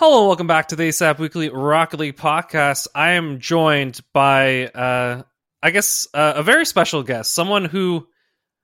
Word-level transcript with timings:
Hello, 0.00 0.28
welcome 0.28 0.46
back 0.46 0.68
to 0.68 0.76
the 0.76 0.84
ASAP 0.84 1.18
Weekly 1.18 1.48
Rocket 1.48 1.98
League 1.98 2.16
podcast. 2.16 2.86
I 2.94 3.14
am 3.14 3.40
joined 3.40 3.98
by, 4.12 4.66
uh, 4.68 5.24
I 5.60 5.70
guess, 5.72 6.06
uh, 6.14 6.34
a 6.36 6.42
very 6.44 6.66
special 6.66 7.02
guest, 7.02 7.34
someone 7.34 7.64
who 7.64 8.06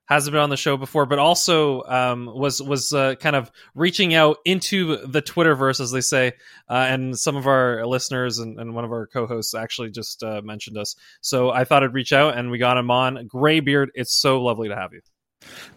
hasn't 0.05 0.31
been 0.31 0.41
on 0.41 0.51
the 0.51 0.57
show 0.57 0.77
before, 0.77 1.07
but 1.07 1.19
also 1.19 1.83
um, 1.83 2.27
was 2.33 2.63
was 2.63 2.93
uh, 2.93 3.17
kind 3.17 3.35
of 3.35 3.51
reaching 3.75 4.15
out 4.15 4.37
into 4.45 5.05
the 5.09 5.21
Twitterverse, 5.21 5.81
as 5.81 5.91
they 5.91 6.03
say. 6.03 6.35
Uh, 6.71 6.75
and 6.75 7.19
some 7.19 7.35
of 7.35 7.49
our 7.49 7.85
listeners 7.85 8.39
and, 8.39 8.61
and 8.61 8.73
one 8.73 8.85
of 8.85 8.93
our 8.93 9.09
co-hosts 9.09 9.55
actually 9.55 9.91
just 9.91 10.23
uh, 10.23 10.41
mentioned 10.45 10.79
us, 10.79 10.95
so 11.21 11.51
I 11.51 11.65
thought 11.65 11.83
I'd 11.83 11.95
reach 11.95 12.13
out, 12.13 12.39
and 12.39 12.53
we 12.53 12.59
got 12.59 12.79
him 12.79 12.93
on. 12.93 13.27
Graybeard, 13.27 13.91
it's 13.97 14.15
so 14.15 14.41
lovely 14.41 14.69
to 14.69 14.77
have 14.77 14.93
you. 14.93 15.01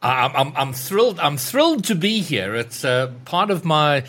I'm, 0.04 0.32
I'm, 0.35 0.54
I'm 0.55 0.74
thrilled. 0.74 1.20
I'm 1.20 1.35
thrilled 1.35 1.85
to 1.85 1.96
be 1.96 2.21
here. 2.21 2.55
It's 2.55 2.85
uh, 2.85 3.12
part 3.26 3.49
of 3.49 3.66
my 3.66 4.04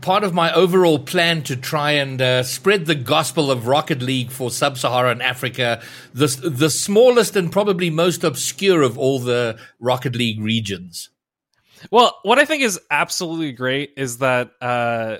part 0.00 0.24
of 0.24 0.34
my 0.34 0.52
overall 0.52 0.98
plan 0.98 1.42
to 1.42 1.56
try 1.56 1.92
and 1.92 2.20
uh, 2.20 2.42
spread 2.42 2.86
the 2.86 2.94
gospel 2.94 3.50
of 3.50 3.66
Rocket 3.66 4.02
League 4.02 4.30
for 4.30 4.50
sub-Saharan 4.50 5.20
Africa, 5.20 5.82
the 6.12 6.26
the 6.26 6.70
smallest 6.70 7.36
and 7.36 7.50
probably 7.50 7.90
most 7.90 8.24
obscure 8.24 8.82
of 8.82 8.98
all 8.98 9.18
the 9.18 9.58
Rocket 9.80 10.14
League 10.14 10.40
regions. 10.40 11.10
Well, 11.90 12.18
what 12.22 12.38
I 12.38 12.44
think 12.44 12.62
is 12.62 12.80
absolutely 12.90 13.52
great 13.52 13.92
is 13.96 14.18
that 14.18 14.50
uh, 14.60 15.18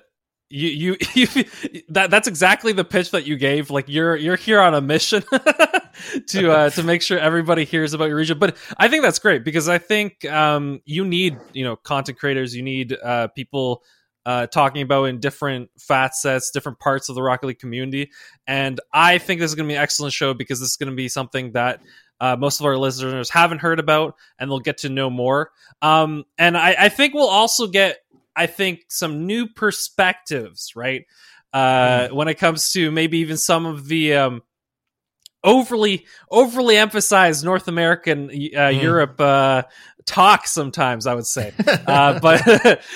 you, 0.51 0.69
you 0.69 0.97
you 1.14 1.45
that 1.89 2.11
that's 2.11 2.29
exactly 2.29 2.73
the 2.73 2.85
pitch 2.85 3.11
that 3.12 3.27
you 3.27 3.37
gave. 3.37 3.70
Like 3.70 3.87
you're 3.89 4.17
you're 4.17 4.37
here 4.37 4.61
on 4.61 4.75
a 4.75 4.81
mission 4.81 5.23
to 6.29 6.51
uh, 6.51 6.70
to 6.70 6.83
make 6.83 7.03
sure 7.03 7.19
everybody 7.19 7.64
hears 7.64 7.95
about 7.95 8.09
your 8.09 8.17
region. 8.17 8.39
But 8.39 8.57
I 8.77 8.89
think 8.89 9.03
that's 9.03 9.19
great 9.19 9.45
because 9.45 9.69
I 9.69 9.79
think 9.79 10.25
um, 10.27 10.81
you 10.85 11.05
need 11.05 11.39
you 11.53 11.64
know 11.64 11.77
content 11.77 12.19
creators, 12.19 12.55
you 12.55 12.62
need 12.62 12.97
uh, 13.03 13.29
people 13.29 13.83
uh, 14.29 14.47
talking 14.47 14.83
about 14.83 15.05
in 15.05 15.21
different 15.21 15.71
facets, 15.79 16.51
different 16.51 16.79
parts 16.79 17.09
of 17.09 17.15
the 17.15 17.23
Rocket 17.23 17.47
League 17.47 17.59
community. 17.59 18.11
And 18.47 18.79
I 18.93 19.17
think 19.17 19.41
this 19.41 19.51
is 19.51 19.55
going 19.55 19.67
to 19.67 19.73
be 19.73 19.77
an 19.77 19.83
excellent 19.83 20.12
show 20.12 20.35
because 20.35 20.61
this 20.61 20.69
is 20.69 20.77
going 20.77 20.91
to 20.91 20.95
be 20.95 21.09
something 21.09 21.53
that 21.53 21.81
uh, 22.20 22.37
most 22.37 22.61
of 22.61 22.67
our 22.67 22.77
listeners 22.77 23.31
haven't 23.31 23.61
heard 23.61 23.81
about, 23.81 24.17
and 24.39 24.51
they'll 24.51 24.61
get 24.61 24.77
to 24.79 24.91
know 24.91 25.09
more. 25.09 25.51
Um, 25.81 26.25
and 26.37 26.59
I, 26.59 26.77
I, 26.79 26.89
think 26.91 27.15
we'll 27.15 27.27
also 27.27 27.69
get, 27.69 28.01
I 28.37 28.45
think, 28.45 28.85
some 28.89 29.25
new 29.25 29.47
perspectives, 29.47 30.77
right? 30.77 31.07
Uh, 31.55 32.09
mm. 32.09 32.13
When 32.13 32.29
it 32.29 32.35
comes 32.35 32.70
to 32.73 32.91
maybe 32.91 33.20
even 33.20 33.39
some 33.39 33.65
of 33.65 33.89
the 33.89 34.15
um, 34.15 34.42
overly 35.44 36.06
overly 36.31 36.77
emphasized 36.77 37.44
North 37.44 37.69
American 37.69 38.31
uh, 38.31 38.33
mm. 38.33 38.83
Europe 38.83 39.20
uh, 39.20 39.62
talk 40.08 40.47
sometimes 40.47 41.06
i 41.06 41.14
would 41.14 41.27
say 41.27 41.53
uh, 41.86 42.19
but 42.19 42.42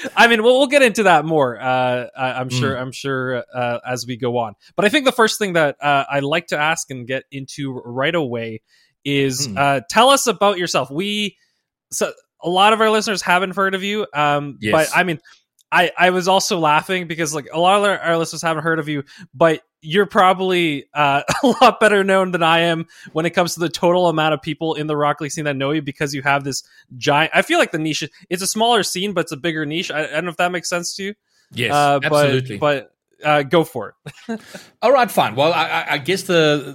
i 0.16 0.26
mean 0.26 0.42
we'll, 0.42 0.58
we'll, 0.58 0.66
get 0.66 0.80
into 0.80 1.02
that 1.02 1.26
more 1.26 1.60
uh, 1.60 2.06
i'm 2.16 2.48
sure 2.48 2.74
mm. 2.74 2.80
i'm 2.80 2.90
sure 2.90 3.44
uh, 3.54 3.78
as 3.86 4.06
we 4.06 4.16
go 4.16 4.38
on 4.38 4.54
but 4.76 4.86
i 4.86 4.88
think 4.88 5.04
the 5.04 5.12
first 5.12 5.38
thing 5.38 5.52
that 5.52 5.76
uh, 5.82 6.04
i 6.08 6.20
like 6.20 6.46
to 6.46 6.58
ask 6.58 6.90
and 6.90 7.06
get 7.06 7.24
into 7.30 7.72
right 7.84 8.14
away 8.14 8.62
is 9.04 9.46
mm. 9.46 9.82
tell 9.90 10.08
us 10.08 10.26
about 10.26 10.56
yourself 10.56 10.90
we 10.90 11.36
so 11.90 12.10
a 12.42 12.48
lot 12.48 12.72
of 12.72 12.80
our 12.80 12.88
listeners 12.88 13.20
haven't 13.20 13.54
heard 13.54 13.74
of 13.74 13.82
you 13.82 14.06
um, 14.14 14.56
yes. 14.62 14.72
but 14.72 14.98
i 14.98 15.04
mean 15.04 15.20
I, 15.70 15.90
I 15.96 16.10
was 16.10 16.28
also 16.28 16.58
laughing 16.58 17.06
because 17.06 17.34
like 17.34 17.48
a 17.50 17.58
lot 17.58 17.78
of 17.78 17.84
our, 17.84 17.98
our 17.98 18.18
listeners 18.18 18.42
haven't 18.42 18.62
heard 18.62 18.78
of 18.78 18.90
you, 18.90 19.04
but 19.32 19.62
you're 19.82 20.06
probably 20.06 20.86
uh, 20.94 21.22
a 21.42 21.46
lot 21.46 21.80
better 21.80 22.02
known 22.02 22.30
than 22.30 22.42
I 22.42 22.60
am 22.60 22.86
when 23.12 23.26
it 23.26 23.30
comes 23.30 23.54
to 23.54 23.60
the 23.60 23.68
total 23.68 24.08
amount 24.08 24.32
of 24.34 24.40
people 24.40 24.74
in 24.74 24.86
the 24.86 24.96
Rock 24.96 25.20
League 25.20 25.32
scene 25.32 25.44
that 25.44 25.56
know 25.56 25.72
you 25.72 25.82
because 25.82 26.14
you 26.14 26.22
have 26.22 26.44
this 26.44 26.62
giant. 26.96 27.32
I 27.34 27.42
feel 27.42 27.58
like 27.58 27.72
the 27.72 27.78
niche 27.78 28.08
it's 28.30 28.42
a 28.42 28.46
smaller 28.46 28.82
scene, 28.82 29.12
but 29.12 29.22
it's 29.22 29.32
a 29.32 29.36
bigger 29.36 29.66
niche. 29.66 29.90
I, 29.90 30.04
I 30.04 30.06
don't 30.06 30.24
know 30.24 30.30
if 30.30 30.36
that 30.38 30.52
makes 30.52 30.68
sense 30.68 30.94
to 30.96 31.02
you. 31.02 31.14
Yes, 31.52 31.72
uh, 31.72 32.00
absolutely. 32.02 32.56
But, 32.56 32.92
but 33.20 33.26
uh, 33.26 33.42
go 33.42 33.64
for 33.64 33.94
it. 34.28 34.40
All 34.82 34.92
right, 34.92 35.10
fine. 35.10 35.34
Well, 35.34 35.52
I, 35.52 35.86
I, 35.90 35.98
guess 35.98 36.22
the 36.22 36.74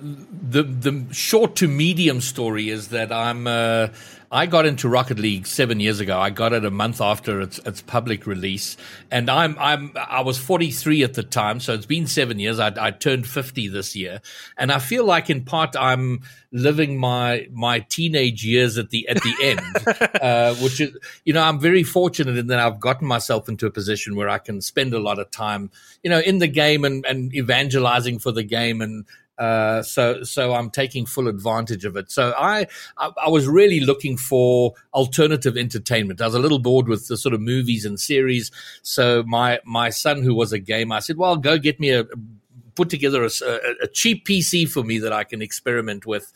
the 0.50 0.63
the 0.63 1.13
short 1.13 1.56
to 1.57 1.68
medium 1.68 2.22
story 2.22 2.69
is 2.69 2.89
that 2.89 3.12
I'm 3.12 3.47
uh, 3.47 3.89
I 4.32 4.46
got 4.46 4.66
into 4.66 4.90
Rocket 4.90 5.20
League 5.20 5.48
seven 5.48 5.80
years 5.80 6.02
ago. 6.02 6.20
I 6.20 6.32
got 6.32 6.52
it 6.52 6.66
a 6.66 6.72
month 6.72 7.00
after 7.00 7.40
its 7.40 7.60
its 7.60 7.82
public 7.82 8.28
release, 8.28 8.76
and 9.10 9.30
I'm 9.30 9.56
I'm 9.58 9.94
I 9.96 10.22
was 10.22 10.38
43 10.38 11.04
at 11.04 11.14
the 11.14 11.24
time, 11.24 11.62
so 11.62 11.74
it's 11.74 11.86
been 11.86 12.08
seven 12.08 12.38
years. 12.38 12.60
I, 12.60 12.74
I 12.78 12.92
turned 12.92 13.26
50 13.26 13.70
this 13.70 13.96
year, 13.96 14.22
and 14.58 14.72
I 14.72 14.80
feel 14.80 15.06
like 15.06 15.30
in 15.30 15.46
part 15.46 15.76
I'm 15.78 16.22
living 16.52 16.98
my 16.98 17.48
my 17.52 17.80
teenage 17.80 18.44
years 18.44 18.78
at 18.78 18.90
the 18.90 19.08
at 19.08 19.18
the 19.22 19.34
end, 19.42 20.20
uh, 20.22 20.56
which 20.56 20.82
is 20.82 20.98
you 21.24 21.32
know 21.32 21.42
I'm 21.42 21.60
very 21.60 21.84
fortunate 21.84 22.38
in 22.38 22.48
that 22.48 22.60
I've 22.60 22.82
gotten 22.82 23.08
myself 23.08 23.48
into 23.48 23.66
a 23.66 23.72
position 23.72 24.18
where 24.18 24.30
I 24.30 24.40
can 24.40 24.60
spend 24.60 24.94
a 24.94 25.00
lot 25.00 25.20
of 25.20 25.32
time 25.32 25.72
you 26.04 26.10
know 26.10 26.20
in 26.20 26.40
the 26.40 26.48
game 26.48 26.84
and 26.84 27.06
and 27.06 27.34
evangelizing 27.34 28.20
for 28.20 28.34
the 28.34 28.44
game 28.44 28.82
and 28.82 29.06
uh, 29.38 29.84
so, 29.84 30.24
so 30.24 30.53
I'm 30.53 30.70
taking 30.70 31.06
full 31.06 31.28
advantage 31.28 31.86
of 31.86 31.96
it. 31.96 32.12
So 32.12 32.34
I, 32.38 32.68
I, 32.98 33.12
I, 33.25 33.30
was 33.30 33.48
really 33.48 33.80
looking 33.80 34.18
for 34.18 34.74
alternative 34.94 35.56
entertainment. 35.56 36.22
I 36.22 36.25
was 36.25 36.34
a 36.34 36.40
little 36.40 36.58
bored 36.59 36.88
with 36.88 37.08
the 37.08 37.18
sort 37.18 37.36
of 37.36 37.42
movies 37.42 37.86
and 37.86 38.00
series. 38.00 38.52
So 38.81 39.24
my, 39.28 39.59
my 39.64 39.92
son, 39.92 40.24
who 40.24 40.34
was 40.34 40.53
a 40.53 40.59
gamer, 40.59 40.96
I 40.96 41.00
said, 41.00 41.18
well, 41.18 41.38
go 41.38 41.59
get 41.59 41.80
me 41.80 41.92
a, 41.92 42.06
put 42.74 42.90
together 42.90 43.24
a, 43.24 43.30
a, 43.84 43.88
cheap 43.88 44.25
PC 44.25 44.70
for 44.70 44.84
me 44.84 45.00
that 45.00 45.14
I 45.14 45.24
can 45.24 45.42
experiment 45.42 46.06
with. 46.06 46.31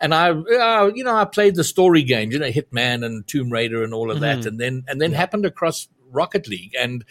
And 0.00 0.14
I, 0.14 0.30
uh, 0.30 0.90
you 0.94 1.04
know, 1.04 1.16
I 1.16 1.24
played 1.26 1.56
the 1.56 1.64
story 1.64 2.02
games, 2.02 2.32
you 2.32 2.38
know, 2.38 2.50
Hitman 2.50 3.04
and 3.04 3.26
Tomb 3.26 3.50
Raider 3.50 3.82
and 3.82 3.92
all 3.92 4.10
of 4.10 4.18
mm-hmm. 4.18 4.40
that. 4.40 4.46
And 4.46 4.60
then, 4.60 4.84
and 4.88 5.00
then 5.00 5.10
yeah. 5.10 5.18
happened 5.18 5.44
across 5.44 5.88
Rocket 6.10 6.48
League. 6.48 6.74
And, 6.78 7.04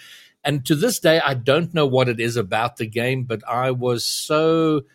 and 0.44 0.66
to 0.66 0.76
this 0.76 1.00
day, 1.00 1.20
I 1.20 1.34
don't 1.34 1.74
know 1.74 1.88
what 1.88 2.08
it 2.08 2.20
is 2.20 2.38
about 2.38 2.78
the 2.78 2.86
game, 2.86 3.24
but 3.24 3.48
I 3.48 3.72
was 3.72 4.06
so 4.06 4.86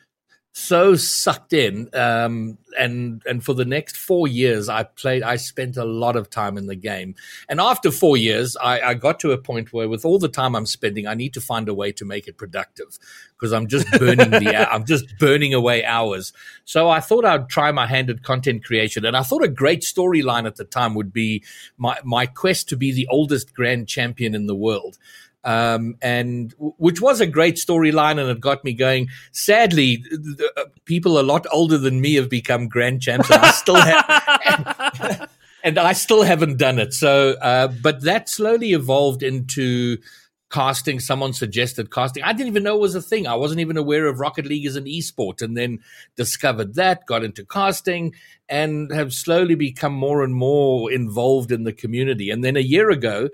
so 0.52 0.96
sucked 0.96 1.52
in 1.52 1.88
um, 1.94 2.58
and 2.76 3.22
and 3.24 3.44
for 3.44 3.54
the 3.54 3.64
next 3.64 3.96
four 3.96 4.26
years 4.26 4.68
i 4.68 4.82
played 4.82 5.22
i 5.22 5.36
spent 5.36 5.76
a 5.76 5.84
lot 5.84 6.16
of 6.16 6.28
time 6.28 6.58
in 6.58 6.66
the 6.66 6.74
game. 6.74 7.14
And 7.48 7.60
after 7.60 7.90
four 7.92 8.16
years 8.16 8.56
I, 8.56 8.80
I, 8.80 8.94
got 8.94 9.20
to 9.20 9.30
a 9.30 9.38
point 9.38 9.72
where 9.72 9.88
with 9.88 10.04
all 10.04 10.18
the 10.18 10.28
time 10.28 10.56
i'm 10.56 10.66
spending 10.66 11.06
i 11.06 11.14
need 11.14 11.34
to 11.34 11.40
find 11.40 11.68
a 11.68 11.74
way 11.74 11.92
to 11.92 12.04
make 12.04 12.26
it 12.26 12.36
productive 12.36 12.98
because 13.36 13.52
i'm 13.52 13.68
just 13.68 13.88
burning 13.92 14.30
the 14.30 14.72
i'm 14.72 14.84
just 14.84 15.06
burning 15.18 15.54
away 15.54 15.84
hours. 15.84 16.32
So 16.64 16.88
i 16.88 16.98
thought 16.98 17.24
i'd 17.24 17.48
try 17.48 17.70
my 17.70 17.86
hand 17.86 18.10
at 18.10 18.24
content 18.24 18.64
creation 18.64 19.04
and 19.04 19.16
i 19.16 19.22
thought 19.22 19.44
a 19.44 19.48
great 19.48 19.82
storyline 19.82 20.46
at 20.46 20.56
the 20.56 20.64
time 20.64 20.94
would 20.94 21.12
be 21.12 21.44
my 21.78 21.96
my 22.02 22.26
quest 22.26 22.68
to 22.70 22.76
be 22.76 22.92
the 22.92 23.06
oldest 23.08 23.54
grand 23.54 23.86
champion 23.86 24.34
in 24.34 24.46
the 24.46 24.56
world 24.56 24.98
um, 25.44 25.96
and 26.02 26.54
which 26.58 27.00
was 27.00 27.20
a 27.20 27.26
great 27.26 27.56
storyline 27.56 28.18
and 28.20 28.30
it 28.30 28.40
got 28.40 28.64
me 28.64 28.72
going. 28.72 29.08
Sadly, 29.32 29.96
the, 29.96 30.52
uh, 30.56 30.64
people 30.84 31.18
a 31.18 31.22
lot 31.22 31.46
older 31.52 31.78
than 31.78 32.00
me 32.00 32.14
have 32.14 32.28
become 32.28 32.68
grand 32.68 33.02
champs, 33.02 33.30
and 33.30 33.42
I 33.42 33.50
still 33.52 33.76
have, 33.76 34.98
and, 35.00 35.28
and, 35.64 35.78
I 35.78 35.92
still 35.94 36.22
haven't 36.22 36.58
done 36.58 36.78
it. 36.78 36.92
So, 36.92 37.32
uh, 37.40 37.68
but 37.68 38.02
that 38.02 38.28
slowly 38.28 38.72
evolved 38.72 39.22
into 39.22 39.98
casting. 40.50 41.00
Someone 41.00 41.32
suggested 41.32 41.90
casting. 41.90 42.22
I 42.22 42.32
didn't 42.32 42.48
even 42.48 42.64
know 42.64 42.76
it 42.76 42.80
was 42.80 42.94
a 42.94 43.02
thing. 43.02 43.26
I 43.26 43.36
wasn't 43.36 43.60
even 43.60 43.76
aware 43.76 44.06
of 44.06 44.20
Rocket 44.20 44.46
League 44.46 44.66
as 44.66 44.76
an 44.76 44.84
esport, 44.84 45.40
and 45.40 45.56
then 45.56 45.78
discovered 46.16 46.74
that, 46.74 47.06
got 47.06 47.24
into 47.24 47.46
casting, 47.46 48.14
and 48.48 48.92
have 48.92 49.14
slowly 49.14 49.54
become 49.54 49.94
more 49.94 50.22
and 50.22 50.34
more 50.34 50.92
involved 50.92 51.50
in 51.50 51.64
the 51.64 51.72
community. 51.72 52.28
And 52.30 52.44
then 52.44 52.56
a 52.56 52.60
year 52.60 52.90
ago 52.90 53.30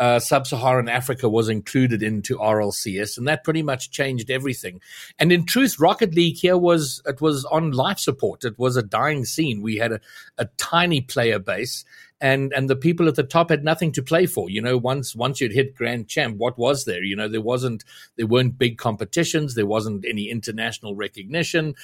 uh, 0.00 0.18
sub-Saharan 0.18 0.88
Africa 0.88 1.28
was 1.28 1.50
included 1.50 2.02
into 2.02 2.38
RLCS, 2.38 3.18
and 3.18 3.28
that 3.28 3.44
pretty 3.44 3.62
much 3.62 3.90
changed 3.90 4.30
everything. 4.30 4.80
And 5.18 5.30
in 5.30 5.44
truth, 5.44 5.78
Rocket 5.78 6.14
League 6.14 6.38
here 6.38 6.56
was 6.56 7.02
it 7.04 7.20
was 7.20 7.44
on 7.44 7.72
life 7.72 7.98
support. 7.98 8.44
It 8.44 8.58
was 8.58 8.78
a 8.78 8.82
dying 8.82 9.26
scene. 9.26 9.60
We 9.60 9.76
had 9.76 9.92
a, 9.92 10.00
a 10.38 10.46
tiny 10.56 11.02
player 11.02 11.38
base, 11.38 11.84
and 12.18 12.50
and 12.54 12.70
the 12.70 12.76
people 12.76 13.08
at 13.08 13.16
the 13.16 13.22
top 13.22 13.50
had 13.50 13.62
nothing 13.62 13.92
to 13.92 14.02
play 14.02 14.24
for. 14.24 14.48
You 14.48 14.62
know, 14.62 14.78
once 14.78 15.14
once 15.14 15.38
you'd 15.38 15.52
hit 15.52 15.76
Grand 15.76 16.08
Champ, 16.08 16.38
what 16.38 16.56
was 16.56 16.86
there? 16.86 17.02
You 17.02 17.14
know, 17.14 17.28
there 17.28 17.42
wasn't 17.42 17.84
there 18.16 18.26
weren't 18.26 18.58
big 18.58 18.78
competitions. 18.78 19.54
There 19.54 19.66
wasn't 19.66 20.06
any 20.08 20.30
international 20.30 20.96
recognition. 20.96 21.74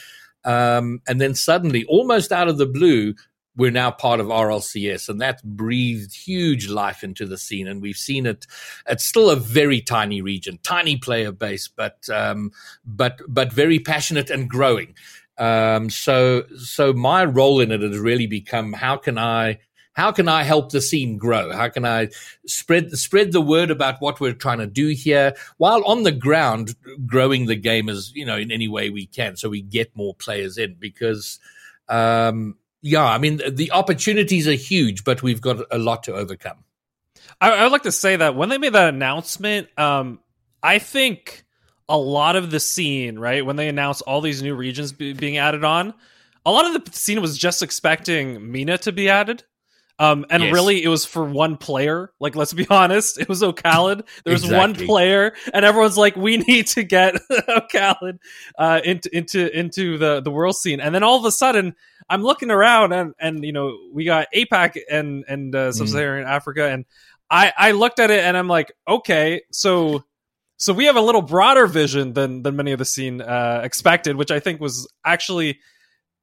Um, 0.47 1.03
and 1.07 1.21
then 1.21 1.35
suddenly, 1.35 1.85
almost 1.85 2.33
out 2.33 2.49
of 2.49 2.57
the 2.57 2.67
blue, 2.67 3.15
we're 3.57 3.71
now 3.71 3.91
part 3.91 4.21
of 4.21 4.27
RLCS, 4.27 5.09
and 5.09 5.21
that's 5.21 5.43
breathed 5.43 6.15
huge 6.15 6.69
life 6.69 7.03
into 7.03 7.27
the 7.27 7.39
scene. 7.39 7.67
And 7.67 7.81
we've 7.81 7.97
seen 7.97 8.27
it. 8.27 8.47
It's 8.89 9.05
still 9.05 9.31
a 9.31 9.37
very 9.37 9.81
tiny 9.81 10.21
region, 10.21 10.59
tiny 10.63 10.97
player 10.97 11.33
base, 11.33 11.69
but 11.69 12.09
um, 12.11 12.53
but 12.85 13.21
but 13.29 13.53
very 13.53 13.79
passionate 13.79 14.31
and 14.31 14.49
growing. 14.49 14.95
Um, 15.39 15.91
so 15.91 16.45
so 16.59 16.93
my 16.93 17.25
role 17.25 17.61
in 17.61 17.73
it 17.73 17.83
has 17.83 17.99
really 17.99 18.27
become 18.27 18.73
how 18.73 18.97
can 18.97 19.19
I 19.19 19.59
how 19.93 20.13
can 20.13 20.29
I 20.29 20.43
help 20.43 20.73
the 20.73 20.83
scene 20.83 21.17
grow? 21.17 21.53
How 21.53 21.69
can 21.69 21.87
I 21.87 22.09
spread 22.47 22.93
spread 22.93 23.33
the 23.33 23.41
word 23.41 23.71
about 23.71 24.01
what 24.01 24.21
we're 24.21 24.35
trying 24.35 24.59
to 24.59 24.67
do 24.67 24.89
here 24.89 25.35
while 25.57 25.83
on 25.85 26.03
the 26.03 26.13
ground 26.13 26.75
growing 27.07 27.47
the 27.47 27.57
game 27.57 27.89
as 27.89 28.13
you 28.15 28.27
know 28.27 28.37
in 28.37 28.51
any 28.51 28.69
way 28.69 28.91
we 28.91 29.07
can, 29.07 29.37
so 29.37 29.49
we 29.49 29.63
get 29.63 29.97
more 29.97 30.15
players 30.15 30.59
in 30.59 30.77
because. 30.79 31.39
Um, 31.89 32.57
yeah, 32.83 33.05
I 33.05 33.19
mean 33.19 33.41
the 33.49 33.73
opportunities 33.73 34.47
are 34.47 34.53
huge, 34.53 35.05
but 35.05 35.23
we've 35.23 35.41
got 35.41 35.65
a 35.71 35.79
lot 35.79 36.05
to 36.05 36.15
overcome. 36.15 36.65
I, 37.41 37.51
I 37.51 37.63
would 37.65 37.73
like 37.73 37.83
to 37.83 37.93
say 37.93 38.17
that 38.17 38.35
when 38.37 38.49
they 38.49 38.59
made 38.59 38.73
that 38.73 38.89
announcement, 38.89 39.69
um, 39.79 40.21
I 40.63 40.79
think 40.79 41.45
a 41.89 41.97
lot 41.97 42.37
of 42.37 42.51
the 42.51 42.61
scene, 42.61 43.19
right, 43.19 43.45
when 43.45 43.57
they 43.57 43.69
announced 43.69 44.03
all 44.03 44.21
these 44.21 44.43
new 44.43 44.55
regions 44.55 44.93
be- 44.93 45.13
being 45.13 45.37
added 45.37 45.65
on, 45.65 45.95
a 46.45 46.51
lot 46.51 46.67
of 46.67 46.85
the 46.85 46.93
scene 46.93 47.21
was 47.21 47.37
just 47.37 47.63
expecting 47.63 48.51
MENA 48.53 48.79
to 48.79 48.93
be 48.93 49.09
added. 49.09 49.45
Um, 49.99 50.27
and 50.29 50.43
yes. 50.43 50.53
really, 50.53 50.83
it 50.83 50.89
was 50.89 51.07
for 51.07 51.25
one 51.25 51.57
player. 51.57 52.13
Like, 52.21 52.37
let's 52.37 52.53
be 52.53 52.67
honest, 52.71 53.19
it 53.19 53.29
was 53.29 53.43
oKhaliD. 53.43 54.07
There 54.25 54.33
was 54.33 54.45
exactly. 54.45 54.59
one 54.59 54.87
player, 54.87 55.33
and 55.55 55.65
everyone's 55.65 55.97
like, 55.97 56.17
"We 56.17 56.37
need 56.39 56.67
to 56.69 56.83
get 56.83 57.15
oKhaliD 57.31 58.19
uh, 58.59 58.81
into 58.85 59.17
into 59.17 59.59
into 59.59 59.97
the 59.99 60.21
the 60.21 60.31
world 60.31 60.57
scene." 60.57 60.81
And 60.81 60.95
then 60.95 61.03
all 61.03 61.19
of 61.19 61.25
a 61.25 61.33
sudden, 61.33 61.75
I'm 62.11 62.23
looking 62.23 62.51
around, 62.51 62.93
and 62.93 63.15
and 63.19 63.45
you 63.45 63.53
know, 63.53 63.79
we 63.93 64.05
got 64.05 64.29
APAC 64.35 64.79
and 64.91 65.25
and 65.29 65.55
uh, 65.55 65.69
mm. 65.71 65.75
Sub-Saharan 65.75 66.27
mm. 66.27 66.31
Africa, 66.31 66.69
and 66.69 66.85
I 67.31 67.53
I 67.57 67.71
looked 67.73 67.99
at 67.99 68.11
it, 68.11 68.23
and 68.23 68.37
I'm 68.37 68.49
like, 68.49 68.73
okay, 68.87 69.43
so 69.51 70.05
so 70.59 70.75
we 70.75 70.87
have 70.87 70.97
a 70.97 71.01
little 71.01 71.23
broader 71.23 71.67
vision 71.67 72.13
than 72.13 72.43
than 72.43 72.55
many 72.57 72.73
of 72.73 72.79
the 72.79 72.85
scene 72.85 73.23
uh, 73.23 73.63
expected, 73.65 74.17
which 74.17 74.31
I 74.31 74.41
think 74.41 74.61
was 74.61 74.89
actually. 75.05 75.59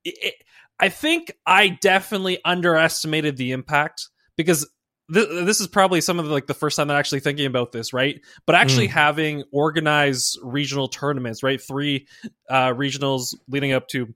It, 0.05 0.35
I 0.79 0.89
think 0.89 1.31
I 1.45 1.69
definitely 1.69 2.39
underestimated 2.43 3.37
the 3.37 3.51
impact 3.51 4.09
because 4.35 4.67
th- 5.13 5.45
this 5.45 5.59
is 5.59 5.67
probably 5.67 6.01
some 6.01 6.19
of 6.19 6.25
the, 6.25 6.31
like 6.31 6.47
the 6.47 6.53
first 6.53 6.77
time 6.77 6.89
I'm 6.89 6.97
actually 6.97 7.21
thinking 7.21 7.45
about 7.45 7.71
this, 7.71 7.93
right? 7.93 8.19
But 8.45 8.55
actually 8.55 8.87
mm. 8.87 8.91
having 8.91 9.43
organized 9.51 10.39
regional 10.43 10.87
tournaments, 10.87 11.43
right? 11.43 11.61
Three 11.61 12.07
uh, 12.49 12.73
regionals 12.73 13.35
leading 13.47 13.71
up 13.73 13.87
to 13.89 14.13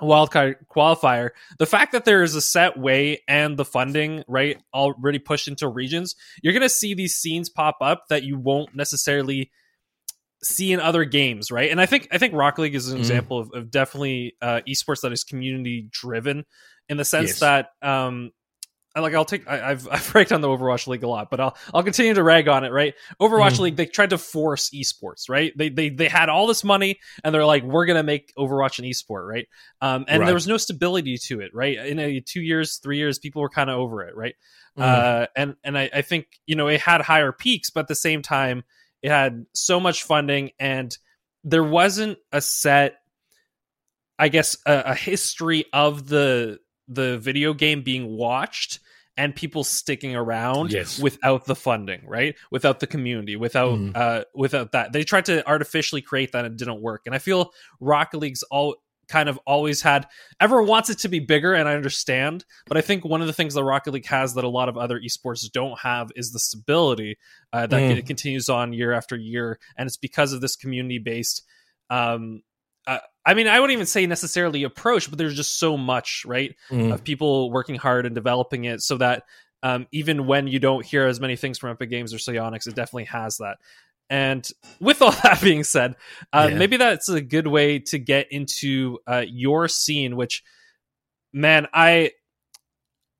wildcard 0.00 0.56
qualifier. 0.74 1.30
The 1.58 1.66
fact 1.66 1.92
that 1.92 2.04
there 2.04 2.22
is 2.22 2.34
a 2.34 2.40
set 2.40 2.78
way 2.78 3.22
and 3.26 3.56
the 3.56 3.64
funding, 3.64 4.24
right, 4.28 4.60
already 4.74 5.18
pushed 5.18 5.48
into 5.48 5.68
regions, 5.68 6.16
you're 6.42 6.52
going 6.52 6.62
to 6.62 6.68
see 6.68 6.94
these 6.94 7.16
scenes 7.16 7.48
pop 7.48 7.78
up 7.80 8.08
that 8.08 8.22
you 8.22 8.38
won't 8.38 8.74
necessarily 8.74 9.50
see 10.46 10.72
in 10.72 10.80
other 10.80 11.04
games, 11.04 11.50
right? 11.50 11.70
And 11.70 11.80
I 11.80 11.86
think 11.86 12.08
I 12.12 12.18
think 12.18 12.34
Rock 12.34 12.58
League 12.58 12.74
is 12.74 12.88
an 12.88 12.96
mm. 12.96 13.00
example 13.00 13.38
of, 13.38 13.50
of 13.52 13.70
definitely 13.70 14.36
uh, 14.40 14.60
esports 14.68 15.02
that 15.02 15.12
is 15.12 15.24
community 15.24 15.88
driven 15.90 16.44
in 16.88 16.96
the 16.96 17.04
sense 17.04 17.28
yes. 17.28 17.40
that 17.40 17.70
um, 17.82 18.30
I, 18.96 19.00
like 19.00 19.14
I'll 19.14 19.26
take 19.26 19.46
I, 19.46 19.68
have 19.68 19.86
I've 19.90 20.14
ragged 20.14 20.32
on 20.32 20.40
the 20.40 20.48
Overwatch 20.48 20.86
League 20.86 21.02
a 21.02 21.08
lot, 21.08 21.30
but 21.30 21.38
I'll 21.38 21.56
I'll 21.74 21.82
continue 21.82 22.14
to 22.14 22.22
rag 22.22 22.48
on 22.48 22.64
it. 22.64 22.72
Right, 22.72 22.94
Overwatch 23.20 23.56
mm. 23.56 23.60
League 23.60 23.76
they 23.76 23.86
tried 23.86 24.10
to 24.10 24.18
force 24.18 24.70
esports. 24.70 25.28
Right, 25.28 25.52
they 25.56 25.68
they 25.68 25.90
they 25.90 26.08
had 26.08 26.28
all 26.28 26.46
this 26.46 26.64
money 26.64 26.98
and 27.22 27.34
they're 27.34 27.44
like 27.44 27.62
we're 27.62 27.84
gonna 27.84 28.02
make 28.02 28.32
Overwatch 28.38 28.78
an 28.78 28.86
esport. 28.86 29.28
Right, 29.28 29.48
um, 29.82 30.06
and 30.08 30.20
right. 30.20 30.26
there 30.26 30.34
was 30.34 30.46
no 30.46 30.56
stability 30.56 31.18
to 31.18 31.40
it. 31.40 31.50
Right, 31.54 31.76
in 31.76 31.98
a 31.98 32.20
two 32.20 32.40
years, 32.40 32.78
three 32.78 32.96
years, 32.96 33.18
people 33.18 33.42
were 33.42 33.50
kind 33.50 33.68
of 33.68 33.78
over 33.78 34.02
it. 34.02 34.16
Right, 34.16 34.34
mm. 34.78 34.82
uh, 34.82 35.26
and 35.36 35.56
and 35.62 35.76
I, 35.76 35.90
I 35.92 36.02
think 36.02 36.26
you 36.46 36.56
know 36.56 36.68
it 36.68 36.80
had 36.80 37.02
higher 37.02 37.32
peaks, 37.32 37.68
but 37.68 37.80
at 37.80 37.88
the 37.88 37.94
same 37.94 38.22
time 38.22 38.64
it 39.06 39.10
had 39.10 39.46
so 39.54 39.78
much 39.78 40.02
funding 40.02 40.50
and 40.58 40.96
there 41.44 41.64
wasn't 41.64 42.18
a 42.32 42.40
set 42.40 42.96
I 44.18 44.28
guess 44.28 44.56
a, 44.66 44.82
a 44.86 44.94
history 44.94 45.66
of 45.72 46.08
the 46.08 46.58
the 46.88 47.18
video 47.18 47.54
game 47.54 47.82
being 47.82 48.16
watched 48.16 48.80
and 49.16 49.34
people 49.34 49.64
sticking 49.64 50.14
around 50.14 50.72
yes. 50.72 50.98
without 50.98 51.46
the 51.46 51.54
funding, 51.54 52.02
right? 52.06 52.36
Without 52.50 52.80
the 52.80 52.86
community, 52.86 53.36
without 53.36 53.78
mm. 53.78 53.96
uh, 53.96 54.24
without 54.34 54.72
that. 54.72 54.92
They 54.92 55.04
tried 55.04 55.26
to 55.26 55.46
artificially 55.46 56.02
create 56.02 56.32
that 56.32 56.44
and 56.44 56.54
it 56.54 56.58
didn't 56.58 56.82
work. 56.82 57.02
And 57.06 57.14
I 57.14 57.18
feel 57.18 57.52
Rocket 57.80 58.18
League's 58.18 58.42
all 58.44 58.76
kind 59.08 59.28
of 59.28 59.38
always 59.46 59.82
had 59.82 60.06
everyone 60.40 60.66
wants 60.66 60.90
it 60.90 60.98
to 60.98 61.08
be 61.08 61.18
bigger 61.18 61.54
and 61.54 61.68
i 61.68 61.74
understand 61.74 62.44
but 62.66 62.76
i 62.76 62.80
think 62.80 63.04
one 63.04 63.20
of 63.20 63.26
the 63.26 63.32
things 63.32 63.54
that 63.54 63.64
rocket 63.64 63.92
league 63.92 64.06
has 64.06 64.34
that 64.34 64.44
a 64.44 64.48
lot 64.48 64.68
of 64.68 64.76
other 64.76 65.00
esports 65.00 65.50
don't 65.50 65.78
have 65.78 66.10
is 66.16 66.32
the 66.32 66.38
stability 66.38 67.16
uh, 67.52 67.66
that 67.66 67.80
mm. 67.80 68.06
continues 68.06 68.48
on 68.48 68.72
year 68.72 68.92
after 68.92 69.16
year 69.16 69.58
and 69.76 69.86
it's 69.86 69.96
because 69.96 70.32
of 70.32 70.40
this 70.40 70.56
community 70.56 70.98
based 70.98 71.42
um, 71.88 72.42
uh, 72.86 72.98
I 73.24 73.34
mean, 73.34 73.48
I 73.48 73.58
wouldn't 73.58 73.74
even 73.74 73.86
say 73.86 74.06
necessarily 74.06 74.62
approach, 74.62 75.10
but 75.10 75.18
there's 75.18 75.34
just 75.34 75.58
so 75.58 75.76
much, 75.76 76.24
right, 76.24 76.54
mm. 76.70 76.92
of 76.92 77.02
people 77.02 77.50
working 77.50 77.74
hard 77.74 78.06
and 78.06 78.14
developing 78.14 78.64
it 78.64 78.80
so 78.80 78.96
that 78.98 79.24
um, 79.62 79.86
even 79.90 80.26
when 80.26 80.46
you 80.46 80.60
don't 80.60 80.84
hear 80.86 81.06
as 81.06 81.18
many 81.18 81.34
things 81.34 81.58
from 81.58 81.70
Epic 81.70 81.90
Games 81.90 82.14
or 82.14 82.18
Psyonix, 82.18 82.68
it 82.68 82.76
definitely 82.76 83.06
has 83.06 83.38
that. 83.38 83.56
And 84.08 84.48
with 84.80 85.02
all 85.02 85.10
that 85.22 85.40
being 85.42 85.64
said, 85.64 85.96
uh, 86.32 86.48
yeah. 86.50 86.58
maybe 86.58 86.76
that's 86.76 87.08
a 87.08 87.20
good 87.20 87.46
way 87.46 87.78
to 87.80 87.98
get 87.98 88.30
into 88.30 88.98
uh, 89.06 89.24
your 89.26 89.68
scene. 89.68 90.16
Which, 90.16 90.42
man, 91.32 91.66
I 91.72 92.12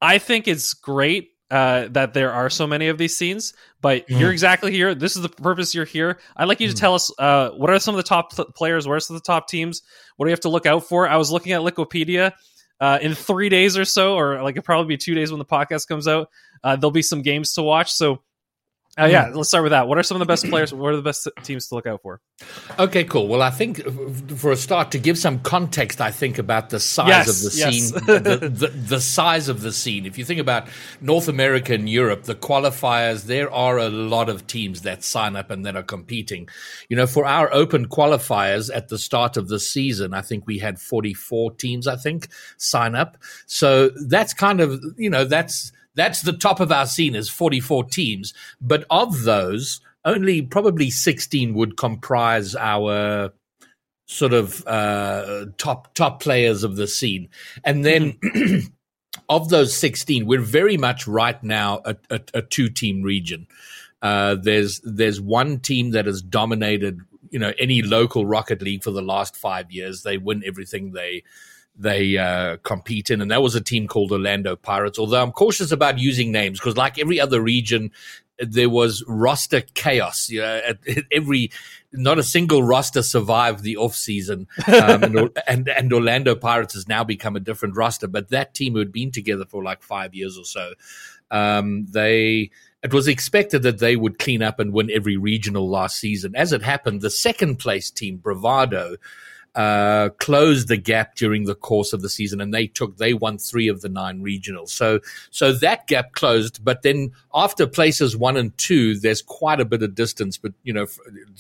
I 0.00 0.18
think 0.18 0.48
it's 0.48 0.74
great 0.74 1.30
uh, 1.50 1.88
that 1.90 2.12
there 2.12 2.32
are 2.32 2.50
so 2.50 2.66
many 2.66 2.88
of 2.88 2.98
these 2.98 3.16
scenes, 3.16 3.54
but 3.80 4.06
mm. 4.08 4.18
you're 4.18 4.32
exactly 4.32 4.72
here. 4.72 4.94
This 4.94 5.16
is 5.16 5.22
the 5.22 5.28
purpose 5.28 5.74
you're 5.74 5.84
here. 5.84 6.18
I'd 6.36 6.48
like 6.48 6.60
you 6.60 6.68
to 6.68 6.74
mm. 6.74 6.78
tell 6.78 6.94
us 6.94 7.10
uh, 7.18 7.50
what 7.50 7.70
are 7.70 7.78
some 7.78 7.94
of 7.94 7.98
the 7.98 8.08
top 8.08 8.34
th- 8.34 8.48
players, 8.56 8.86
what 8.86 8.94
are 8.94 9.00
some 9.00 9.16
of 9.16 9.22
the 9.22 9.26
top 9.26 9.48
teams, 9.48 9.82
what 10.16 10.26
do 10.26 10.30
you 10.30 10.32
have 10.32 10.40
to 10.40 10.48
look 10.48 10.66
out 10.66 10.84
for? 10.84 11.08
I 11.08 11.16
was 11.16 11.30
looking 11.30 11.52
at 11.52 11.60
Wikipedia. 11.60 12.32
Uh, 12.78 12.98
in 13.00 13.14
three 13.14 13.48
days 13.48 13.78
or 13.78 13.86
so, 13.86 14.18
or 14.18 14.42
like 14.42 14.54
it'll 14.54 14.62
probably 14.62 14.86
be 14.86 14.98
two 14.98 15.14
days 15.14 15.32
when 15.32 15.38
the 15.38 15.46
podcast 15.46 15.88
comes 15.88 16.06
out, 16.06 16.28
uh, 16.62 16.76
there'll 16.76 16.90
be 16.90 17.00
some 17.00 17.22
games 17.22 17.54
to 17.54 17.62
watch. 17.62 17.90
So 17.90 18.20
uh, 18.98 19.04
yeah, 19.04 19.30
let's 19.34 19.48
start 19.48 19.62
with 19.62 19.72
that. 19.72 19.88
What 19.88 19.98
are 19.98 20.02
some 20.02 20.16
of 20.16 20.20
the 20.20 20.26
best 20.26 20.48
players? 20.48 20.72
What 20.72 20.94
are 20.94 20.96
the 20.96 21.02
best 21.02 21.28
teams 21.42 21.68
to 21.68 21.74
look 21.74 21.86
out 21.86 22.00
for? 22.00 22.22
Okay, 22.78 23.04
cool. 23.04 23.28
Well, 23.28 23.42
I 23.42 23.50
think 23.50 23.82
for 24.38 24.52
a 24.52 24.56
start, 24.56 24.90
to 24.92 24.98
give 24.98 25.18
some 25.18 25.40
context, 25.40 26.00
I 26.00 26.10
think 26.10 26.38
about 26.38 26.70
the 26.70 26.80
size 26.80 27.08
yes, 27.08 27.28
of 27.28 27.52
the 27.52 27.58
yes. 27.58 27.74
scene, 27.74 27.94
the, 28.06 28.48
the, 28.48 28.68
the, 28.68 29.00
size 29.00 29.48
of 29.48 29.60
the 29.60 29.70
scene. 29.70 30.06
If 30.06 30.16
you 30.16 30.24
think 30.24 30.40
about 30.40 30.68
North 31.02 31.28
America 31.28 31.74
and 31.74 31.90
Europe, 31.90 32.22
the 32.22 32.34
qualifiers, 32.34 33.24
there 33.24 33.50
are 33.52 33.76
a 33.76 33.90
lot 33.90 34.30
of 34.30 34.46
teams 34.46 34.80
that 34.82 35.04
sign 35.04 35.36
up 35.36 35.50
and 35.50 35.66
that 35.66 35.76
are 35.76 35.82
competing. 35.82 36.48
You 36.88 36.96
know, 36.96 37.06
for 37.06 37.26
our 37.26 37.52
open 37.52 37.88
qualifiers 37.88 38.74
at 38.74 38.88
the 38.88 38.98
start 38.98 39.36
of 39.36 39.48
the 39.48 39.60
season, 39.60 40.14
I 40.14 40.22
think 40.22 40.46
we 40.46 40.58
had 40.58 40.80
44 40.80 41.52
teams, 41.52 41.86
I 41.86 41.96
think, 41.96 42.28
sign 42.56 42.94
up. 42.94 43.18
So 43.44 43.90
that's 43.90 44.32
kind 44.32 44.62
of, 44.62 44.82
you 44.96 45.10
know, 45.10 45.24
that's 45.24 45.72
that's 45.96 46.22
the 46.22 46.32
top 46.32 46.60
of 46.60 46.70
our 46.70 46.86
scene 46.86 47.14
is 47.14 47.28
44 47.28 47.84
teams. 47.84 48.32
But 48.60 48.84
of 48.90 49.24
those, 49.24 49.80
only 50.04 50.42
probably 50.42 50.90
16 50.90 51.54
would 51.54 51.76
comprise 51.76 52.54
our 52.54 53.32
sort 54.06 54.32
of 54.32 54.64
uh, 54.66 55.46
top 55.58 55.92
top 55.94 56.22
players 56.22 56.62
of 56.62 56.76
the 56.76 56.86
scene. 56.86 57.28
And 57.64 57.84
then 57.84 58.12
mm-hmm. 58.12 58.66
of 59.28 59.48
those 59.48 59.76
16, 59.76 60.26
we're 60.26 60.40
very 60.40 60.76
much 60.76 61.08
right 61.08 61.42
now 61.42 61.80
a, 61.84 61.96
a, 62.10 62.20
a 62.34 62.42
two 62.42 62.68
team 62.68 63.02
region. 63.02 63.46
Uh, 64.02 64.36
there's 64.40 64.80
there's 64.84 65.20
one 65.20 65.58
team 65.58 65.90
that 65.90 66.06
has 66.06 66.22
dominated 66.22 67.00
you 67.30 67.38
know 67.38 67.52
any 67.58 67.82
local 67.82 68.26
rocket 68.26 68.62
league 68.62 68.84
for 68.84 68.90
the 68.92 69.02
last 69.02 69.36
five 69.36 69.72
years. 69.72 70.02
They 70.02 70.18
win 70.18 70.42
everything 70.46 70.92
they 70.92 71.24
they 71.78 72.16
uh, 72.16 72.56
compete 72.62 73.10
in, 73.10 73.20
and 73.20 73.30
that 73.30 73.42
was 73.42 73.54
a 73.54 73.60
team 73.60 73.86
called 73.86 74.12
Orlando 74.12 74.56
Pirates. 74.56 74.98
Although 74.98 75.22
I'm 75.22 75.32
cautious 75.32 75.72
about 75.72 75.98
using 75.98 76.32
names 76.32 76.58
because, 76.58 76.76
like 76.76 76.98
every 76.98 77.20
other 77.20 77.40
region, 77.40 77.90
there 78.38 78.70
was 78.70 79.04
roster 79.06 79.60
chaos. 79.74 80.30
You 80.30 80.40
know, 80.40 80.60
at, 80.66 80.88
at 80.88 81.04
every 81.12 81.50
not 81.92 82.18
a 82.18 82.22
single 82.22 82.62
roster 82.62 83.02
survived 83.02 83.62
the 83.62 83.76
off 83.76 83.94
season, 83.94 84.48
um, 84.66 85.02
and, 85.02 85.30
and, 85.46 85.68
and 85.68 85.92
Orlando 85.92 86.34
Pirates 86.34 86.74
has 86.74 86.88
now 86.88 87.04
become 87.04 87.36
a 87.36 87.40
different 87.40 87.76
roster. 87.76 88.08
But 88.08 88.30
that 88.30 88.54
team 88.54 88.72
who 88.72 88.78
had 88.78 88.92
been 88.92 89.10
together 89.10 89.44
for 89.44 89.62
like 89.62 89.82
five 89.82 90.14
years 90.14 90.38
or 90.38 90.44
so, 90.44 90.72
um, 91.30 91.86
they 91.90 92.50
it 92.82 92.94
was 92.94 93.08
expected 93.08 93.62
that 93.62 93.78
they 93.80 93.96
would 93.96 94.18
clean 94.18 94.42
up 94.42 94.60
and 94.60 94.72
win 94.72 94.90
every 94.90 95.16
regional 95.16 95.68
last 95.68 95.98
season. 95.98 96.36
As 96.36 96.52
it 96.52 96.62
happened, 96.62 97.00
the 97.00 97.10
second 97.10 97.56
place 97.56 97.90
team, 97.90 98.16
Bravado 98.16 98.96
uh, 99.56 100.10
closed 100.18 100.68
the 100.68 100.76
gap 100.76 101.16
during 101.16 101.44
the 101.44 101.54
course 101.54 101.94
of 101.94 102.02
the 102.02 102.10
season, 102.10 102.42
and 102.42 102.52
they 102.52 102.66
took 102.66 102.98
they 102.98 103.14
won 103.14 103.38
three 103.38 103.68
of 103.68 103.80
the 103.80 103.88
nine 103.88 104.22
regionals. 104.22 104.68
So 104.68 105.00
so 105.30 105.52
that 105.54 105.86
gap 105.86 106.12
closed. 106.12 106.62
But 106.62 106.82
then 106.82 107.12
after 107.34 107.66
places 107.66 108.16
one 108.16 108.36
and 108.36 108.56
two, 108.58 108.98
there's 108.98 109.22
quite 109.22 109.58
a 109.58 109.64
bit 109.64 109.82
of 109.82 109.94
distance. 109.94 110.36
But 110.36 110.52
you 110.62 110.74
know, 110.74 110.86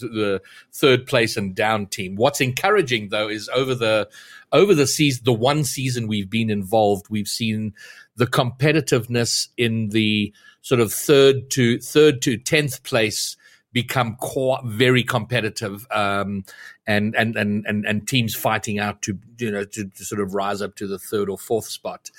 the 0.00 0.40
third 0.72 1.06
place 1.06 1.36
and 1.36 1.54
down 1.54 1.86
team. 1.88 2.16
What's 2.16 2.40
encouraging 2.40 3.10
though 3.10 3.28
is 3.28 3.50
over 3.50 3.74
the 3.74 4.08
over 4.50 4.74
the 4.74 4.86
season, 4.86 5.24
the 5.24 5.34
one 5.34 5.62
season 5.62 6.08
we've 6.08 6.30
been 6.30 6.48
involved, 6.48 7.10
we've 7.10 7.28
seen 7.28 7.74
the 8.16 8.26
competitiveness 8.26 9.48
in 9.58 9.90
the 9.90 10.32
sort 10.62 10.80
of 10.80 10.90
third 10.90 11.50
to 11.50 11.78
third 11.80 12.22
to 12.22 12.38
tenth 12.38 12.82
place 12.82 13.36
become 13.76 14.16
core, 14.16 14.58
very 14.64 15.02
competitive, 15.02 15.86
um, 15.90 16.46
and, 16.86 17.14
and 17.14 17.36
and 17.36 17.66
and 17.66 17.84
and 17.84 18.08
teams 18.08 18.34
fighting 18.34 18.78
out 18.78 19.02
to 19.02 19.18
you 19.36 19.50
know 19.50 19.64
to, 19.64 19.84
to 19.84 20.02
sort 20.02 20.22
of 20.22 20.32
rise 20.32 20.62
up 20.62 20.76
to 20.76 20.86
the 20.86 20.98
third 20.98 21.28
or 21.28 21.36
fourth 21.36 21.66
spot. 21.66 22.10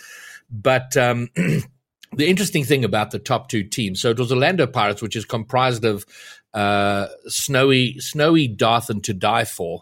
But 0.52 0.96
um, 0.96 1.30
the 1.36 2.28
interesting 2.28 2.64
thing 2.64 2.86
about 2.86 3.10
the 3.10 3.18
top 3.18 3.50
two 3.50 3.64
teams, 3.64 4.00
so 4.00 4.12
it 4.12 4.20
was 4.20 4.32
Orlando 4.32 4.68
Pirates, 4.68 5.02
which 5.02 5.16
is 5.16 5.26
comprised 5.26 5.84
of 5.84 6.06
uh, 6.54 7.08
Snowy, 7.26 8.00
Snowy, 8.00 8.48
Darth, 8.48 8.92
and 8.92 9.04
To 9.06 9.16
Die 9.16 9.46
For, 9.46 9.82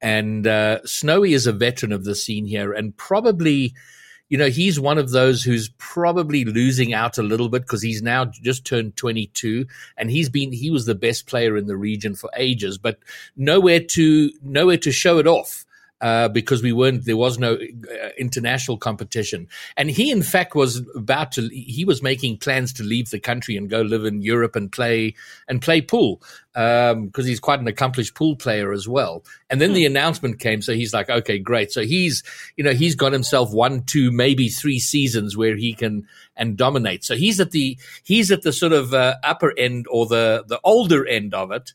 and 0.00 0.44
uh, 0.44 0.84
Snowy 0.84 1.34
is 1.34 1.46
a 1.46 1.52
veteran 1.52 1.92
of 1.92 2.02
the 2.02 2.16
scene 2.16 2.46
here, 2.46 2.72
and 2.72 2.96
probably 2.96 3.74
you 4.32 4.38
know, 4.38 4.48
he's 4.48 4.80
one 4.80 4.96
of 4.96 5.10
those 5.10 5.42
who's 5.42 5.68
probably 5.76 6.46
losing 6.46 6.94
out 6.94 7.18
a 7.18 7.22
little 7.22 7.50
bit 7.50 7.60
because 7.60 7.82
he's 7.82 8.00
now 8.00 8.24
just 8.24 8.64
turned 8.64 8.96
22 8.96 9.66
and 9.98 10.10
he's 10.10 10.30
been, 10.30 10.52
he 10.52 10.70
was 10.70 10.86
the 10.86 10.94
best 10.94 11.26
player 11.26 11.54
in 11.54 11.66
the 11.66 11.76
region 11.76 12.14
for 12.14 12.30
ages, 12.34 12.78
but 12.78 12.98
nowhere 13.36 13.78
to, 13.78 14.32
nowhere 14.42 14.78
to 14.78 14.90
show 14.90 15.18
it 15.18 15.26
off 15.26 15.66
uh, 16.02 16.26
because 16.28 16.64
we 16.64 16.72
weren't 16.72 17.04
there 17.04 17.16
was 17.16 17.38
no 17.38 17.54
uh, 17.54 18.08
international 18.18 18.76
competition. 18.76 19.46
And 19.76 19.88
he 19.88 20.10
in 20.10 20.22
fact 20.22 20.56
was 20.56 20.82
about 20.96 21.30
to 21.32 21.48
he 21.48 21.84
was 21.84 22.02
making 22.02 22.38
plans 22.38 22.72
to 22.74 22.82
leave 22.82 23.10
the 23.10 23.20
country 23.20 23.56
and 23.56 23.70
go 23.70 23.82
live 23.82 24.04
in 24.04 24.20
Europe 24.20 24.56
and 24.56 24.70
play 24.70 25.14
and 25.46 25.62
play 25.62 25.80
pool 25.80 26.20
because 26.52 26.92
um, 26.92 27.24
he's 27.24 27.38
quite 27.38 27.60
an 27.60 27.68
accomplished 27.68 28.16
pool 28.16 28.34
player 28.34 28.72
as 28.72 28.88
well. 28.88 29.24
And 29.48 29.60
then 29.60 29.72
the 29.72 29.84
hmm. 29.84 29.92
announcement 29.92 30.40
came 30.40 30.60
so 30.60 30.74
he's 30.74 30.92
like 30.92 31.08
okay 31.08 31.38
great. 31.38 31.70
So 31.70 31.82
he's 31.82 32.24
you 32.56 32.64
know 32.64 32.72
he's 32.72 32.96
got 32.96 33.12
himself 33.12 33.52
one 33.52 33.84
two 33.84 34.10
maybe 34.10 34.48
three 34.48 34.80
seasons 34.80 35.36
where 35.36 35.54
he 35.54 35.72
can 35.72 36.08
and 36.36 36.56
dominate. 36.56 37.04
So 37.04 37.14
he's 37.14 37.38
at 37.38 37.52
the 37.52 37.78
he's 38.02 38.32
at 38.32 38.42
the 38.42 38.52
sort 38.52 38.72
of 38.72 38.92
uh, 38.92 39.14
upper 39.22 39.56
end 39.56 39.86
or 39.88 40.06
the 40.06 40.44
the 40.48 40.58
older 40.64 41.06
end 41.06 41.32
of 41.32 41.52
it 41.52 41.72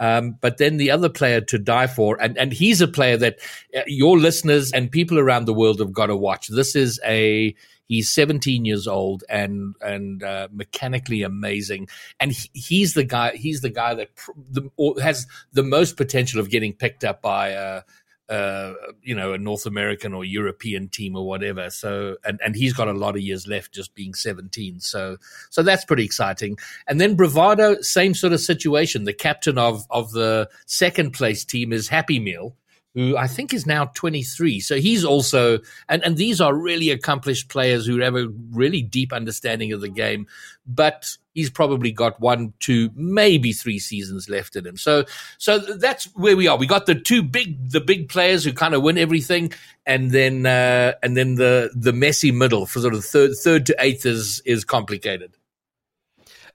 um, 0.00 0.38
but 0.40 0.56
then 0.56 0.78
the 0.78 0.90
other 0.90 1.10
player 1.10 1.42
to 1.42 1.58
die 1.58 1.86
for, 1.86 2.20
and, 2.20 2.36
and 2.38 2.52
he's 2.52 2.80
a 2.80 2.88
player 2.88 3.18
that 3.18 3.38
uh, 3.76 3.82
your 3.86 4.18
listeners 4.18 4.72
and 4.72 4.90
people 4.90 5.18
around 5.18 5.44
the 5.44 5.54
world 5.54 5.78
have 5.78 5.92
got 5.92 6.06
to 6.06 6.16
watch. 6.16 6.48
This 6.48 6.74
is 6.74 6.98
a 7.04 7.54
he's 7.86 8.08
17 8.08 8.64
years 8.64 8.88
old 8.88 9.24
and 9.28 9.74
and 9.82 10.22
uh, 10.22 10.48
mechanically 10.50 11.22
amazing, 11.22 11.88
and 12.18 12.32
he, 12.32 12.48
he's 12.54 12.94
the 12.94 13.04
guy. 13.04 13.32
He's 13.36 13.60
the 13.60 13.68
guy 13.68 13.94
that 13.94 14.16
pr- 14.16 14.32
the, 14.50 14.70
has 15.02 15.26
the 15.52 15.62
most 15.62 15.98
potential 15.98 16.40
of 16.40 16.48
getting 16.50 16.72
picked 16.72 17.04
up 17.04 17.20
by. 17.20 17.52
Uh, 17.52 17.82
uh, 18.30 18.74
you 19.02 19.14
know, 19.14 19.32
a 19.32 19.38
North 19.38 19.66
American 19.66 20.14
or 20.14 20.24
European 20.24 20.88
team 20.88 21.16
or 21.16 21.26
whatever. 21.26 21.68
So, 21.68 22.16
and, 22.24 22.40
and 22.44 22.54
he's 22.54 22.72
got 22.72 22.86
a 22.86 22.92
lot 22.92 23.16
of 23.16 23.22
years 23.22 23.48
left 23.48 23.74
just 23.74 23.94
being 23.94 24.14
17. 24.14 24.78
So, 24.78 25.16
so 25.50 25.62
that's 25.62 25.84
pretty 25.84 26.04
exciting. 26.04 26.56
And 26.86 27.00
then 27.00 27.16
Bravado, 27.16 27.80
same 27.80 28.14
sort 28.14 28.32
of 28.32 28.40
situation. 28.40 29.04
The 29.04 29.12
captain 29.12 29.58
of, 29.58 29.84
of 29.90 30.12
the 30.12 30.48
second 30.66 31.10
place 31.12 31.44
team 31.44 31.72
is 31.72 31.88
Happy 31.88 32.20
Meal 32.20 32.54
who 32.94 33.16
I 33.16 33.28
think 33.28 33.54
is 33.54 33.66
now 33.66 33.86
23. 33.86 34.58
So 34.60 34.76
he's 34.76 35.04
also, 35.04 35.60
and, 35.88 36.02
and 36.02 36.16
these 36.16 36.40
are 36.40 36.54
really 36.54 36.90
accomplished 36.90 37.48
players 37.48 37.86
who 37.86 38.00
have 38.00 38.16
a 38.16 38.28
really 38.50 38.82
deep 38.82 39.12
understanding 39.12 39.72
of 39.72 39.80
the 39.80 39.88
game, 39.88 40.26
but 40.66 41.16
he's 41.32 41.50
probably 41.50 41.92
got 41.92 42.20
one, 42.20 42.52
two, 42.58 42.90
maybe 42.96 43.52
three 43.52 43.78
seasons 43.78 44.28
left 44.28 44.56
in 44.56 44.66
him. 44.66 44.76
So, 44.76 45.04
so 45.38 45.58
that's 45.58 46.06
where 46.16 46.36
we 46.36 46.48
are. 46.48 46.56
We 46.56 46.66
got 46.66 46.86
the 46.86 46.96
two 46.96 47.22
big, 47.22 47.70
the 47.70 47.80
big 47.80 48.08
players 48.08 48.42
who 48.42 48.52
kind 48.52 48.74
of 48.74 48.82
win 48.82 48.98
everything. 48.98 49.52
And 49.86 50.10
then, 50.10 50.44
uh, 50.46 50.94
and 51.02 51.16
then 51.16 51.36
the, 51.36 51.70
the 51.74 51.92
messy 51.92 52.32
middle 52.32 52.66
for 52.66 52.80
sort 52.80 52.94
of 52.94 53.04
third, 53.04 53.36
third 53.36 53.66
to 53.66 53.76
eighth 53.78 54.04
is, 54.04 54.42
is 54.44 54.64
complicated. 54.64 55.32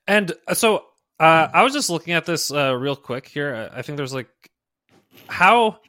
And 0.05 0.33
uh, 0.47 0.53
so, 0.53 0.85
uh, 1.17 1.47
I 1.53 1.63
was 1.63 1.71
just 1.71 1.89
looking 1.89 2.13
at 2.13 2.25
this, 2.25 2.51
uh, 2.51 2.75
real 2.75 2.97
quick 2.97 3.25
here. 3.25 3.69
I 3.73 3.81
think 3.83 3.95
there's 3.95 4.13
like, 4.13 4.27
how, 5.27 5.79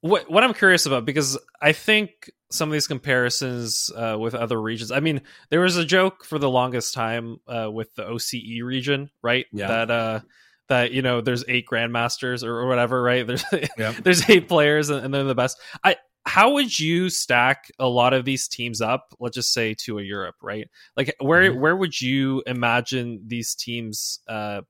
what 0.00 0.30
what 0.30 0.44
I'm 0.44 0.54
curious 0.54 0.86
about 0.86 1.04
because 1.04 1.38
I 1.60 1.72
think 1.72 2.30
some 2.50 2.68
of 2.68 2.72
these 2.72 2.86
comparisons 2.86 3.90
uh, 3.94 4.16
with 4.18 4.34
other 4.34 4.60
regions. 4.60 4.90
I 4.90 5.00
mean, 5.00 5.22
there 5.50 5.60
was 5.60 5.76
a 5.76 5.84
joke 5.84 6.24
for 6.24 6.38
the 6.38 6.48
longest 6.48 6.94
time 6.94 7.38
uh, 7.46 7.70
with 7.70 7.94
the 7.94 8.04
OCE 8.04 8.62
region, 8.62 9.10
right? 9.22 9.46
Yeah. 9.52 9.68
That 9.68 9.90
uh, 9.90 10.20
that 10.68 10.92
you 10.92 11.02
know, 11.02 11.20
there's 11.20 11.44
eight 11.48 11.66
grandmasters 11.66 12.44
or, 12.44 12.60
or 12.60 12.68
whatever, 12.68 13.02
right? 13.02 13.26
There's 13.26 13.44
yeah. 13.76 13.92
there's 13.92 14.28
eight 14.28 14.48
players 14.48 14.90
and, 14.90 15.04
and 15.04 15.12
they're 15.12 15.24
the 15.24 15.34
best. 15.34 15.58
I 15.82 15.96
how 16.26 16.52
would 16.52 16.78
you 16.78 17.08
stack 17.08 17.70
a 17.78 17.88
lot 17.88 18.12
of 18.12 18.24
these 18.24 18.48
teams 18.48 18.82
up? 18.82 19.14
Let's 19.18 19.34
just 19.34 19.52
say 19.52 19.74
to 19.84 19.98
a 19.98 20.02
Europe, 20.02 20.36
right? 20.42 20.68
Like 20.96 21.14
where 21.20 21.50
mm-hmm. 21.50 21.60
where 21.60 21.76
would 21.76 21.98
you 21.98 22.42
imagine 22.46 23.22
these 23.26 23.54
teams, 23.54 24.20
uh, 24.28 24.60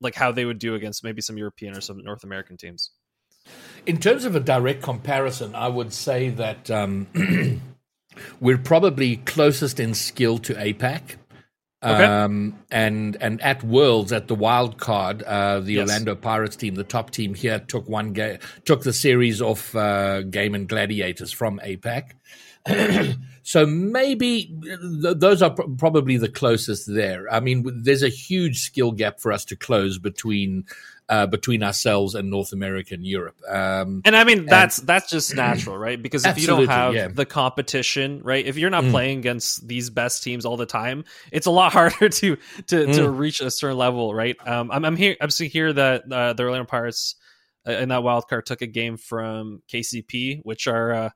like 0.00 0.16
how 0.16 0.32
they 0.32 0.44
would 0.44 0.58
do 0.58 0.74
against 0.74 1.04
maybe 1.04 1.22
some 1.22 1.38
European 1.38 1.76
or 1.76 1.80
some 1.80 2.02
North 2.02 2.24
American 2.24 2.56
teams? 2.56 2.90
In 3.86 3.98
terms 3.98 4.24
of 4.24 4.34
a 4.34 4.40
direct 4.40 4.82
comparison, 4.82 5.54
I 5.54 5.68
would 5.68 5.92
say 5.92 6.30
that 6.30 6.70
um, 6.70 7.06
we're 8.40 8.58
probably 8.58 9.16
closest 9.16 9.78
in 9.78 9.94
skill 9.94 10.38
to 10.38 10.54
APAC. 10.54 11.16
Okay. 11.82 12.04
Um, 12.04 12.58
and 12.70 13.16
and 13.20 13.42
at 13.42 13.62
Worlds 13.62 14.10
at 14.10 14.26
the 14.26 14.34
wild 14.34 14.78
card, 14.78 15.22
uh, 15.22 15.60
the 15.60 15.74
yes. 15.74 15.82
Orlando 15.82 16.14
Pirates 16.14 16.56
team, 16.56 16.76
the 16.76 16.84
top 16.84 17.10
team 17.10 17.34
here, 17.34 17.58
took 17.58 17.86
one 17.86 18.14
game, 18.14 18.38
took 18.64 18.84
the 18.84 18.92
series 18.92 19.42
off 19.42 19.76
uh, 19.76 20.22
Gaimin 20.22 20.66
Gladiators 20.66 21.30
from 21.30 21.60
APAC. 21.62 22.12
so 23.42 23.66
maybe 23.66 24.46
th- 25.02 25.18
those 25.18 25.42
are 25.42 25.50
pr- 25.50 25.68
probably 25.76 26.16
the 26.16 26.30
closest 26.30 26.86
there. 26.86 27.30
I 27.30 27.40
mean, 27.40 27.70
there's 27.82 28.02
a 28.02 28.08
huge 28.08 28.60
skill 28.60 28.92
gap 28.92 29.20
for 29.20 29.30
us 29.30 29.44
to 29.46 29.56
close 29.56 29.98
between 29.98 30.64
uh, 31.08 31.26
between 31.26 31.62
ourselves 31.62 32.14
and 32.14 32.30
North 32.30 32.52
America 32.52 32.94
and 32.94 33.06
Europe. 33.06 33.36
Um, 33.48 34.02
and 34.04 34.16
I 34.16 34.24
mean 34.24 34.46
that's 34.46 34.78
and, 34.78 34.88
that's 34.88 35.10
just 35.10 35.34
natural, 35.34 35.76
right? 35.76 36.00
Because 36.00 36.24
if 36.24 36.38
you 36.38 36.46
don't 36.46 36.66
have 36.68 36.94
yeah. 36.94 37.08
the 37.08 37.26
competition, 37.26 38.22
right? 38.22 38.44
If 38.44 38.56
you're 38.56 38.70
not 38.70 38.84
mm. 38.84 38.90
playing 38.90 39.18
against 39.18 39.66
these 39.66 39.90
best 39.90 40.22
teams 40.22 40.44
all 40.44 40.56
the 40.56 40.66
time, 40.66 41.04
it's 41.30 41.46
a 41.46 41.50
lot 41.50 41.72
harder 41.74 42.08
to 42.08 42.36
to, 42.36 42.86
mm. 42.86 42.94
to 42.94 43.10
reach 43.10 43.40
a 43.40 43.50
certain 43.50 43.76
level, 43.76 44.14
right? 44.14 44.36
Um, 44.46 44.70
I'm, 44.70 44.84
I'm 44.84 44.96
here. 44.96 45.16
I'm 45.20 45.30
seeing 45.30 45.50
here 45.50 45.72
that 45.72 46.10
uh, 46.10 46.32
the 46.32 46.44
Orlando 46.44 46.66
Pirates 46.66 47.16
uh, 47.66 47.72
in 47.72 47.90
that 47.90 48.02
wild 48.02 48.28
card 48.28 48.46
took 48.46 48.62
a 48.62 48.66
game 48.66 48.96
from 48.96 49.62
KCP, 49.72 50.40
which 50.42 50.66
are. 50.66 50.92
Uh, 50.92 51.10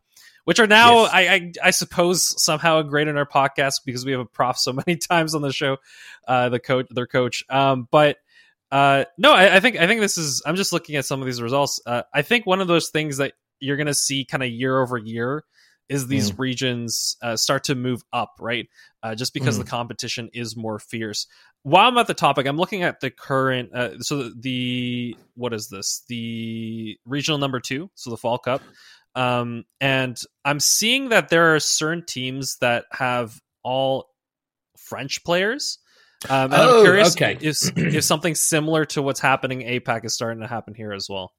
which 0.45 0.61
are 0.61 0.67
now, 0.67 1.03
yes. 1.03 1.11
I, 1.13 1.21
I, 1.21 1.53
I 1.65 1.71
suppose, 1.73 2.43
somehow 2.43 2.81
great 2.81 3.07
in 3.07 3.19
our 3.19 3.27
podcast 3.27 3.83
because 3.85 4.07
we 4.07 4.13
have 4.13 4.23
a 4.23 4.25
prof 4.25 4.57
so 4.57 4.73
many 4.87 4.97
times 4.97 5.35
on 5.35 5.43
the 5.43 5.53
show, 5.53 5.77
uh, 6.27 6.49
the 6.49 6.59
coach, 6.59 6.87
their 6.89 7.07
coach. 7.07 7.45
Um, 7.51 7.87
but 7.91 8.17
uh, 8.71 9.05
no, 9.17 9.33
I, 9.33 9.57
I, 9.57 9.61
think 9.61 9.79
I 9.79 9.87
think 9.87 10.01
this 10.01 10.19
is. 10.19 10.43
I'm 10.45 10.57
just 10.57 10.73
looking 10.73 10.97
at 10.97 11.05
some 11.05 11.21
of 11.21 11.27
these 11.27 11.41
results. 11.41 11.81
Uh, 11.87 12.03
I 12.13 12.23
think 12.23 12.47
one 12.47 12.61
of 12.61 12.69
those 12.69 12.91
things 12.91 13.17
that 13.19 13.33
you're 13.61 13.77
going 13.77 13.87
to 13.87 13.95
see 13.95 14.25
kind 14.25 14.43
of 14.43 14.51
year 14.51 14.81
over 14.81 14.99
year 14.99 15.45
is 15.89 16.07
these 16.07 16.33
mm. 16.33 16.39
regions 16.39 17.17
uh, 17.23 17.37
start 17.37 17.65
to 17.65 17.75
move 17.75 18.03
up, 18.13 18.35
right? 18.41 18.69
Uh, 19.03 19.15
just 19.15 19.33
because 19.33 19.57
mm. 19.57 19.61
the 19.65 19.71
competition 19.71 20.29
is 20.35 20.57
more 20.57 20.79
fierce. 20.79 21.27
While 21.63 21.89
I'm 21.89 21.99
at 21.99 22.07
the 22.07 22.15
topic, 22.15 22.47
I'm 22.47 22.59
looking 22.59 22.83
at 22.83 23.01
the 23.01 23.11
current. 23.11 23.75
Uh, 23.75 23.99
so 24.01 24.31
the 24.31 25.17
what 25.35 25.55
is 25.55 25.69
this? 25.69 26.05
The 26.09 26.99
regional 27.07 27.39
number 27.39 27.61
two, 27.61 27.91
so 27.95 28.11
the 28.11 28.17
Fall 28.17 28.39
Cup, 28.39 28.63
um, 29.15 29.65
and 29.81 30.21
I'm 30.45 30.61
seeing 30.61 31.09
that 31.09 31.31
there 31.31 31.55
are 31.55 31.61
certain 31.61 32.05
teams 32.05 32.59
that 32.59 32.85
have 32.93 33.41
all 33.63 34.11
French 34.77 35.25
players. 35.25 35.79
Um, 36.29 36.51
oh, 36.53 36.79
I'm 36.79 36.85
curious 36.85 37.15
okay. 37.17 37.39
if, 37.41 37.77
if 37.77 38.05
something 38.05 38.35
similar 38.35 38.85
to 38.87 39.03
what's 39.03 39.21
happening 39.21 39.61
APAC 39.61 40.05
is 40.05 40.15
starting 40.15 40.41
to 40.41 40.49
happen 40.49 40.75
here 40.75 40.93
as 40.93 41.09
well. 41.09 41.33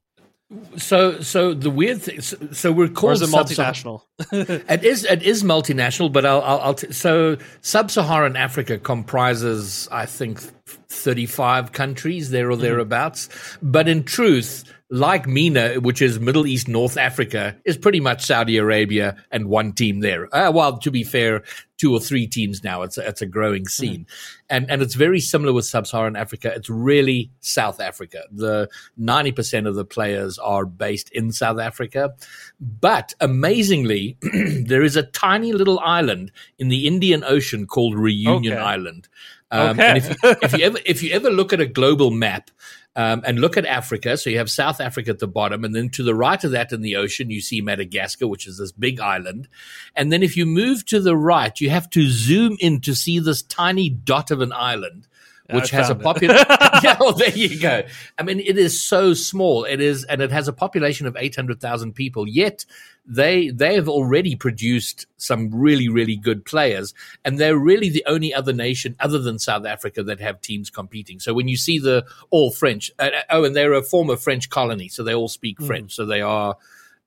So, 0.78 1.20
so 1.20 1.54
the 1.54 1.70
weird 1.70 2.02
thing. 2.02 2.20
So, 2.22 2.36
so 2.50 2.72
we're 2.72 2.88
called. 2.88 3.10
Or 3.10 3.12
is 3.12 3.22
it 3.22 3.30
multinational? 3.30 4.02
it 4.32 4.82
is. 4.82 5.04
It 5.04 5.22
is 5.22 5.44
multinational, 5.44 6.12
but 6.12 6.26
I'll. 6.26 6.42
I'll, 6.42 6.60
I'll 6.60 6.74
t- 6.74 6.90
so, 6.90 7.36
sub-Saharan 7.60 8.34
Africa 8.34 8.76
comprises, 8.76 9.86
I 9.92 10.06
think, 10.06 10.40
thirty-five 10.40 11.70
countries 11.70 12.30
there 12.30 12.48
or 12.48 12.54
mm-hmm. 12.54 12.62
thereabouts. 12.62 13.28
But 13.62 13.86
in 13.86 14.02
truth, 14.02 14.64
like 14.90 15.28
MENA, 15.28 15.74
which 15.80 16.02
is 16.02 16.18
Middle 16.18 16.48
East, 16.48 16.66
North 16.66 16.96
Africa, 16.96 17.56
is 17.64 17.78
pretty 17.78 18.00
much 18.00 18.24
Saudi 18.24 18.56
Arabia 18.56 19.16
and 19.30 19.48
one 19.48 19.72
team 19.72 20.00
there. 20.00 20.34
Uh, 20.34 20.50
well, 20.50 20.78
to 20.78 20.90
be 20.90 21.04
fair, 21.04 21.44
two 21.80 21.94
or 21.94 22.00
three 22.00 22.26
teams 22.26 22.62
now. 22.62 22.82
It's 22.82 22.98
a, 22.98 23.08
it's 23.08 23.22
a 23.22 23.26
growing 23.26 23.66
scene, 23.66 24.00
mm-hmm. 24.00 24.46
and 24.50 24.70
and 24.70 24.82
it's 24.82 24.94
very 24.94 25.18
similar 25.18 25.52
with 25.54 25.64
sub-Saharan 25.64 26.14
Africa. 26.14 26.52
It's 26.54 26.68
really 26.68 27.30
South 27.40 27.80
Africa. 27.80 28.24
The 28.30 28.68
ninety 28.98 29.32
percent 29.32 29.66
of 29.66 29.76
the 29.76 29.84
players 29.84 30.38
are 30.38 30.66
based 30.66 31.10
in 31.12 31.32
South 31.32 31.58
Africa, 31.58 32.14
but 32.60 33.14
amazingly, 33.20 34.18
there 34.66 34.82
is 34.82 34.96
a 34.96 35.04
tiny 35.04 35.52
little 35.52 35.80
island 35.80 36.30
in 36.58 36.68
the 36.68 36.86
Indian 36.86 37.24
Ocean 37.24 37.66
called 37.66 37.94
Reunion 37.94 38.52
okay. 38.52 38.62
Island. 38.62 39.08
Um, 39.50 39.70
okay. 39.70 39.88
and 39.88 39.98
if 39.98 40.08
you, 40.08 40.16
if 40.42 40.58
you 40.58 40.64
ever 40.64 40.78
if 40.86 41.02
you 41.02 41.12
ever 41.12 41.30
look 41.30 41.52
at 41.52 41.60
a 41.60 41.66
global 41.66 42.10
map 42.10 42.50
um, 42.94 43.22
and 43.24 43.40
look 43.40 43.56
at 43.56 43.66
Africa, 43.66 44.16
so 44.16 44.30
you 44.30 44.38
have 44.38 44.50
South 44.50 44.80
Africa 44.80 45.10
at 45.10 45.18
the 45.18 45.26
bottom, 45.26 45.64
and 45.64 45.74
then 45.74 45.88
to 45.90 46.02
the 46.02 46.14
right 46.14 46.42
of 46.42 46.52
that 46.52 46.72
in 46.72 46.82
the 46.82 46.96
ocean 46.96 47.30
you 47.30 47.40
see 47.40 47.60
Madagascar, 47.60 48.28
which 48.28 48.46
is 48.46 48.58
this 48.58 48.72
big 48.72 49.00
island, 49.00 49.48
and 49.96 50.12
then 50.12 50.22
if 50.22 50.36
you 50.36 50.46
move 50.46 50.84
to 50.86 51.00
the 51.00 51.16
right, 51.16 51.60
you 51.60 51.70
have 51.70 51.90
to 51.90 52.08
zoom 52.08 52.56
in 52.60 52.80
to 52.82 52.94
see 52.94 53.18
this 53.18 53.42
tiny 53.42 53.88
dot 53.88 54.30
of 54.30 54.40
an 54.40 54.52
island 54.52 55.08
which 55.52 55.70
has 55.70 55.90
a 55.90 55.94
population. 55.94 56.44
yeah, 56.82 56.96
well, 56.98 57.12
there 57.12 57.30
you 57.30 57.60
go. 57.60 57.82
I 58.18 58.22
mean, 58.22 58.40
it 58.40 58.58
is 58.58 58.80
so 58.80 59.14
small. 59.14 59.64
It 59.64 59.80
is, 59.80 60.04
and 60.04 60.20
it 60.20 60.30
has 60.30 60.48
a 60.48 60.52
population 60.52 61.06
of 61.06 61.16
eight 61.18 61.36
hundred 61.36 61.60
thousand 61.60 61.94
people. 61.94 62.28
Yet 62.28 62.64
they 63.06 63.50
they 63.50 63.74
have 63.74 63.88
already 63.88 64.36
produced 64.36 65.06
some 65.16 65.54
really 65.54 65.88
really 65.88 66.16
good 66.16 66.44
players, 66.44 66.94
and 67.24 67.38
they're 67.38 67.58
really 67.58 67.88
the 67.88 68.04
only 68.06 68.32
other 68.32 68.52
nation 68.52 68.96
other 69.00 69.18
than 69.18 69.38
South 69.38 69.66
Africa 69.66 70.02
that 70.02 70.20
have 70.20 70.40
teams 70.40 70.70
competing. 70.70 71.20
So 71.20 71.34
when 71.34 71.48
you 71.48 71.56
see 71.56 71.78
the 71.78 72.04
all 72.30 72.50
French, 72.50 72.90
uh, 72.98 73.10
uh 73.14 73.22
oh, 73.30 73.44
and 73.44 73.54
they're 73.54 73.72
a 73.72 73.82
former 73.82 74.16
French 74.16 74.50
colony, 74.50 74.88
so 74.88 75.02
they 75.02 75.14
all 75.14 75.28
speak 75.28 75.58
mm. 75.58 75.66
French. 75.66 75.94
So 75.94 76.06
they 76.06 76.20
are. 76.20 76.56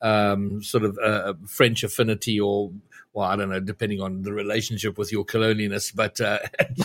Um, 0.01 0.61
sort 0.61 0.83
of 0.83 0.99
uh, 1.01 1.33
French 1.47 1.81
affinity 1.81 2.37
or 2.37 2.71
well, 3.13 3.27
I 3.27 3.35
don't 3.35 3.49
know, 3.49 3.59
depending 3.59 4.01
on 4.01 4.23
the 4.23 4.33
relationship 4.33 4.97
with 4.97 5.11
your 5.11 5.23
colonialness, 5.23 5.95
but 5.95 6.19
uh, 6.19 6.39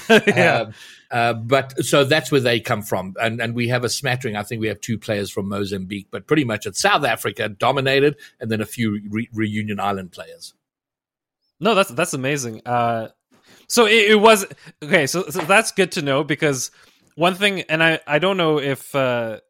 yeah. 0.26 0.60
Um, 0.60 0.74
uh, 1.10 1.32
but 1.32 1.84
so 1.84 2.04
that's 2.04 2.30
where 2.30 2.40
they 2.40 2.60
come 2.60 2.82
from, 2.82 3.14
and 3.20 3.40
and 3.40 3.54
we 3.54 3.68
have 3.68 3.82
a 3.82 3.88
smattering. 3.88 4.36
I 4.36 4.42
think 4.42 4.60
we 4.60 4.68
have 4.68 4.80
two 4.80 4.98
players 4.98 5.30
from 5.30 5.48
Mozambique, 5.48 6.08
but 6.10 6.26
pretty 6.26 6.44
much 6.44 6.66
it's 6.66 6.80
South 6.80 7.04
Africa 7.04 7.48
dominated, 7.48 8.16
and 8.40 8.50
then 8.50 8.60
a 8.60 8.66
few 8.66 9.00
re- 9.08 9.28
reunion 9.32 9.80
island 9.80 10.12
players. 10.12 10.52
No, 11.60 11.74
that's 11.74 11.90
that's 11.90 12.12
amazing. 12.12 12.60
Uh, 12.66 13.08
so 13.66 13.86
it, 13.86 14.10
it, 14.10 14.20
was 14.20 14.46
okay. 14.82 15.06
So, 15.06 15.24
so 15.30 15.40
that's 15.40 15.72
good 15.72 15.92
to 15.92 16.02
know 16.02 16.24
because 16.24 16.70
one 17.14 17.34
thing, 17.34 17.62
and 17.62 17.82
I 17.82 18.00
I 18.06 18.18
don't 18.18 18.36
know 18.36 18.60
if 18.60 18.94
uh, 18.94 19.40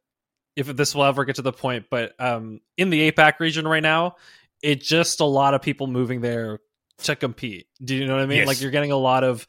if 0.55 0.69
this 0.69 0.95
will 0.95 1.05
ever 1.05 1.25
get 1.25 1.37
to 1.37 1.43
the 1.43 1.53
point, 1.53 1.87
but 1.91 2.15
um, 2.21 2.61
in 2.77 2.91
the 2.91 3.11
APAC 3.11 3.41
region 3.41 3.67
right 3.67 3.83
now, 3.83 4.15
it's 4.63 4.87
just 4.87 5.21
a 5.21 5.25
lot 5.25 5.55
of 5.55 5.63
people 5.63 5.89
moving 5.89 6.21
there 6.21 6.61
to 7.05 7.17
compete. 7.17 7.67
Do 7.83 7.95
you 7.95 8.07
know 8.07 8.15
what 8.15 8.23
I 8.23 8.27
mean? 8.27 8.39
Yes. 8.39 8.47
Like 8.47 8.61
you're 8.61 8.71
getting 8.71 8.93
a 8.93 8.97
lot 8.97 9.25
of 9.25 9.47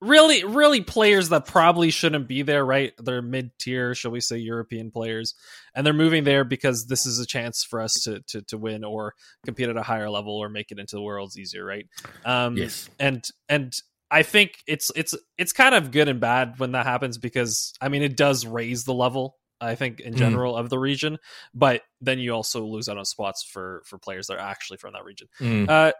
really, 0.00 0.44
really 0.44 0.80
players 0.80 1.30
that 1.30 1.46
probably 1.46 1.90
shouldn't 1.90 2.28
be 2.28 2.42
there, 2.42 2.64
right? 2.64 2.92
They're 2.98 3.22
mid 3.22 3.56
tier, 3.58 3.94
shall 3.94 4.10
we 4.10 4.20
say, 4.20 4.38
European 4.38 4.90
players, 4.90 5.34
and 5.74 5.86
they're 5.86 5.94
moving 5.94 6.24
there 6.24 6.44
because 6.44 6.86
this 6.86 7.06
is 7.06 7.18
a 7.18 7.26
chance 7.26 7.64
for 7.64 7.80
us 7.80 7.94
to 8.04 8.20
to 8.28 8.42
to 8.42 8.58
win 8.58 8.84
or 8.84 9.14
compete 9.44 9.68
at 9.68 9.76
a 9.76 9.82
higher 9.82 10.10
level 10.10 10.36
or 10.36 10.48
make 10.48 10.70
it 10.70 10.78
into 10.78 10.96
the 10.96 11.02
worlds 11.02 11.38
easier, 11.38 11.64
right? 11.64 11.86
Um, 12.24 12.56
yes, 12.56 12.90
and 12.98 13.26
and 13.48 13.74
I 14.10 14.22
think 14.22 14.58
it's 14.66 14.90
it's 14.94 15.14
it's 15.38 15.52
kind 15.52 15.74
of 15.74 15.90
good 15.90 16.08
and 16.08 16.20
bad 16.20 16.58
when 16.58 16.72
that 16.72 16.84
happens 16.84 17.16
because 17.18 17.72
I 17.80 17.88
mean 17.88 18.02
it 18.02 18.16
does 18.16 18.46
raise 18.46 18.84
the 18.84 18.94
level 18.94 19.36
I 19.62 19.76
think 19.76 20.00
in 20.00 20.14
mm. 20.14 20.18
general 20.18 20.54
mm. 20.54 20.60
of 20.60 20.70
the 20.70 20.78
region, 20.78 21.18
but 21.54 21.82
then 22.00 22.18
you 22.18 22.32
also 22.32 22.64
lose 22.64 22.88
out 22.88 22.98
on 22.98 23.04
spots 23.04 23.42
for 23.42 23.82
for 23.86 23.98
players 23.98 24.26
that 24.26 24.34
are 24.34 24.40
actually 24.40 24.78
from 24.78 24.92
that 24.94 25.04
region. 25.04 25.28
Mm. 25.40 25.68
Uh, 25.68 25.92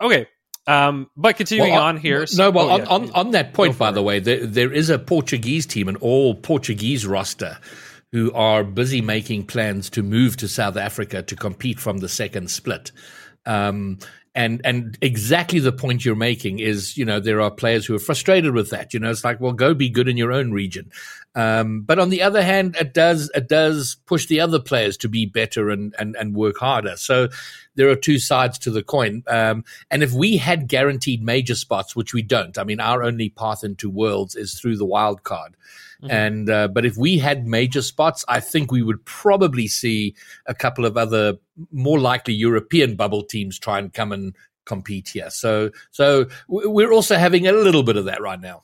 Okay. 0.00 0.26
Um, 0.66 1.08
but 1.16 1.36
continuing 1.36 1.72
well, 1.72 1.82
on 1.82 1.96
here. 1.96 2.26
No, 2.34 2.50
well, 2.50 2.70
oh, 2.70 2.72
on, 2.72 2.80
yeah. 2.80 2.86
on, 2.86 3.10
on, 3.12 3.30
that 3.32 3.54
point, 3.54 3.78
by 3.78 3.90
it. 3.90 3.92
the 3.92 4.02
way, 4.02 4.18
there, 4.18 4.44
there 4.44 4.72
is 4.72 4.90
a 4.90 4.98
Portuguese 4.98 5.64
team, 5.64 5.88
an 5.88 5.96
all 5.96 6.34
Portuguese 6.34 7.06
roster, 7.06 7.58
who 8.10 8.32
are 8.32 8.64
busy 8.64 9.00
making 9.00 9.46
plans 9.46 9.90
to 9.90 10.02
move 10.02 10.36
to 10.38 10.48
South 10.48 10.76
Africa 10.76 11.22
to 11.22 11.36
compete 11.36 11.78
from 11.78 11.98
the 11.98 12.08
second 12.08 12.50
split. 12.50 12.90
Um, 13.44 13.98
and 14.34 14.60
and 14.64 14.98
exactly 15.00 15.60
the 15.60 15.72
point 15.72 16.04
you're 16.04 16.14
making 16.14 16.58
is, 16.58 16.96
you 16.96 17.04
know, 17.04 17.20
there 17.20 17.40
are 17.40 17.50
players 17.50 17.86
who 17.86 17.94
are 17.94 18.00
frustrated 18.00 18.52
with 18.52 18.70
that. 18.70 18.92
You 18.92 19.00
know, 19.00 19.10
it's 19.10 19.24
like, 19.24 19.40
well, 19.40 19.52
go 19.52 19.72
be 19.72 19.88
good 19.88 20.08
in 20.08 20.16
your 20.18 20.30
own 20.30 20.52
region. 20.52 20.90
Um, 21.36 21.82
but 21.82 21.98
on 21.98 22.08
the 22.08 22.22
other 22.22 22.42
hand, 22.42 22.76
it 22.80 22.94
does 22.94 23.30
it 23.34 23.46
does 23.46 23.96
push 24.06 24.26
the 24.26 24.40
other 24.40 24.58
players 24.58 24.96
to 24.98 25.08
be 25.08 25.26
better 25.26 25.68
and 25.68 25.94
and, 25.98 26.16
and 26.16 26.34
work 26.34 26.56
harder. 26.58 26.96
So 26.96 27.28
there 27.74 27.90
are 27.90 27.96
two 27.96 28.18
sides 28.18 28.58
to 28.60 28.70
the 28.70 28.82
coin. 28.82 29.22
Um, 29.28 29.64
and 29.90 30.02
if 30.02 30.12
we 30.12 30.38
had 30.38 30.66
guaranteed 30.66 31.22
major 31.22 31.54
spots, 31.54 31.94
which 31.94 32.14
we 32.14 32.22
don't, 32.22 32.56
I 32.56 32.64
mean, 32.64 32.80
our 32.80 33.02
only 33.02 33.28
path 33.28 33.62
into 33.62 33.90
worlds 33.90 34.34
is 34.34 34.58
through 34.58 34.78
the 34.78 34.86
wild 34.86 35.24
card. 35.24 35.56
Mm-hmm. 36.02 36.10
And 36.10 36.50
uh, 36.50 36.68
but 36.68 36.86
if 36.86 36.96
we 36.96 37.18
had 37.18 37.46
major 37.46 37.82
spots, 37.82 38.24
I 38.28 38.40
think 38.40 38.72
we 38.72 38.82
would 38.82 39.04
probably 39.04 39.68
see 39.68 40.14
a 40.46 40.54
couple 40.54 40.86
of 40.86 40.96
other 40.96 41.34
more 41.70 42.00
likely 42.00 42.32
European 42.32 42.96
bubble 42.96 43.22
teams 43.22 43.58
try 43.58 43.78
and 43.78 43.92
come 43.92 44.10
and 44.10 44.34
compete 44.64 45.08
here. 45.08 45.30
So 45.30 45.70
so 45.90 46.26
we're 46.48 46.92
also 46.92 47.16
having 47.16 47.46
a 47.46 47.52
little 47.52 47.82
bit 47.82 47.96
of 47.96 48.06
that 48.06 48.22
right 48.22 48.40
now. 48.40 48.62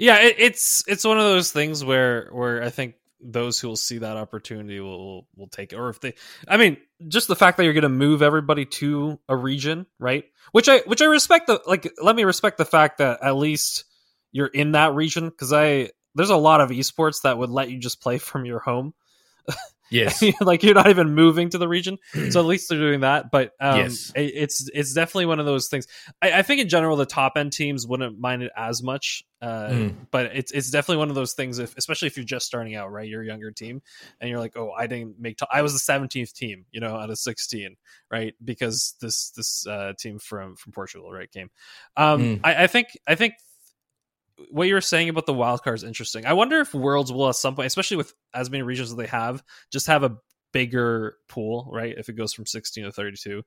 Yeah, 0.00 0.18
it, 0.22 0.36
it's 0.38 0.82
it's 0.88 1.04
one 1.04 1.18
of 1.18 1.24
those 1.24 1.52
things 1.52 1.84
where 1.84 2.30
where 2.32 2.62
I 2.62 2.70
think 2.70 2.94
those 3.20 3.60
who 3.60 3.68
will 3.68 3.76
see 3.76 3.98
that 3.98 4.16
opportunity 4.16 4.80
will 4.80 5.26
will 5.36 5.48
take 5.48 5.74
it. 5.74 5.76
Or 5.76 5.90
if 5.90 6.00
they, 6.00 6.14
I 6.48 6.56
mean, 6.56 6.78
just 7.06 7.28
the 7.28 7.36
fact 7.36 7.58
that 7.58 7.64
you're 7.64 7.74
going 7.74 7.82
to 7.82 7.90
move 7.90 8.22
everybody 8.22 8.64
to 8.64 9.18
a 9.28 9.36
region, 9.36 9.84
right? 9.98 10.24
Which 10.52 10.70
I 10.70 10.78
which 10.86 11.02
I 11.02 11.04
respect. 11.04 11.48
The 11.48 11.60
like, 11.66 11.92
let 12.02 12.16
me 12.16 12.24
respect 12.24 12.56
the 12.56 12.64
fact 12.64 12.96
that 12.98 13.22
at 13.22 13.36
least 13.36 13.84
you're 14.32 14.46
in 14.46 14.72
that 14.72 14.94
region 14.94 15.28
because 15.28 15.52
I 15.52 15.90
there's 16.14 16.30
a 16.30 16.36
lot 16.36 16.62
of 16.62 16.70
esports 16.70 17.22
that 17.22 17.36
would 17.36 17.50
let 17.50 17.70
you 17.70 17.78
just 17.78 18.00
play 18.00 18.16
from 18.18 18.46
your 18.46 18.60
home. 18.60 18.94
Yes, 19.90 20.24
like 20.40 20.62
you're 20.62 20.74
not 20.74 20.88
even 20.88 21.14
moving 21.14 21.50
to 21.50 21.58
the 21.58 21.68
region, 21.68 21.98
so 22.30 22.40
at 22.40 22.46
least 22.46 22.70
they're 22.70 22.78
doing 22.78 23.00
that. 23.00 23.30
But 23.30 23.52
um, 23.60 23.80
yes. 23.80 24.12
It, 24.16 24.32
it's 24.34 24.70
it's 24.72 24.94
definitely 24.94 25.26
one 25.26 25.40
of 25.40 25.46
those 25.46 25.68
things. 25.68 25.88
I, 26.22 26.38
I, 26.38 26.42
think 26.42 26.60
in 26.62 26.68
general 26.68 26.96
the 26.96 27.06
top 27.06 27.32
end 27.36 27.52
teams 27.52 27.86
wouldn't 27.86 28.18
mind 28.18 28.44
it 28.44 28.52
as 28.56 28.84
much, 28.84 29.24
uh, 29.42 29.68
mm. 29.70 29.94
but 30.10 30.26
it's 30.34 30.52
it's 30.52 30.70
definitely 30.70 30.98
one 30.98 31.08
of 31.08 31.14
those 31.14 31.32
things. 31.32 31.58
If 31.58 31.76
especially 31.76 32.06
if 32.06 32.16
you're 32.16 32.24
just 32.24 32.46
starting 32.46 32.74
out, 32.74 32.92
right, 32.92 33.08
you're 33.08 33.22
a 33.22 33.26
younger 33.26 33.50
team, 33.50 33.80
and 34.20 34.28
you're 34.28 34.38
like, 34.38 34.56
oh, 34.56 34.72
I 34.72 34.86
didn't 34.86 35.18
make. 35.18 35.38
T- 35.38 35.46
I 35.50 35.62
was 35.62 35.72
the 35.72 35.92
17th 35.92 36.32
team, 36.34 36.66
you 36.72 36.80
know, 36.80 36.96
out 36.96 37.10
of 37.10 37.18
16, 37.18 37.76
right? 38.10 38.34
Because 38.44 38.94
this 39.00 39.30
this 39.30 39.66
uh, 39.66 39.94
team 39.98 40.18
from 40.18 40.56
from 40.56 40.72
Portugal, 40.72 41.10
right, 41.10 41.30
came. 41.30 41.50
Um, 41.96 42.20
mm. 42.20 42.40
I, 42.44 42.64
I 42.64 42.66
think 42.66 42.88
I 43.06 43.14
think 43.14 43.34
what 44.50 44.68
you 44.68 44.74
were 44.74 44.80
saying 44.80 45.08
about 45.08 45.26
the 45.26 45.34
wild 45.34 45.62
card 45.62 45.76
is 45.76 45.84
interesting. 45.84 46.26
I 46.26 46.34
wonder 46.34 46.60
if 46.60 46.74
Worlds 46.74 47.12
will 47.12 47.28
at 47.28 47.36
some 47.36 47.54
point, 47.54 47.66
especially 47.66 47.96
with 47.96 48.12
as 48.34 48.50
many 48.50 48.62
regions 48.62 48.90
as 48.90 48.96
they 48.96 49.06
have, 49.06 49.42
just 49.70 49.86
have 49.86 50.02
a 50.02 50.16
bigger 50.52 51.16
pool, 51.28 51.68
right? 51.72 51.94
If 51.96 52.08
it 52.08 52.14
goes 52.14 52.32
from 52.32 52.46
16 52.46 52.84
to 52.84 52.92
32. 52.92 53.42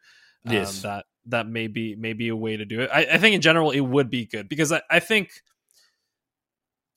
Um, 0.46 0.54
yes. 0.54 0.84
Um, 0.84 0.90
that 0.90 1.06
that 1.28 1.48
may 1.48 1.68
be 1.68 1.96
may 1.96 2.14
be 2.14 2.28
a 2.30 2.36
way 2.36 2.58
to 2.58 2.66
do 2.66 2.82
it. 2.82 2.90
I, 2.94 3.08
I 3.14 3.18
think 3.18 3.36
in 3.36 3.42
general 3.42 3.72
it 3.72 3.80
would 3.80 4.10
be 4.10 4.26
good 4.26 4.50
because 4.50 4.72
I, 4.72 4.82
I 4.90 5.00
think 5.00 5.42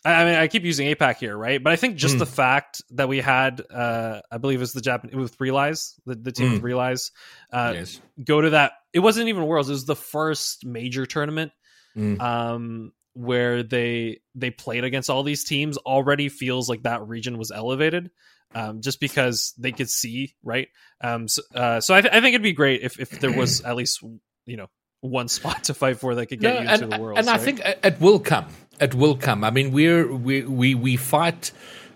I 0.04 0.24
mean, 0.24 0.34
I 0.34 0.46
keep 0.46 0.62
using 0.62 0.94
APAC 0.94 1.16
here, 1.16 1.36
right? 1.36 1.62
But 1.62 1.72
I 1.72 1.76
think 1.76 1.96
just 1.96 2.16
mm. 2.16 2.20
the 2.20 2.26
fact 2.26 2.80
that 2.90 3.08
we 3.08 3.18
had, 3.18 3.60
uh, 3.70 4.20
I 4.30 4.38
believe 4.38 4.60
it 4.60 4.60
was 4.60 4.72
the 4.72 4.80
Japan 4.80 5.10
with 5.18 5.40
Realize, 5.40 5.94
the, 6.06 6.14
the 6.14 6.30
team 6.30 6.50
mm. 6.50 6.52
with 6.54 6.62
Realize, 6.62 7.10
uh, 7.52 7.72
yes. 7.74 8.00
go 8.22 8.40
to 8.40 8.50
that. 8.50 8.72
It 8.92 9.00
wasn't 9.00 9.28
even 9.28 9.46
Worlds; 9.46 9.68
it 9.68 9.72
was 9.72 9.84
the 9.84 9.96
first 9.96 10.64
major 10.64 11.06
tournament. 11.06 11.52
Mm. 11.96 12.20
Um, 12.20 12.92
where 13.16 13.62
they 13.62 14.20
they 14.34 14.50
played 14.50 14.84
against 14.84 15.08
all 15.08 15.22
these 15.22 15.44
teams 15.44 15.78
already 15.78 16.28
feels 16.28 16.68
like 16.68 16.82
that 16.82 17.06
region 17.08 17.38
was 17.38 17.50
elevated 17.50 18.10
um, 18.54 18.82
just 18.82 19.00
because 19.00 19.54
they 19.58 19.72
could 19.72 19.88
see 19.88 20.34
right 20.44 20.68
um, 21.00 21.26
so, 21.26 21.42
uh, 21.54 21.80
so 21.80 21.94
I, 21.94 22.02
th- 22.02 22.12
I, 22.12 22.20
think 22.20 22.34
it'd 22.34 22.42
be 22.42 22.52
great 22.52 22.82
if, 22.82 23.00
if 23.00 23.10
there 23.10 23.32
was 23.32 23.60
at 23.64 23.74
least 23.74 24.02
you 24.44 24.58
know 24.58 24.66
one 25.00 25.28
spot 25.28 25.64
to 25.64 25.74
fight 25.74 25.98
for 25.98 26.14
that 26.14 26.26
could 26.26 26.40
get 26.40 26.54
no, 26.54 26.60
you 26.60 26.68
and, 26.68 26.82
into 26.82 26.96
the 26.96 27.02
world 27.02 27.18
and 27.18 27.26
right? 27.26 27.40
i 27.40 27.42
think 27.42 27.60
it 27.64 28.00
will 28.00 28.20
come 28.20 28.46
it 28.80 28.94
will 28.94 29.16
come. 29.16 29.44
I 29.44 29.50
mean 29.50 29.72
we're 29.72 30.12
we 30.12 30.42
we, 30.42 30.74
we 30.74 30.96
fight 30.96 31.52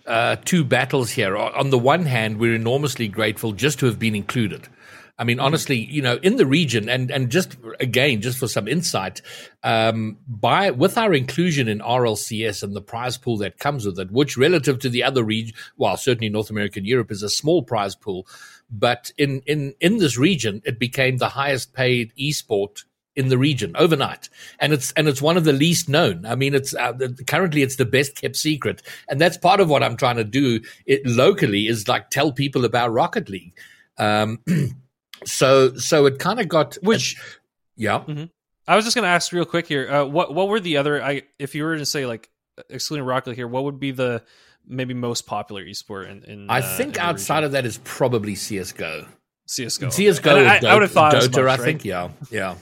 uh, 0.07 0.37
two 0.45 0.65
battles 0.65 1.11
here. 1.11 1.37
On 1.37 1.71
the 1.71 1.79
one 1.79 2.07
hand 2.07 2.39
we're 2.39 2.55
enormously 2.55 3.09
grateful 3.09 3.53
just 3.53 3.79
to 3.81 3.87
have 3.87 3.99
been 3.99 4.15
included. 4.15 4.69
I 5.21 5.25
mean, 5.25 5.39
honestly, 5.39 5.77
you 5.77 6.01
know, 6.01 6.17
in 6.23 6.37
the 6.37 6.47
region, 6.47 6.89
and 6.89 7.11
and 7.11 7.29
just 7.29 7.59
again, 7.79 8.23
just 8.23 8.39
for 8.39 8.49
some 8.49 8.67
insight, 8.67 9.21
um, 9.63 10.17
by 10.27 10.71
with 10.71 10.97
our 10.97 11.13
inclusion 11.13 11.69
in 11.69 11.81
RLCS 11.81 12.63
and 12.63 12.75
the 12.75 12.81
prize 12.81 13.19
pool 13.19 13.37
that 13.37 13.59
comes 13.59 13.85
with 13.85 14.01
it, 14.01 14.11
which 14.11 14.39
relative 14.39 14.79
to 14.79 14.89
the 14.89 15.05
other 15.05 15.23
region, 15.23 15.55
well, 15.77 15.99
certainly 15.99 16.31
North 16.31 16.49
America 16.49 16.79
and 16.79 16.87
Europe 16.87 17.11
is 17.11 17.23
a 17.23 17.29
small 17.29 17.63
prize 17.63 17.95
pool, 17.95 18.27
but 18.71 19.13
in 19.19 19.43
in 19.45 19.75
in 19.79 19.99
this 19.99 20.17
region, 20.17 20.63
it 20.65 20.79
became 20.79 21.19
the 21.19 21.29
highest 21.29 21.75
paid 21.75 22.15
esport 22.19 22.85
in 23.17 23.29
the 23.29 23.39
region 23.39 23.75
overnight 23.77 24.29
and 24.61 24.73
it's 24.73 24.93
and 24.93 25.09
it's 25.09 25.21
one 25.21 25.37
of 25.37 25.45
the 25.45 25.53
least 25.53 25.89
known 25.89 26.25
i 26.25 26.35
mean 26.35 26.55
it's 26.55 26.75
uh, 26.75 26.93
currently 27.27 27.61
it's 27.61 27.77
the 27.77 27.85
best 27.85 28.17
kept 28.17 28.37
secret 28.37 28.83
and 29.09 29.21
that's 29.21 29.37
part 29.37 29.59
of 29.61 29.69
what 29.69 29.83
i'm 29.83 29.97
trying 29.97 30.17
to 30.17 30.25
do 30.25 30.61
it 30.87 31.05
locally 31.05 31.67
is 31.67 31.89
like 31.89 32.09
tell 32.11 32.31
people 32.31 32.65
about 32.65 32.93
rocket 32.93 33.29
league 33.29 33.53
um, 33.99 34.39
So 35.25 35.75
so 35.75 36.07
it 36.07 36.19
kind 36.19 36.41
of 36.41 36.49
got 36.49 36.77
which 36.83 37.21
yeah. 37.77 38.01
Mm-hmm. 38.01 38.25
I 38.67 38.77
was 38.77 38.85
just 38.85 38.95
going 38.95 39.05
to 39.05 39.09
ask 39.09 39.33
real 39.33 39.45
quick 39.45 39.67
here. 39.67 39.91
Uh, 39.91 40.05
what 40.05 40.35
what 40.35 40.49
were 40.49 40.61
the 40.61 40.77
other? 40.77 41.03
I 41.03 41.23
if 41.39 41.55
you 41.55 41.65
were 41.65 41.77
to 41.77 41.87
say 41.87 42.07
like 42.07 42.31
excluding 42.69 43.05
Rocket 43.05 43.31
League 43.31 43.37
here, 43.37 43.49
what 43.49 43.65
would 43.65 43.81
be 43.81 43.91
the 43.91 44.23
maybe 44.67 44.95
most 44.95 45.27
popular 45.27 45.65
esport 45.65 46.09
in? 46.09 46.25
in 46.25 46.51
I 46.51 46.61
uh, 46.61 46.77
think 46.77 46.97
in 46.97 47.03
outside 47.03 47.39
region? 47.39 47.45
of 47.47 47.53
that 47.53 47.67
is 47.67 47.79
probably 47.85 48.35
CS:GO. 48.35 49.07
CS:GO. 49.47 49.91
CS:GO, 49.91 50.37
or 50.37 50.47
I, 50.47 50.61
I 50.65 50.75
would 50.75 50.83
have 50.83 50.93
thought 50.93 51.15
Dota. 51.15 51.45
much, 51.45 51.61
I 51.61 51.65
think, 51.65 51.85
yeah, 51.85 52.11
yeah. 52.31 52.55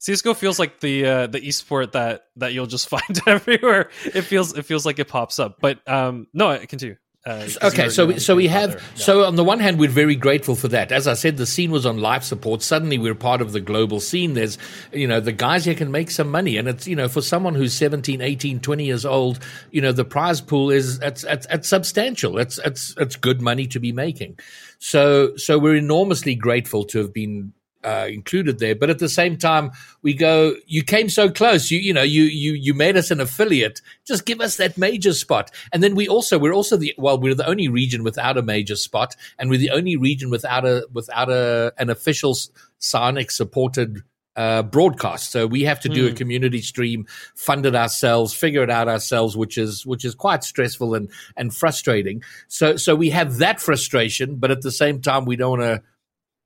CS:GO 0.00 0.34
feels 0.34 0.58
like 0.58 0.80
the 0.80 1.06
uh, 1.06 1.26
the 1.28 1.40
esport 1.40 1.92
that 1.92 2.24
that 2.36 2.52
you'll 2.54 2.66
just 2.66 2.88
find 2.94 3.20
everywhere. 3.26 3.90
It 4.04 4.22
feels 4.22 4.56
it 4.56 4.64
feels 4.64 4.84
like 4.84 4.98
it 4.98 5.08
pops 5.08 5.38
up. 5.38 5.58
But 5.60 5.86
um, 5.88 6.26
no, 6.32 6.48
I 6.48 6.66
continue. 6.66 6.96
Uh, 7.26 7.46
Okay, 7.62 7.90
so 7.90 8.06
we, 8.06 8.18
so 8.18 8.34
we 8.34 8.46
have. 8.46 8.72
Yeah. 8.72 8.80
so 8.94 9.24
on 9.24 9.36
the 9.36 9.44
one 9.44 9.58
hand 9.60 9.78
we're 9.78 9.90
very 9.90 10.16
grateful 10.16 10.54
for 10.56 10.68
that. 10.68 10.90
As 10.90 11.06
I 11.06 11.12
said, 11.12 11.36
the 11.36 11.44
scene 11.44 11.70
was 11.70 11.84
on 11.84 11.98
life 11.98 12.22
support. 12.22 12.62
Suddenly 12.62 12.96
we're 12.96 13.14
part 13.14 13.42
of 13.42 13.52
the 13.52 13.60
global 13.60 14.00
scene. 14.00 14.32
There's 14.32 14.56
you 14.90 15.06
know 15.06 15.20
the 15.20 15.32
guys 15.32 15.66
here 15.66 15.74
can 15.74 15.90
make 15.92 16.10
some 16.10 16.30
money, 16.30 16.56
and 16.56 16.66
it's 16.66 16.86
you 16.86 16.96
know 16.96 17.08
for 17.08 17.20
someone 17.20 17.54
who's 17.54 17.74
17, 17.74 18.22
18, 18.22 18.60
20 18.60 18.84
years 18.86 19.04
old, 19.04 19.38
you 19.70 19.82
know 19.82 19.92
the 19.92 20.04
prize 20.06 20.40
pool 20.40 20.70
is 20.70 20.98
it's 21.00 21.22
it's, 21.24 21.46
it's 21.50 21.68
substantial. 21.68 22.38
It's 22.38 22.58
it's 22.64 22.94
it's 22.96 23.16
good 23.16 23.42
money 23.42 23.66
to 23.66 23.78
be 23.78 23.92
making. 23.92 24.38
So 24.78 25.36
so 25.36 25.58
we're 25.58 25.76
enormously 25.76 26.34
grateful 26.34 26.84
to 26.84 27.00
have 27.00 27.12
been 27.12 27.52
uh, 27.84 28.06
included 28.08 28.58
there. 28.58 28.74
But 28.74 28.90
at 28.90 28.98
the 28.98 29.08
same 29.08 29.36
time, 29.36 29.70
we 30.02 30.14
go, 30.14 30.54
you 30.66 30.82
came 30.82 31.08
so 31.08 31.30
close. 31.30 31.70
You, 31.70 31.78
you 31.78 31.92
know, 31.92 32.02
you, 32.02 32.24
you, 32.24 32.52
you 32.52 32.74
made 32.74 32.96
us 32.96 33.10
an 33.10 33.20
affiliate. 33.20 33.80
Just 34.06 34.26
give 34.26 34.40
us 34.40 34.56
that 34.56 34.76
major 34.76 35.12
spot. 35.12 35.50
And 35.72 35.82
then 35.82 35.94
we 35.94 36.08
also, 36.08 36.38
we're 36.38 36.54
also 36.54 36.76
the, 36.76 36.94
well, 36.98 37.18
we're 37.18 37.34
the 37.34 37.48
only 37.48 37.68
region 37.68 38.02
without 38.04 38.36
a 38.36 38.42
major 38.42 38.76
spot. 38.76 39.16
And 39.38 39.50
we're 39.50 39.58
the 39.58 39.70
only 39.70 39.96
region 39.96 40.30
without 40.30 40.64
a, 40.64 40.86
without 40.92 41.30
a, 41.30 41.72
an 41.78 41.90
official 41.90 42.34
Psyonix 42.80 43.32
supported 43.32 44.02
uh, 44.36 44.62
broadcast. 44.62 45.32
So 45.32 45.46
we 45.46 45.64
have 45.64 45.80
to 45.80 45.88
do 45.88 46.06
a 46.06 46.12
community 46.12 46.62
stream, 46.62 47.06
fund 47.34 47.66
it 47.66 47.74
ourselves, 47.74 48.32
figure 48.32 48.62
it 48.62 48.70
out 48.70 48.88
ourselves, 48.88 49.36
which 49.36 49.58
is 49.58 49.84
which 49.84 50.04
is 50.04 50.14
quite 50.14 50.44
stressful 50.44 50.94
and 50.94 51.10
and 51.36 51.54
frustrating. 51.54 52.22
So 52.48 52.76
so 52.76 52.94
we 52.94 53.10
have 53.10 53.38
that 53.38 53.60
frustration, 53.60 54.36
but 54.36 54.50
at 54.50 54.62
the 54.62 54.70
same 54.70 55.02
time, 55.02 55.24
we 55.24 55.36
don't 55.36 55.58
want 55.58 55.62
to, 55.62 55.82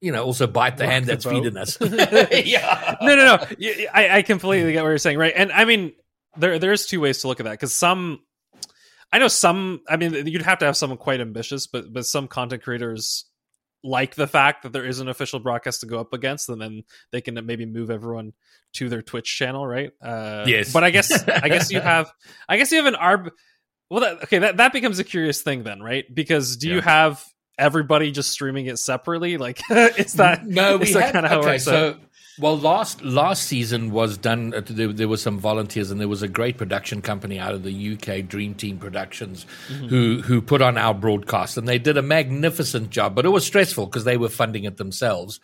you 0.04 0.12
know, 0.12 0.22
also 0.22 0.46
bite 0.46 0.76
the 0.76 0.84
Rock 0.84 0.92
hand 0.92 1.06
the 1.06 1.12
that's 1.12 1.24
boat. 1.24 1.32
feeding 1.32 1.56
us. 1.56 1.78
yeah. 2.46 2.96
no, 3.00 3.16
no, 3.16 3.24
no. 3.24 3.46
I, 3.92 4.18
I 4.18 4.22
completely 4.22 4.72
get 4.72 4.82
what 4.82 4.90
you're 4.90 4.98
saying, 4.98 5.16
right? 5.16 5.32
And 5.34 5.50
I 5.50 5.64
mean, 5.64 5.92
there 6.36 6.58
there's 6.58 6.86
two 6.86 7.00
ways 7.00 7.20
to 7.22 7.28
look 7.28 7.40
at 7.40 7.44
that 7.44 7.52
because 7.52 7.72
some, 7.72 8.20
I 9.12 9.18
know 9.18 9.28
some. 9.28 9.80
I 9.88 9.96
mean, 9.96 10.26
you'd 10.26 10.42
have 10.42 10.58
to 10.58 10.66
have 10.66 10.76
someone 10.76 10.98
quite 10.98 11.20
ambitious, 11.20 11.66
but 11.66 11.90
but 11.92 12.04
some 12.04 12.28
content 12.28 12.62
creators 12.62 13.24
like 13.82 14.14
the 14.14 14.26
fact 14.26 14.62
that 14.64 14.72
there 14.72 14.84
is 14.84 15.00
an 15.00 15.08
official 15.08 15.38
broadcast 15.38 15.80
to 15.80 15.86
go 15.86 16.00
up 16.00 16.12
against, 16.12 16.48
and 16.48 16.60
then 16.60 16.82
they 17.12 17.20
can 17.20 17.34
maybe 17.46 17.66
move 17.66 17.90
everyone 17.90 18.32
to 18.74 18.88
their 18.88 19.02
Twitch 19.02 19.36
channel, 19.38 19.66
right? 19.66 19.90
Uh, 20.02 20.44
Yes. 20.46 20.72
But 20.72 20.84
I 20.84 20.90
guess 20.90 21.26
I 21.28 21.48
guess 21.48 21.70
you 21.70 21.80
have 21.92 22.12
I 22.48 22.56
guess 22.58 22.72
you 22.72 22.82
have 22.82 22.92
an 22.92 23.00
arb. 23.00 23.30
Well, 23.90 24.00
that, 24.00 24.24
okay, 24.24 24.38
that 24.40 24.58
that 24.58 24.72
becomes 24.72 24.98
a 24.98 25.04
curious 25.04 25.40
thing 25.42 25.62
then, 25.62 25.80
right? 25.80 26.04
Because 26.12 26.56
do 26.56 26.68
you 26.68 26.80
have 26.80 27.24
everybody 27.58 28.10
just 28.10 28.30
streaming 28.30 28.66
it 28.66 28.78
separately? 28.78 29.36
Like, 29.38 29.60
is 29.70 30.14
that 30.14 30.46
no, 30.46 30.76
we 30.78 30.92
had 30.92 31.12
kinda 31.12 31.28
how 31.28 31.40
it 31.40 31.44
okay. 31.46 31.58
So 31.58 31.96
well, 32.38 32.58
last 32.58 33.00
last 33.02 33.44
season 33.44 33.92
was 33.92 34.18
done. 34.18 34.54
Uh, 34.54 34.62
there, 34.64 34.92
there 34.92 35.06
were 35.08 35.16
some 35.16 35.38
volunteers, 35.38 35.90
and 35.92 36.00
there 36.00 36.08
was 36.08 36.22
a 36.22 36.28
great 36.28 36.58
production 36.58 37.00
company 37.00 37.38
out 37.38 37.52
of 37.54 37.62
the 37.62 37.92
UK, 37.94 38.26
Dream 38.26 38.54
Team 38.54 38.76
Productions, 38.78 39.46
Mm-hmm. 39.68 39.86
who 39.86 40.22
who 40.22 40.42
put 40.42 40.60
on 40.60 40.76
our 40.76 40.94
broadcast, 40.94 41.56
and 41.56 41.68
they 41.68 41.78
did 41.78 41.96
a 41.96 42.02
magnificent 42.02 42.90
job. 42.90 43.14
But 43.14 43.24
it 43.24 43.28
was 43.28 43.46
stressful 43.46 43.86
because 43.86 44.04
they 44.04 44.16
were 44.16 44.28
funding 44.28 44.64
it 44.64 44.76
themselves. 44.78 45.38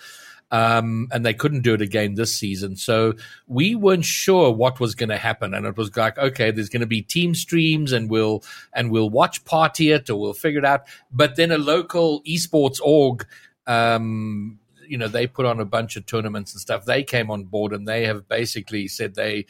Um, 0.52 1.06
and 1.12 1.24
they 1.24 1.32
couldn't 1.32 1.62
do 1.62 1.74
it 1.74 1.80
again 1.80 2.14
this 2.14 2.36
season. 2.36 2.74
So 2.74 3.14
we 3.46 3.76
weren't 3.76 4.04
sure 4.04 4.50
what 4.50 4.80
was 4.80 4.96
going 4.96 5.10
to 5.10 5.16
happen. 5.16 5.54
And 5.54 5.64
it 5.64 5.76
was 5.76 5.96
like, 5.96 6.18
okay, 6.18 6.50
there's 6.50 6.68
going 6.68 6.80
to 6.80 6.86
be 6.86 7.02
team 7.02 7.36
streams 7.36 7.92
and 7.92 8.10
we'll, 8.10 8.42
and 8.72 8.90
we'll 8.90 9.10
watch 9.10 9.44
party 9.44 9.92
it 9.92 10.10
or 10.10 10.20
we'll 10.20 10.32
figure 10.32 10.58
it 10.58 10.64
out. 10.64 10.88
But 11.12 11.36
then 11.36 11.52
a 11.52 11.58
local 11.58 12.22
esports 12.24 12.80
org, 12.82 13.26
um, 13.68 14.58
you 14.88 14.98
know, 14.98 15.06
they 15.06 15.28
put 15.28 15.46
on 15.46 15.60
a 15.60 15.64
bunch 15.64 15.94
of 15.94 16.04
tournaments 16.06 16.52
and 16.52 16.60
stuff. 16.60 16.84
They 16.84 17.04
came 17.04 17.30
on 17.30 17.44
board 17.44 17.72
and 17.72 17.86
they 17.86 18.06
have 18.06 18.28
basically 18.28 18.88
said 18.88 19.14
they, 19.14 19.46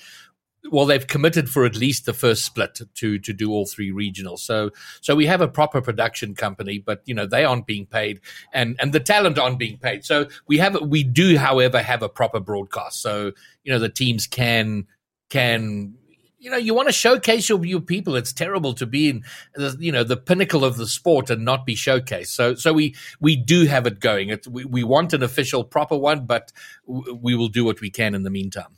well, 0.70 0.84
they've 0.84 1.06
committed 1.06 1.48
for 1.48 1.64
at 1.64 1.76
least 1.76 2.06
the 2.06 2.12
first 2.12 2.44
split 2.44 2.80
to 2.94 3.18
to 3.18 3.32
do 3.32 3.50
all 3.50 3.66
three 3.66 3.90
regionals. 3.90 4.40
So 4.40 4.70
so 5.00 5.16
we 5.16 5.26
have 5.26 5.40
a 5.40 5.48
proper 5.48 5.80
production 5.80 6.34
company, 6.34 6.78
but 6.78 7.02
you 7.06 7.14
know 7.14 7.26
they 7.26 7.44
aren't 7.44 7.66
being 7.66 7.86
paid, 7.86 8.20
and 8.52 8.76
and 8.78 8.92
the 8.92 9.00
talent 9.00 9.38
aren't 9.38 9.58
being 9.58 9.78
paid. 9.78 10.04
So 10.04 10.26
we 10.46 10.58
have 10.58 10.80
we 10.82 11.02
do, 11.02 11.38
however, 11.38 11.80
have 11.80 12.02
a 12.02 12.08
proper 12.08 12.40
broadcast. 12.40 13.00
So 13.00 13.32
you 13.64 13.72
know 13.72 13.78
the 13.78 13.88
teams 13.88 14.26
can 14.26 14.86
can 15.30 15.94
you 16.38 16.50
know 16.50 16.56
you 16.56 16.74
want 16.74 16.88
to 16.88 16.92
showcase 16.92 17.48
your, 17.48 17.64
your 17.64 17.80
people 17.80 18.16
it's 18.16 18.32
terrible 18.32 18.72
to 18.72 18.86
be 18.86 19.10
in 19.10 19.24
the 19.54 19.76
you 19.78 19.92
know 19.92 20.02
the 20.02 20.16
pinnacle 20.16 20.64
of 20.64 20.76
the 20.76 20.86
sport 20.86 21.28
and 21.28 21.44
not 21.44 21.66
be 21.66 21.76
showcased 21.76 22.28
so 22.28 22.54
so 22.54 22.72
we 22.72 22.94
we 23.20 23.36
do 23.36 23.66
have 23.66 23.86
it 23.86 24.00
going 24.00 24.30
it, 24.30 24.46
we, 24.48 24.64
we 24.64 24.82
want 24.82 25.12
an 25.12 25.22
official 25.22 25.62
proper 25.62 25.96
one 25.96 26.24
but 26.24 26.50
w- 26.86 27.14
we 27.14 27.34
will 27.34 27.48
do 27.48 27.64
what 27.64 27.80
we 27.82 27.90
can 27.90 28.14
in 28.14 28.22
the 28.22 28.30
meantime 28.30 28.74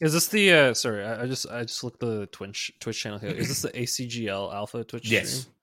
Is 0.00 0.12
this 0.12 0.28
the 0.28 0.52
uh 0.52 0.74
sorry, 0.74 1.04
I, 1.04 1.22
I 1.22 1.26
just 1.26 1.48
I 1.48 1.62
just 1.62 1.84
looked 1.84 2.00
the 2.00 2.26
Twitch 2.26 2.72
Twitch 2.80 3.00
channel 3.00 3.18
here. 3.18 3.30
Is 3.30 3.48
this 3.48 3.62
the 3.62 3.70
ACGL 3.70 4.52
Alpha 4.52 4.84
Twitch 4.84 5.08
yes 5.08 5.30
stream? 5.30 5.54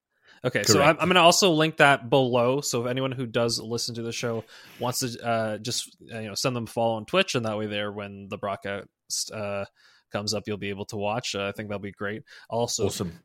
Okay, 0.43 0.63
so 0.63 0.81
I'm, 0.81 0.97
I'm 0.99 1.07
going 1.07 1.13
to 1.15 1.21
also 1.21 1.51
link 1.51 1.77
that 1.77 2.09
below. 2.09 2.61
So 2.61 2.81
if 2.81 2.89
anyone 2.89 3.11
who 3.11 3.27
does 3.27 3.59
listen 3.59 3.93
to 3.93 4.01
the 4.01 4.11
show 4.11 4.43
wants 4.79 5.01
to 5.01 5.23
uh, 5.23 5.57
just 5.59 5.95
uh, 6.11 6.17
you 6.17 6.29
know 6.29 6.33
send 6.33 6.55
them 6.55 6.63
a 6.63 6.67
follow 6.67 6.95
on 6.95 7.05
Twitch, 7.05 7.35
and 7.35 7.45
that 7.45 7.59
way 7.59 7.67
there 7.67 7.91
when 7.91 8.27
the 8.27 8.39
broadcast 8.39 9.31
uh, 9.31 9.65
comes 10.11 10.33
up, 10.33 10.47
you'll 10.47 10.57
be 10.57 10.69
able 10.69 10.85
to 10.85 10.97
watch. 10.97 11.35
Uh, 11.35 11.47
I 11.47 11.51
think 11.51 11.69
that'll 11.69 11.79
be 11.79 11.91
great. 11.91 12.23
Also, 12.49 12.87
awesome 12.87 13.19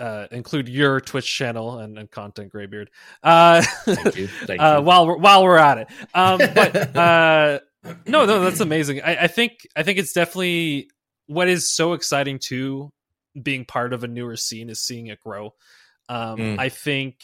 uh, 0.00 0.26
include 0.30 0.68
your 0.68 1.00
Twitch 1.00 1.32
channel 1.32 1.78
and, 1.78 1.98
and 1.98 2.10
content, 2.10 2.50
Graybeard. 2.50 2.90
Uh, 3.22 3.62
thank 3.62 4.16
you 4.16 4.26
thank 4.44 4.60
uh, 4.60 4.76
you 4.78 4.84
while 4.84 5.06
we're 5.06 5.16
while 5.16 5.42
we're 5.44 5.58
at 5.58 5.78
it. 5.78 5.88
Um, 6.14 6.38
but 6.38 6.96
uh, 6.96 7.60
no, 8.06 8.24
no, 8.24 8.40
that's 8.40 8.60
amazing. 8.60 9.02
I, 9.02 9.24
I 9.24 9.26
think 9.26 9.66
I 9.76 9.82
think 9.82 9.98
it's 9.98 10.12
definitely 10.12 10.88
what 11.26 11.48
is 11.48 11.70
so 11.70 11.92
exciting 11.92 12.38
too. 12.38 12.90
Being 13.40 13.64
part 13.64 13.92
of 13.92 14.04
a 14.04 14.08
newer 14.08 14.36
scene 14.36 14.70
is 14.70 14.80
seeing 14.80 15.08
it 15.08 15.20
grow. 15.20 15.54
Um, 16.08 16.38
Mm. 16.38 16.58
I 16.58 16.68
think 16.68 17.16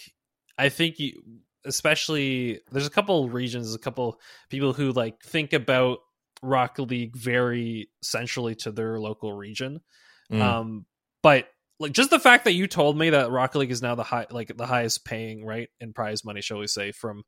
I 0.59 0.69
think 0.69 0.99
you, 0.99 1.23
especially 1.65 2.61
there's 2.73 2.87
a 2.87 2.91
couple 2.91 3.29
regions, 3.29 3.75
a 3.75 3.79
couple 3.79 4.21
people 4.49 4.73
who 4.73 4.93
like 4.93 5.23
think 5.23 5.53
about 5.53 5.99
Rocket 6.43 6.83
League 6.85 7.17
very 7.17 7.91
centrally 8.03 8.55
to 8.57 8.73
their 8.73 8.99
local 8.99 9.33
region. 9.33 9.81
Mm. 10.33 10.41
Um, 10.41 10.87
but 11.23 11.49
like 11.79 11.93
just 11.93 12.11
the 12.11 12.19
fact 12.19 12.45
that 12.45 12.53
you 12.53 12.67
told 12.67 12.99
me 12.99 13.11
that 13.11 13.31
Rocket 13.31 13.59
League 13.59 13.71
is 13.71 13.83
now 13.83 13.95
the 13.95 14.03
high, 14.03 14.27
like 14.31 14.57
the 14.57 14.67
highest 14.67 15.05
paying, 15.05 15.45
right, 15.45 15.69
in 15.81 15.93
prize 15.93 16.25
money, 16.25 16.41
shall 16.41 16.59
we 16.59 16.67
say, 16.67 16.93
from 16.93 17.25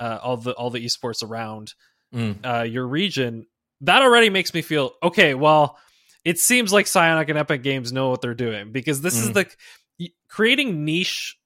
uh, 0.00 0.18
all 0.22 0.36
the 0.36 0.52
all 0.52 0.70
the 0.70 0.84
esports 0.84 1.22
around 1.22 1.74
Mm. 2.14 2.38
uh, 2.44 2.62
your 2.62 2.86
region, 2.86 3.46
that 3.82 4.02
already 4.02 4.30
makes 4.30 4.54
me 4.54 4.62
feel 4.62 4.92
okay. 5.02 5.34
Well, 5.34 5.78
it 6.24 6.38
seems 6.38 6.72
like 6.72 6.86
Psyonix 6.86 7.28
and 7.28 7.38
Epic 7.38 7.62
Games 7.62 7.92
know 7.92 8.08
what 8.10 8.20
they're 8.20 8.34
doing 8.34 8.72
because 8.72 9.00
this 9.00 9.14
is 9.14 9.30
Mm. 9.30 9.34
the 9.98 10.10
creating 10.28 10.84
niche 10.84 11.36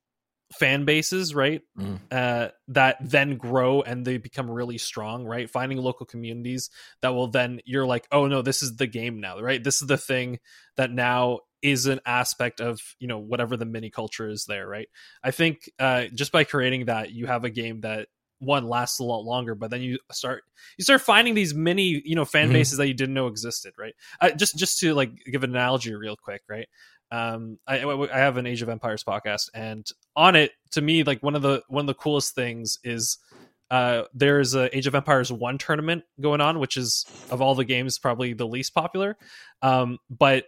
fan 0.58 0.84
bases, 0.84 1.34
right? 1.34 1.62
Mm. 1.78 2.00
Uh, 2.10 2.48
that 2.68 2.96
then 3.00 3.36
grow 3.36 3.82
and 3.82 4.04
they 4.04 4.16
become 4.18 4.50
really 4.50 4.78
strong, 4.78 5.24
right? 5.24 5.48
Finding 5.48 5.78
local 5.78 6.06
communities 6.06 6.70
that 7.02 7.10
will 7.10 7.28
then 7.28 7.60
you're 7.64 7.86
like, 7.86 8.06
oh 8.10 8.26
no, 8.26 8.42
this 8.42 8.62
is 8.62 8.76
the 8.76 8.86
game 8.86 9.20
now, 9.20 9.38
right? 9.40 9.62
This 9.62 9.80
is 9.80 9.88
the 9.88 9.96
thing 9.96 10.40
that 10.76 10.90
now 10.90 11.40
is 11.62 11.86
an 11.86 12.00
aspect 12.06 12.60
of 12.60 12.80
you 12.98 13.06
know 13.06 13.18
whatever 13.18 13.56
the 13.56 13.66
mini 13.66 13.90
culture 13.90 14.28
is 14.28 14.46
there, 14.46 14.66
right? 14.66 14.88
I 15.22 15.30
think 15.30 15.70
uh, 15.78 16.06
just 16.14 16.32
by 16.32 16.44
creating 16.44 16.86
that, 16.86 17.12
you 17.12 17.26
have 17.26 17.44
a 17.44 17.50
game 17.50 17.82
that 17.82 18.08
one 18.40 18.68
lasts 18.68 18.98
a 18.98 19.04
lot 19.04 19.20
longer, 19.24 19.54
but 19.54 19.70
then 19.70 19.80
you 19.82 19.98
start 20.10 20.42
you 20.76 20.82
start 20.82 21.00
finding 21.00 21.34
these 21.34 21.54
mini 21.54 22.02
you 22.04 22.16
know 22.16 22.24
fan 22.24 22.48
Mhm. 22.50 22.54
bases 22.54 22.78
that 22.78 22.88
you 22.88 22.94
didn't 22.94 23.14
know 23.14 23.28
existed, 23.28 23.72
right? 23.78 23.94
Uh, 24.20 24.30
just 24.30 24.56
just 24.58 24.78
to 24.80 24.92
like 24.94 25.10
give 25.30 25.44
an 25.44 25.50
analogy 25.50 25.94
real 25.94 26.16
quick, 26.16 26.42
right? 26.48 26.68
um 27.12 27.58
I, 27.66 27.82
I 27.82 28.18
have 28.18 28.36
an 28.36 28.46
age 28.46 28.62
of 28.62 28.68
empires 28.68 29.02
podcast 29.02 29.48
and 29.52 29.84
on 30.14 30.36
it 30.36 30.52
to 30.70 30.80
me 30.80 31.02
like 31.02 31.20
one 31.24 31.34
of 31.34 31.42
the 31.42 31.60
one 31.66 31.82
of 31.82 31.86
the 31.88 31.94
coolest 31.94 32.36
things 32.36 32.78
is 32.84 33.18
uh 33.68 34.02
there's 34.14 34.54
a 34.54 34.76
age 34.76 34.86
of 34.86 34.94
empires 34.94 35.32
1 35.32 35.58
tournament 35.58 36.04
going 36.20 36.40
on 36.40 36.60
which 36.60 36.76
is 36.76 37.06
of 37.28 37.42
all 37.42 37.56
the 37.56 37.64
games 37.64 37.98
probably 37.98 38.32
the 38.32 38.46
least 38.46 38.74
popular 38.74 39.16
um 39.60 39.98
but 40.08 40.44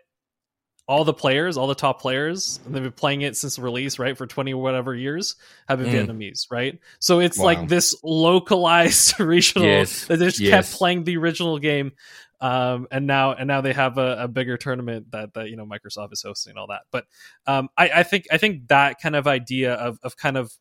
all 0.93 1.05
the 1.05 1.15
players 1.15 1.57
all 1.57 1.67
the 1.67 1.75
top 1.75 2.01
players 2.01 2.61
and 2.67 2.75
they've 2.75 2.83
been 2.83 2.93
playing 2.93 3.23
it 3.23 3.37
since 3.37 3.59
release 3.59 3.99
right 3.99 4.17
for 4.19 4.27
20 4.27 4.53
or 4.53 4.63
whatever 4.63 4.95
years 4.95 5.37
have 5.69 5.79
been 5.79 5.89
Mm. 5.89 6.07
vietnamese 6.09 6.47
right 6.51 6.79
so 6.99 7.19
it's 7.21 7.39
Wow. 7.39 7.45
like 7.47 7.69
this 7.69 7.95
localized 8.05 9.19
regional 9.35 9.67
Yes. 9.67 10.05
they 10.07 10.17
just 10.17 10.39
Yes. 10.39 10.51
kept 10.69 10.79
playing 10.79 11.05
the 11.05 11.17
original 11.17 11.59
game 11.59 11.93
um, 12.41 12.89
and 12.91 13.07
now 13.07 13.33
and 13.33 13.47
now 13.47 13.61
they 13.61 13.73
have 13.73 13.99
a, 13.99 14.25
a 14.25 14.29
bigger 14.29 14.57
tournament 14.57 15.13
that 15.13 15.33
that 15.35 15.49
you 15.49 15.57
know 15.57 15.65
Microsoft 15.65 16.13
is 16.13 16.23
hosting 16.23 16.51
and 16.51 16.59
all 16.59 16.67
that. 16.67 16.81
But 16.91 17.05
um, 17.47 17.69
I, 17.79 17.89
I 17.89 18.03
think 18.03 18.27
I 18.33 18.37
think 18.39 18.67
that 18.67 19.01
kind 19.01 19.15
of 19.15 19.29
idea 19.29 19.75
of 19.75 20.01
of 20.03 20.17
kind 20.17 20.37
of 20.37 20.53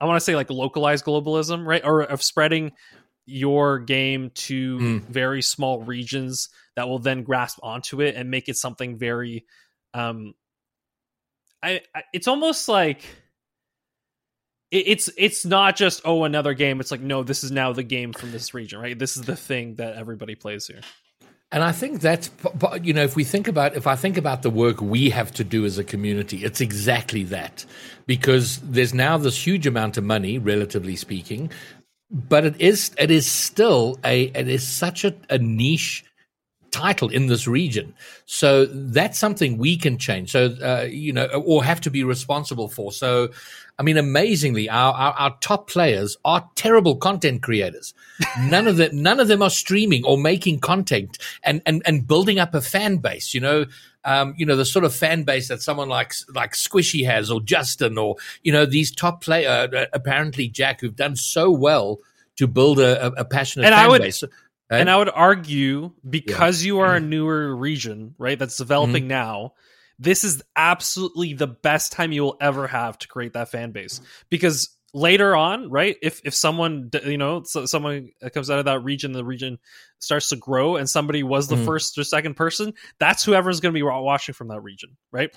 I 0.00 0.06
want 0.06 0.16
to 0.16 0.24
say 0.24 0.34
like 0.34 0.48
localized 0.48 1.04
globalism, 1.04 1.66
right, 1.66 1.82
or 1.84 2.00
of 2.02 2.22
spreading 2.22 2.72
your 3.26 3.78
game 3.78 4.30
to 4.34 4.78
Mm. 4.78 5.00
very 5.06 5.42
small 5.42 5.82
regions 5.82 6.48
that 6.76 6.88
will 6.88 6.98
then 6.98 7.22
grasp 7.22 7.58
onto 7.62 8.00
it 8.00 8.14
and 8.16 8.30
make 8.30 8.48
it 8.48 8.56
something 8.56 8.98
very 8.98 9.44
um 9.94 10.34
I, 11.62 11.80
I 11.94 12.02
it's 12.12 12.28
almost 12.28 12.68
like 12.68 13.02
it, 14.70 14.88
it's 14.88 15.10
it's 15.16 15.44
not 15.46 15.76
just 15.76 16.02
oh 16.04 16.24
another 16.24 16.54
game 16.54 16.80
it's 16.80 16.90
like 16.90 17.00
no 17.00 17.22
this 17.22 17.44
is 17.44 17.50
now 17.50 17.72
the 17.72 17.82
game 17.82 18.12
from 18.12 18.32
this 18.32 18.52
region 18.52 18.80
right 18.80 18.98
this 18.98 19.16
is 19.16 19.22
the 19.22 19.36
thing 19.36 19.76
that 19.76 19.96
everybody 19.96 20.34
plays 20.34 20.66
here 20.66 20.80
And 21.52 21.62
I 21.62 21.70
think 21.70 22.00
that's, 22.00 22.30
you 22.82 22.92
know, 22.94 23.04
if 23.04 23.14
we 23.14 23.22
think 23.22 23.46
about, 23.46 23.76
if 23.76 23.86
I 23.86 23.94
think 23.94 24.16
about 24.16 24.42
the 24.42 24.50
work 24.50 24.80
we 24.80 25.10
have 25.10 25.30
to 25.34 25.44
do 25.44 25.64
as 25.64 25.78
a 25.78 25.84
community, 25.84 26.42
it's 26.42 26.60
exactly 26.60 27.22
that. 27.24 27.64
Because 28.06 28.58
there's 28.58 28.92
now 28.92 29.18
this 29.18 29.46
huge 29.46 29.64
amount 29.64 29.96
of 29.96 30.02
money, 30.02 30.38
relatively 30.38 30.96
speaking, 30.96 31.52
but 32.10 32.44
it 32.44 32.60
is, 32.60 32.94
it 32.98 33.10
is 33.10 33.30
still 33.30 33.98
a, 34.04 34.24
it 34.24 34.48
is 34.48 34.66
such 34.66 35.04
a, 35.04 35.14
a 35.30 35.38
niche 35.38 36.03
title 36.74 37.08
in 37.08 37.28
this 37.28 37.46
region. 37.46 37.94
So 38.26 38.66
that's 38.66 39.16
something 39.16 39.58
we 39.58 39.76
can 39.76 39.96
change. 39.96 40.32
So, 40.32 40.46
uh, 40.60 40.88
you 40.90 41.12
know, 41.12 41.26
or 41.26 41.62
have 41.62 41.80
to 41.82 41.90
be 41.90 42.02
responsible 42.02 42.68
for. 42.68 42.90
So, 42.90 43.28
I 43.78 43.84
mean, 43.84 43.96
amazingly, 43.96 44.68
our, 44.68 44.92
our, 44.92 45.12
our 45.12 45.36
top 45.40 45.70
players 45.70 46.16
are 46.24 46.50
terrible 46.56 46.96
content 46.96 47.42
creators. 47.42 47.94
None 48.40 48.66
of 48.66 48.76
them, 48.76 49.02
none 49.02 49.20
of 49.20 49.28
them 49.28 49.42
are 49.42 49.50
streaming 49.50 50.04
or 50.04 50.18
making 50.18 50.58
content 50.60 51.18
and, 51.44 51.62
and, 51.64 51.82
and 51.86 52.06
building 52.06 52.38
up 52.40 52.54
a 52.54 52.60
fan 52.60 52.96
base, 52.98 53.34
you 53.34 53.40
know, 53.40 53.66
um, 54.04 54.34
you 54.36 54.44
know, 54.44 54.56
the 54.56 54.64
sort 54.64 54.84
of 54.84 54.94
fan 54.94 55.22
base 55.22 55.48
that 55.48 55.62
someone 55.62 55.88
like, 55.88 56.12
like 56.34 56.52
Squishy 56.52 57.06
has 57.06 57.30
or 57.30 57.40
Justin 57.40 57.96
or, 57.98 58.16
you 58.42 58.52
know, 58.52 58.66
these 58.66 58.90
top 58.92 59.22
player, 59.22 59.68
uh, 59.72 59.86
apparently 59.92 60.48
Jack, 60.48 60.80
who've 60.80 60.94
done 60.96 61.16
so 61.16 61.50
well 61.50 62.00
to 62.36 62.46
build 62.46 62.80
a, 62.80 63.06
a, 63.20 63.24
passionate 63.24 63.66
And 63.66 63.74
I 63.74 63.82
fan 63.82 63.90
would- 63.90 64.02
base. 64.02 64.24
And 64.80 64.90
I 64.90 64.96
would 64.96 65.10
argue 65.10 65.92
because 66.08 66.64
you 66.64 66.80
are 66.80 66.94
a 66.96 67.00
newer 67.00 67.54
region, 67.54 68.14
right, 68.18 68.38
that's 68.38 68.56
developing 68.56 69.08
now, 69.08 69.54
this 69.98 70.24
is 70.24 70.42
absolutely 70.56 71.34
the 71.34 71.46
best 71.46 71.92
time 71.92 72.12
you 72.12 72.22
will 72.22 72.36
ever 72.40 72.66
have 72.66 72.98
to 72.98 73.08
create 73.08 73.34
that 73.34 73.50
fan 73.50 73.70
base. 73.72 74.00
Because 74.30 74.76
later 74.92 75.34
on, 75.36 75.70
right, 75.70 75.96
if 76.02 76.20
if 76.24 76.34
someone 76.34 76.90
you 77.04 77.18
know 77.18 77.42
so 77.44 77.66
someone 77.66 78.10
comes 78.32 78.50
out 78.50 78.58
of 78.58 78.64
that 78.64 78.80
region, 78.84 79.12
the 79.12 79.24
region 79.24 79.58
starts 79.98 80.28
to 80.30 80.36
grow, 80.36 80.76
and 80.76 80.88
somebody 80.88 81.22
was 81.22 81.48
the 81.48 81.56
Mhm. 81.56 81.64
first 81.64 81.98
or 81.98 82.04
second 82.04 82.34
person, 82.34 82.74
that's 82.98 83.24
whoever's 83.24 83.60
going 83.60 83.72
to 83.72 83.78
be 83.78 83.82
watching 83.82 84.34
from 84.34 84.48
that 84.48 84.60
region, 84.60 84.96
right? 85.10 85.30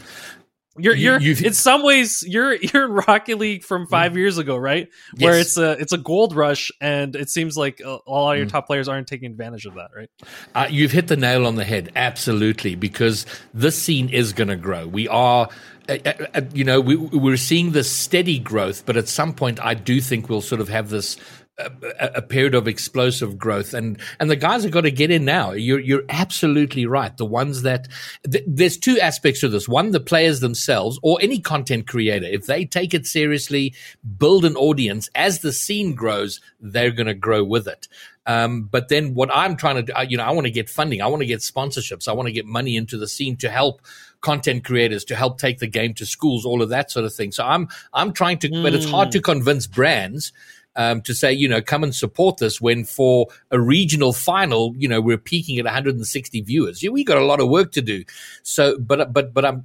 You're, 0.78 0.96
You- 0.96 1.12
you're 1.12 1.20
you've- 1.22 1.46
in 1.46 1.54
some 1.54 1.84
ways 1.84 2.24
you're 2.28 2.54
you're 2.62 2.86
in 2.86 2.92
Rocket 3.08 3.38
League 3.38 3.64
from 3.64 3.88
five 3.88 4.16
years 4.18 4.38
ago, 4.38 4.56
right? 4.58 4.88
Where 5.20 5.38
Yes. 5.38 5.48
it's 5.48 5.58
a 5.58 5.72
it's 5.72 5.94
a 5.94 5.98
gold 5.98 6.36
rush, 6.36 6.72
and 6.82 7.16
it 7.16 7.30
seems 7.30 7.58
like 7.58 7.80
a, 7.80 7.98
a 8.06 8.12
lot 8.12 8.32
of 8.34 8.38
your 8.38 8.48
Mm. 8.48 8.52
top 8.52 8.68
players 8.68 8.88
aren't 8.88 9.08
taking 9.08 9.32
advantage 9.32 9.66
of 9.66 9.76
that, 9.76 9.90
right? 9.96 10.10
Uh, 10.56 10.68
you've 10.70 10.92
hit 10.92 11.08
the 11.08 11.18
nail 11.18 11.46
on 11.48 11.56
the 11.56 11.64
head, 11.64 11.92
absolutely, 11.96 12.76
because 12.76 13.26
this 13.54 13.82
scene 13.82 14.10
is 14.10 14.34
going 14.34 14.48
to 14.50 14.56
grow. 14.56 14.88
We 14.88 15.08
are, 15.08 15.50
uh, 15.90 15.98
uh, 16.06 16.14
uh, 16.36 16.42
you 16.54 16.64
know, 16.64 16.80
we, 16.82 16.96
we're 16.96 17.38
seeing 17.38 17.72
this 17.72 17.90
steady 17.92 18.40
growth, 18.40 18.86
but 18.86 18.98
at 18.98 19.08
some 19.08 19.34
point, 19.34 19.60
I 19.64 19.74
do 19.74 20.00
think 20.02 20.30
we'll 20.30 20.42
sort 20.42 20.62
of 20.62 20.70
have 20.70 20.90
this. 20.90 21.18
A, 21.60 21.72
a 22.18 22.22
period 22.22 22.54
of 22.54 22.68
explosive 22.68 23.36
growth, 23.36 23.74
and 23.74 24.00
and 24.20 24.30
the 24.30 24.36
guys 24.36 24.62
have 24.62 24.72
got 24.72 24.82
to 24.82 24.92
get 24.92 25.10
in 25.10 25.26
now. 25.26 25.54
You're 25.54 25.80
you're 25.80 26.04
absolutely 26.08 26.86
right. 26.86 27.18
The 27.18 27.26
ones 27.26 27.64
that 27.64 27.88
th- 28.30 28.44
there's 28.46 28.78
two 28.78 29.00
aspects 29.00 29.40
to 29.40 29.50
this. 29.50 29.68
One, 29.68 29.90
the 29.90 30.00
players 30.00 30.40
themselves, 30.40 31.00
or 31.02 31.18
any 31.20 31.40
content 31.40 31.88
creator, 31.88 32.28
if 32.28 32.46
they 32.46 32.64
take 32.64 32.94
it 32.94 33.08
seriously, 33.08 33.74
build 34.20 34.46
an 34.46 34.56
audience. 34.56 35.10
As 35.16 35.40
the 35.40 35.52
scene 35.52 35.96
grows, 35.96 36.42
they're 36.60 36.92
going 36.92 37.08
to 37.08 37.16
grow 37.16 37.44
with 37.44 37.68
it. 37.68 37.88
Um, 38.28 38.64
but 38.64 38.90
then 38.90 39.16
what 39.16 39.32
I'm 39.34 39.56
trying 39.56 39.78
to 39.78 39.82
do, 39.82 39.94
you 40.08 40.18
know, 40.18 40.26
I 40.26 40.32
want 40.32 40.46
to 40.46 40.52
get 40.52 40.70
funding. 40.70 41.02
I 41.02 41.08
want 41.08 41.22
to 41.22 41.26
get 41.28 41.40
sponsorships. 41.40 42.08
I 42.08 42.12
want 42.12 42.28
to 42.28 42.34
get 42.34 42.46
money 42.46 42.76
into 42.76 43.00
the 43.00 43.08
scene 43.08 43.36
to 43.38 43.50
help 43.50 43.82
content 44.22 44.64
creators, 44.64 45.06
to 45.06 45.16
help 45.16 45.40
take 45.40 45.58
the 45.58 45.68
game 45.68 45.96
to 45.96 46.06
schools, 46.06 46.46
all 46.46 46.62
of 46.62 46.70
that 46.70 46.92
sort 46.92 47.06
of 47.06 47.14
thing. 47.16 47.32
So 47.32 47.44
I'm, 47.44 47.68
I'm 47.94 48.14
trying 48.14 48.38
to, 48.40 48.50
but 48.62 48.76
it's 48.76 48.86
hard 48.90 49.12
to 49.12 49.22
convince 49.22 49.66
brands. 49.66 50.34
Um, 50.80 51.02
to 51.02 51.16
say, 51.16 51.34
you 51.34 51.50
know, 51.50 51.60
come 51.60 51.84
and 51.84 51.96
support 51.96 52.38
this 52.38 52.62
when 52.62 52.86
for 52.86 53.26
a 53.50 53.60
regional 53.60 54.14
final, 54.14 54.76
you 54.78 54.88
know, 54.88 55.02
we're 55.02 55.18
peaking 55.18 55.58
at 55.58 55.66
160 55.66 56.42
viewers. 56.42 56.84
Yeah, 56.84 56.92
we 56.92 57.04
got 57.04 57.18
a 57.18 57.26
lot 57.26 57.40
of 57.40 57.50
work 57.50 57.72
to 57.72 57.82
do. 57.82 58.04
So, 58.44 58.78
but, 58.78 59.12
but, 59.12 59.34
but 59.34 59.44
I'm 59.44 59.64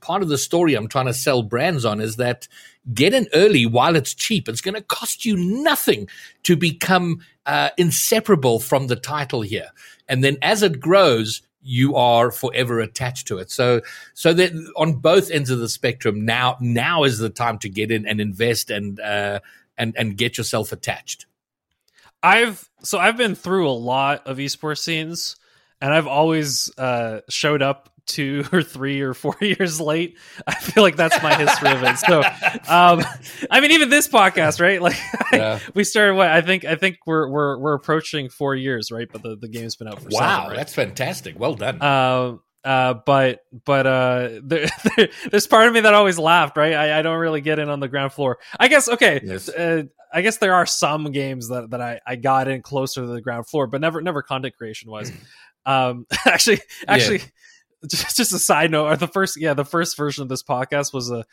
part 0.00 0.22
of 0.22 0.28
the 0.28 0.36
story 0.36 0.74
I'm 0.74 0.88
trying 0.88 1.06
to 1.06 1.14
sell 1.14 1.44
brands 1.44 1.84
on 1.84 2.00
is 2.00 2.16
that 2.16 2.48
get 2.92 3.14
in 3.14 3.28
early 3.34 3.66
while 3.66 3.96
it's 3.96 4.14
cheap. 4.14 4.48
It's 4.48 4.60
going 4.60 4.74
to 4.74 4.82
cost 4.82 5.24
you 5.24 5.36
nothing 5.36 6.08
to 6.42 6.56
become 6.56 7.20
uh, 7.46 7.70
inseparable 7.76 8.60
from 8.60 8.88
the 8.88 8.96
title 8.96 9.42
here. 9.42 9.68
And 10.08 10.24
then 10.24 10.38
as 10.42 10.62
it 10.62 10.80
grows, 10.80 11.42
you 11.62 11.96
are 11.96 12.30
forever 12.30 12.80
attached 12.80 13.26
to 13.28 13.38
it. 13.38 13.50
So, 13.50 13.82
so 14.14 14.32
that 14.32 14.52
on 14.76 14.94
both 14.94 15.30
ends 15.30 15.50
of 15.50 15.58
the 15.58 15.68
spectrum, 15.68 16.24
now, 16.24 16.56
now 16.60 17.04
is 17.04 17.18
the 17.18 17.30
time 17.30 17.58
to 17.58 17.68
get 17.68 17.90
in 17.90 18.06
and 18.06 18.20
invest 18.20 18.70
and, 18.70 18.98
uh, 19.00 19.40
and, 19.78 19.94
and 19.96 20.16
get 20.16 20.36
yourself 20.36 20.72
attached. 20.72 21.26
I've 22.22 22.68
so 22.82 22.98
I've 22.98 23.16
been 23.16 23.34
through 23.34 23.68
a 23.68 23.72
lot 23.72 24.26
of 24.26 24.38
esports 24.38 24.78
scenes, 24.78 25.36
and 25.80 25.94
I've 25.94 26.06
always 26.08 26.70
uh, 26.76 27.20
showed 27.28 27.62
up 27.62 27.90
two 28.06 28.44
or 28.52 28.62
three 28.62 29.00
or 29.02 29.14
four 29.14 29.36
years 29.40 29.80
late. 29.80 30.16
I 30.46 30.54
feel 30.56 30.82
like 30.82 30.96
that's 30.96 31.22
my 31.22 31.34
history 31.36 31.70
of 31.70 31.82
it. 31.84 31.98
So, 31.98 32.20
um, 32.68 33.04
I 33.50 33.60
mean, 33.60 33.70
even 33.72 33.88
this 33.90 34.08
podcast, 34.08 34.60
right? 34.60 34.82
Like, 34.82 34.96
Yeah. 35.32 35.60
we 35.74 35.84
started. 35.84 36.14
What 36.14 36.26
I 36.28 36.40
think 36.40 36.64
I 36.64 36.74
think 36.74 36.96
we're 37.06 37.28
we're 37.30 37.58
we're 37.58 37.74
approaching 37.74 38.28
four 38.30 38.54
years, 38.56 38.90
right? 38.90 39.08
But 39.12 39.22
the, 39.22 39.36
the 39.36 39.48
game's 39.48 39.76
been 39.76 39.86
out 39.88 40.00
for 40.00 40.08
Wow, 40.10 40.36
seven, 40.38 40.48
right? 40.50 40.56
that's 40.56 40.74
fantastic. 40.74 41.38
Well 41.38 41.54
done. 41.54 41.80
Um, 41.82 42.40
uh, 42.64 42.94
but 43.06 43.40
but 43.64 43.86
uh, 43.86 44.28
there, 44.42 44.68
there, 44.96 45.08
there's 45.30 45.46
part 45.46 45.68
of 45.68 45.72
me 45.72 45.80
that 45.80 45.94
always 45.94 46.18
laughed, 46.18 46.56
right? 46.56 46.74
I, 46.74 46.98
I 46.98 47.02
don't 47.02 47.18
really 47.18 47.40
get 47.40 47.58
in 47.58 47.68
on 47.68 47.80
the 47.80 47.88
ground 47.88 48.12
floor. 48.12 48.38
I 48.58 48.68
guess 48.68 48.88
okay. 48.88 49.20
Yes. 49.24 49.48
Uh, 49.48 49.84
I 50.12 50.22
guess 50.22 50.38
there 50.38 50.54
are 50.54 50.66
some 50.66 51.12
games 51.12 51.48
that, 51.48 51.70
that 51.70 51.80
I, 51.80 52.00
I 52.06 52.16
got 52.16 52.48
in 52.48 52.62
closer 52.62 53.02
to 53.02 53.06
the 53.06 53.20
ground 53.20 53.46
floor, 53.46 53.66
but 53.66 53.80
never 53.80 54.00
never 54.00 54.22
content 54.22 54.56
creation 54.56 54.90
wise. 54.90 55.12
um, 55.66 56.06
actually, 56.26 56.60
actually, 56.86 57.20
just, 57.90 58.16
just 58.16 58.32
a 58.32 58.38
side 58.38 58.70
note. 58.70 58.86
Or 58.86 58.96
the 58.96 59.08
first 59.08 59.38
yeah, 59.40 59.54
the 59.54 59.64
first 59.64 59.96
version 59.96 60.22
of 60.22 60.28
this 60.28 60.42
podcast 60.42 60.92
was 60.92 61.10
a 61.10 61.24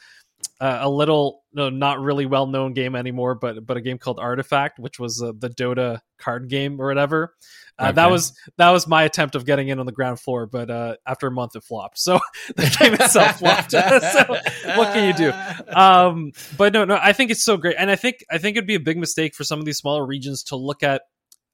a 0.60 0.80
a 0.84 0.90
little 0.90 1.44
no, 1.54 1.70
not 1.70 2.00
really 2.00 2.26
well 2.26 2.48
known 2.48 2.74
game 2.74 2.96
anymore, 2.96 3.36
but 3.36 3.66
but 3.66 3.78
a 3.78 3.82
game 3.82 3.98
called 3.98 4.20
Artifact, 4.20 4.80
which 4.80 5.00
was 5.00 5.22
uh, 5.22 5.32
the 5.38 5.50
Dota 5.50 6.00
card 6.20 6.50
game 6.50 6.80
or 6.82 6.88
whatever. 6.88 7.34
Uh, 7.78 7.92
That 7.92 8.10
was 8.10 8.34
that 8.58 8.72
was 8.72 8.88
my 8.88 9.04
attempt 9.04 9.36
of 9.36 9.46
getting 9.46 9.68
in 9.68 9.80
on 9.80 9.86
the 9.86 9.92
ground 9.92 10.20
floor, 10.20 10.46
but 10.46 10.70
uh, 10.70 10.96
after 11.06 11.28
a 11.28 11.32
month 11.32 11.56
it 11.56 11.64
flopped. 11.64 12.00
So 12.00 12.20
the 12.56 12.76
game 12.80 12.94
itself 12.94 13.40
flopped. 13.40 13.72
so 13.72 14.78
what 14.78 14.94
can 14.94 15.08
you 15.08 15.14
do? 15.14 15.34
Um, 15.74 16.32
but 16.58 16.72
no, 16.72 16.86
no, 16.86 16.98
I 17.02 17.12
think 17.14 17.32
it's 17.32 17.44
so 17.44 17.58
great, 17.58 17.76
and 17.78 17.92
I 17.92 17.96
think 17.98 18.24
I 18.32 18.38
think 18.38 18.56
it'd 18.56 18.68
be 18.68 18.76
a 18.76 18.80
big 18.80 18.98
mistake 18.98 19.36
for 19.36 19.44
some 19.44 19.60
of 19.60 19.66
these 19.66 19.78
smaller 19.78 20.06
regions 20.06 20.44
to 20.46 20.56
look 20.56 20.84
at. 20.84 21.02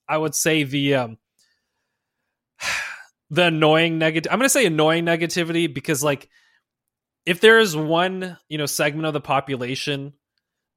I 0.07 0.17
would 0.17 0.35
say 0.35 0.63
the 0.63 0.95
um, 0.95 1.17
the 3.31 3.45
annoying 3.45 3.97
negative. 3.97 4.31
I'm 4.31 4.39
going 4.39 4.45
to 4.45 4.49
say 4.49 4.65
annoying 4.65 5.05
negativity 5.05 5.73
because 5.73 6.03
like 6.03 6.29
if 7.25 7.39
there 7.41 7.59
is 7.59 7.75
one 7.75 8.37
you 8.49 8.57
know 8.57 8.65
segment 8.65 9.05
of 9.07 9.13
the 9.13 9.21
population 9.21 10.13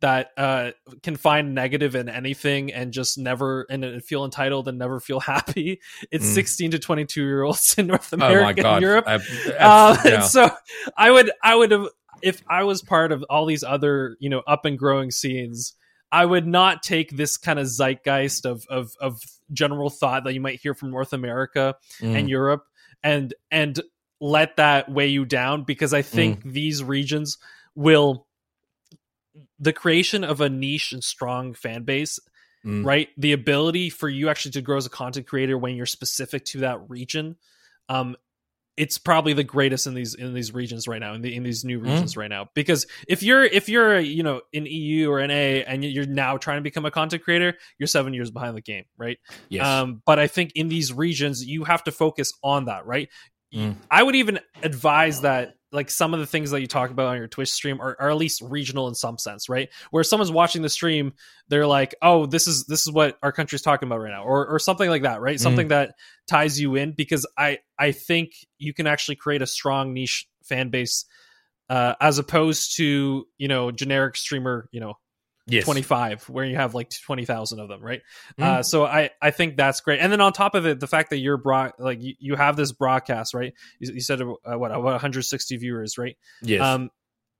that 0.00 0.30
uh 0.36 0.70
can 1.02 1.16
find 1.16 1.54
negative 1.54 1.94
in 1.94 2.08
anything 2.08 2.72
and 2.72 2.92
just 2.92 3.16
never 3.16 3.64
and 3.70 4.02
feel 4.04 4.24
entitled 4.24 4.68
and 4.68 4.76
never 4.78 5.00
feel 5.00 5.20
happy 5.34 5.80
it's 6.10 6.26
Mm. 6.26 6.34
16 6.34 6.70
to 6.72 6.78
22 6.78 7.22
year 7.22 7.42
olds 7.42 7.74
in 7.78 7.86
north 7.86 8.12
oh 8.12 8.16
america 8.16 8.62
my 8.62 8.72
and 8.74 8.82
europe 8.82 9.04
I- 9.06 9.14
uh, 9.58 9.96
yeah. 10.04 10.20
so 10.20 10.50
I 10.96 11.10
would, 11.10 11.30
I 11.42 11.54
would 11.54 11.70
have, 11.70 11.88
if 12.22 12.42
I 12.48 12.64
was 12.64 12.82
part 12.82 13.12
of 13.12 13.24
all 13.30 13.46
these 13.46 13.64
other, 13.64 14.16
you 14.20 14.28
know, 14.30 14.42
up 14.46 14.64
and 14.64 14.78
growing 14.78 15.10
scenes, 15.10 15.74
I 16.12 16.24
would 16.24 16.46
not 16.46 16.82
take 16.82 17.16
this 17.16 17.36
kind 17.36 17.58
of 17.58 17.66
zeitgeist 17.66 18.44
of 18.46 18.64
of 18.70 18.92
of 19.00 19.20
general 19.52 19.90
thought 19.90 20.24
that 20.24 20.32
you 20.34 20.40
might 20.40 20.60
hear 20.60 20.74
from 20.74 20.90
North 20.90 21.12
America 21.12 21.74
Mm. 22.00 22.18
and 22.18 22.28
Europe, 22.30 22.64
and 23.02 23.34
and 23.50 23.80
let 24.20 24.56
that 24.56 24.90
weigh 24.90 25.08
you 25.08 25.24
down 25.24 25.64
because 25.64 25.92
I 25.92 26.02
think 26.02 26.42
these 26.44 26.82
regions 26.82 27.38
will 27.74 28.26
the 29.58 29.72
creation 29.72 30.24
of 30.24 30.40
a 30.40 30.48
niche 30.48 30.92
and 30.92 31.02
strong 31.02 31.54
fan 31.54 31.82
base 31.84 32.18
Mm. 32.64 32.82
right? 32.82 33.10
The 33.18 33.32
ability 33.32 33.90
for 33.90 34.08
you 34.08 34.30
actually 34.30 34.52
to 34.52 34.62
grow 34.62 34.78
as 34.78 34.86
a 34.86 34.90
content 34.90 35.26
creator 35.26 35.58
when 35.58 35.76
you're 35.76 35.84
specific 35.84 36.46
to 36.46 36.60
that 36.60 36.88
region 36.88 37.36
um 37.90 38.16
it's 38.76 38.98
probably 38.98 39.34
the 39.34 39.44
greatest 39.44 39.86
in 39.86 39.94
these 39.94 40.14
in 40.14 40.34
these 40.34 40.52
regions 40.52 40.88
right 40.88 40.98
now 40.98 41.12
in 41.12 41.20
the 41.20 41.34
in 41.34 41.42
these 41.44 41.64
new 41.64 41.78
regions 41.78 42.16
right 42.16 42.30
now. 42.30 42.48
Because 42.54 42.86
if 43.06 43.22
you're 43.22 43.44
if 43.44 43.68
you're 43.68 44.00
you 44.00 44.22
know 44.22 44.40
in 44.52 44.66
EU 44.66 45.10
or 45.10 45.24
NA 45.24 45.62
and 45.64 45.84
you're 45.84 46.06
now 46.06 46.38
trying 46.38 46.56
to 46.56 46.62
become 46.62 46.84
a 46.86 46.90
content 46.90 47.22
creator 47.22 47.54
you're 47.78 47.86
7 47.86 48.14
years 48.14 48.30
behind 48.30 48.56
the 48.56 48.62
game 48.62 48.84
right? 48.96 49.18
Yes. 49.50 49.66
um 49.66 50.02
but 50.06 50.18
I 50.18 50.26
think 50.26 50.52
in 50.54 50.68
these 50.68 50.90
regions 50.92 51.44
you 51.44 51.64
have 51.64 51.84
to 51.84 51.92
focus 51.92 52.32
on 52.42 52.64
that 52.64 52.86
right 52.86 53.10
Mm. 53.54 53.76
I 53.90 54.02
would 54.02 54.16
even 54.16 54.40
advise 54.62 55.20
that 55.20 55.54
like 55.72 55.90
some 55.90 56.14
of 56.14 56.20
the 56.20 56.26
things 56.26 56.52
that 56.52 56.60
you 56.60 56.68
talk 56.68 56.90
about 56.90 57.06
on 57.06 57.16
your 57.16 57.26
Twitch 57.26 57.50
stream 57.50 57.80
are, 57.80 57.96
are 57.98 58.10
at 58.10 58.16
least 58.16 58.40
regional 58.42 58.86
in 58.86 58.94
some 58.94 59.18
sense, 59.18 59.48
right? 59.48 59.68
Where 59.90 60.04
someone's 60.04 60.30
watching 60.30 60.62
the 60.62 60.68
stream, 60.68 61.12
they're 61.48 61.66
like, 61.66 61.94
"Oh, 62.00 62.26
this 62.26 62.46
is 62.46 62.64
this 62.66 62.86
is 62.86 62.92
what 62.92 63.18
our 63.22 63.32
country's 63.32 63.62
talking 63.62 63.88
about 63.88 64.00
right 64.00 64.12
now," 64.12 64.24
or 64.24 64.46
or 64.46 64.58
something 64.58 64.88
like 64.88 65.02
that, 65.02 65.20
right? 65.20 65.36
Mm. 65.36 65.40
Something 65.40 65.68
that 65.68 65.94
ties 66.28 66.60
you 66.60 66.76
in 66.76 66.92
because 66.92 67.26
I 67.36 67.58
I 67.78 67.92
think 67.92 68.32
you 68.58 68.72
can 68.72 68.86
actually 68.86 69.16
create 69.16 69.42
a 69.42 69.46
strong 69.46 69.92
niche 69.92 70.28
fan 70.44 70.70
base 70.70 71.06
uh, 71.68 71.94
as 72.00 72.18
opposed 72.18 72.76
to 72.76 73.26
you 73.36 73.48
know 73.48 73.70
generic 73.70 74.16
streamer, 74.16 74.68
you 74.70 74.80
know, 74.80 74.94
yes. 75.46 75.64
25 75.64 76.28
where 76.28 76.44
you 76.44 76.56
have 76.56 76.74
like 76.74 76.90
20,000 76.90 77.60
of 77.60 77.68
them, 77.68 77.82
right? 77.82 78.02
Mm. 78.38 78.44
Uh, 78.44 78.62
so 78.62 78.84
I 78.84 79.10
I 79.20 79.30
think 79.30 79.56
that's 79.56 79.80
great. 79.80 80.00
And 80.00 80.10
then 80.10 80.20
on 80.20 80.32
top 80.32 80.54
of 80.54 80.66
it, 80.66 80.80
the 80.80 80.86
fact 80.86 81.10
that 81.10 81.18
you're 81.18 81.36
brought 81.36 81.78
like 81.78 82.02
you, 82.02 82.14
you 82.18 82.36
have 82.36 82.56
this 82.56 82.72
broadcast, 82.72 83.34
right? 83.34 83.52
You, 83.78 83.94
you 83.94 84.00
said 84.00 84.20
uh, 84.22 84.58
what 84.58 84.70
about 84.70 84.84
160 84.84 85.56
viewers, 85.56 85.98
right? 85.98 86.16
Yes. 86.42 86.62
Um, 86.62 86.90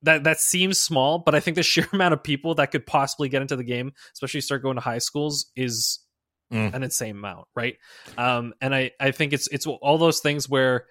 that 0.03 0.23
that 0.23 0.39
seems 0.39 0.79
small, 0.79 1.19
but 1.19 1.35
I 1.35 1.39
think 1.39 1.55
the 1.55 1.63
sheer 1.63 1.87
amount 1.91 2.13
of 2.13 2.23
people 2.23 2.55
that 2.55 2.71
could 2.71 2.85
possibly 2.85 3.29
get 3.29 3.41
into 3.41 3.55
the 3.55 3.63
game, 3.63 3.93
especially 4.13 4.41
start 4.41 4.61
going 4.61 4.75
to 4.75 4.81
high 4.81 4.99
schools, 4.99 5.51
is 5.55 5.99
mm. 6.53 6.73
an 6.73 6.83
insane 6.83 7.15
amount, 7.17 7.47
right? 7.55 7.75
Um, 8.17 8.53
and 8.61 8.73
I 8.73 8.91
I 8.99 9.11
think 9.11 9.33
it's 9.33 9.47
it's 9.47 9.65
all 9.65 9.97
those 9.97 10.19
things 10.19 10.47
where 10.47 10.85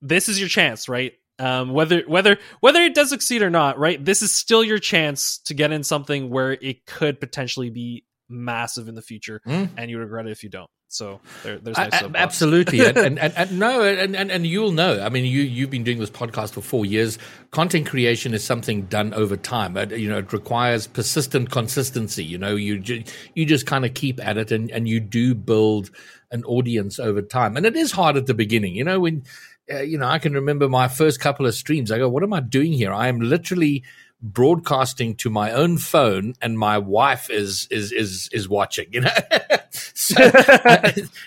this 0.00 0.28
is 0.28 0.40
your 0.40 0.48
chance, 0.48 0.88
right? 0.88 1.12
Um, 1.38 1.72
whether 1.72 2.02
whether 2.02 2.38
whether 2.60 2.82
it 2.82 2.94
does 2.94 3.10
succeed 3.10 3.42
or 3.42 3.50
not, 3.50 3.78
right? 3.78 4.02
This 4.02 4.22
is 4.22 4.32
still 4.32 4.64
your 4.64 4.78
chance 4.78 5.38
to 5.38 5.54
get 5.54 5.72
in 5.72 5.82
something 5.82 6.30
where 6.30 6.52
it 6.52 6.86
could 6.86 7.20
potentially 7.20 7.70
be 7.70 8.04
massive 8.28 8.88
in 8.88 8.94
the 8.94 9.02
future, 9.02 9.40
mm. 9.46 9.68
and 9.76 9.90
you 9.90 9.98
regret 9.98 10.26
it 10.26 10.32
if 10.32 10.42
you 10.42 10.48
don't. 10.48 10.70
So 10.88 11.20
there, 11.42 11.58
there's 11.58 11.76
no 11.76 11.88
I, 11.92 12.10
absolutely, 12.14 12.80
and, 12.86 12.96
and, 12.96 13.18
and, 13.18 13.34
and, 13.36 13.58
no, 13.58 13.82
and, 13.82 14.14
and 14.14 14.30
and 14.30 14.46
you'll 14.46 14.72
know. 14.72 15.02
I 15.02 15.08
mean, 15.08 15.24
you 15.24 15.42
you've 15.42 15.70
been 15.70 15.84
doing 15.84 15.98
this 15.98 16.10
podcast 16.10 16.52
for 16.52 16.60
four 16.60 16.86
years. 16.86 17.18
Content 17.50 17.86
creation 17.86 18.32
is 18.32 18.44
something 18.44 18.82
done 18.82 19.12
over 19.12 19.36
time. 19.36 19.76
It, 19.76 19.98
you 19.98 20.08
know, 20.08 20.18
it 20.18 20.32
requires 20.32 20.86
persistent 20.86 21.50
consistency. 21.50 22.24
You 22.24 22.38
know, 22.38 22.54
you 22.54 22.78
ju- 22.78 23.02
you 23.34 23.46
just 23.46 23.66
kind 23.66 23.84
of 23.84 23.94
keep 23.94 24.24
at 24.24 24.38
it, 24.38 24.52
and 24.52 24.70
and 24.70 24.88
you 24.88 25.00
do 25.00 25.34
build 25.34 25.90
an 26.30 26.44
audience 26.44 26.98
over 26.98 27.20
time. 27.20 27.56
And 27.56 27.66
it 27.66 27.76
is 27.76 27.92
hard 27.92 28.16
at 28.16 28.26
the 28.26 28.34
beginning. 28.34 28.74
You 28.74 28.84
know, 28.84 29.00
when 29.00 29.24
uh, 29.72 29.80
you 29.80 29.98
know, 29.98 30.06
I 30.06 30.18
can 30.18 30.34
remember 30.34 30.68
my 30.68 30.88
first 30.88 31.20
couple 31.20 31.46
of 31.46 31.54
streams. 31.54 31.90
I 31.90 31.98
go, 31.98 32.08
what 32.08 32.22
am 32.22 32.32
I 32.32 32.40
doing 32.40 32.72
here? 32.72 32.92
I 32.92 33.08
am 33.08 33.20
literally 33.20 33.82
broadcasting 34.22 35.14
to 35.14 35.28
my 35.28 35.52
own 35.52 35.76
phone 35.76 36.34
and 36.40 36.58
my 36.58 36.78
wife 36.78 37.28
is 37.28 37.68
is 37.70 37.92
is 37.92 38.30
is 38.32 38.48
watching 38.48 38.86
you 38.90 39.02
know 39.02 39.10
so, 39.70 40.16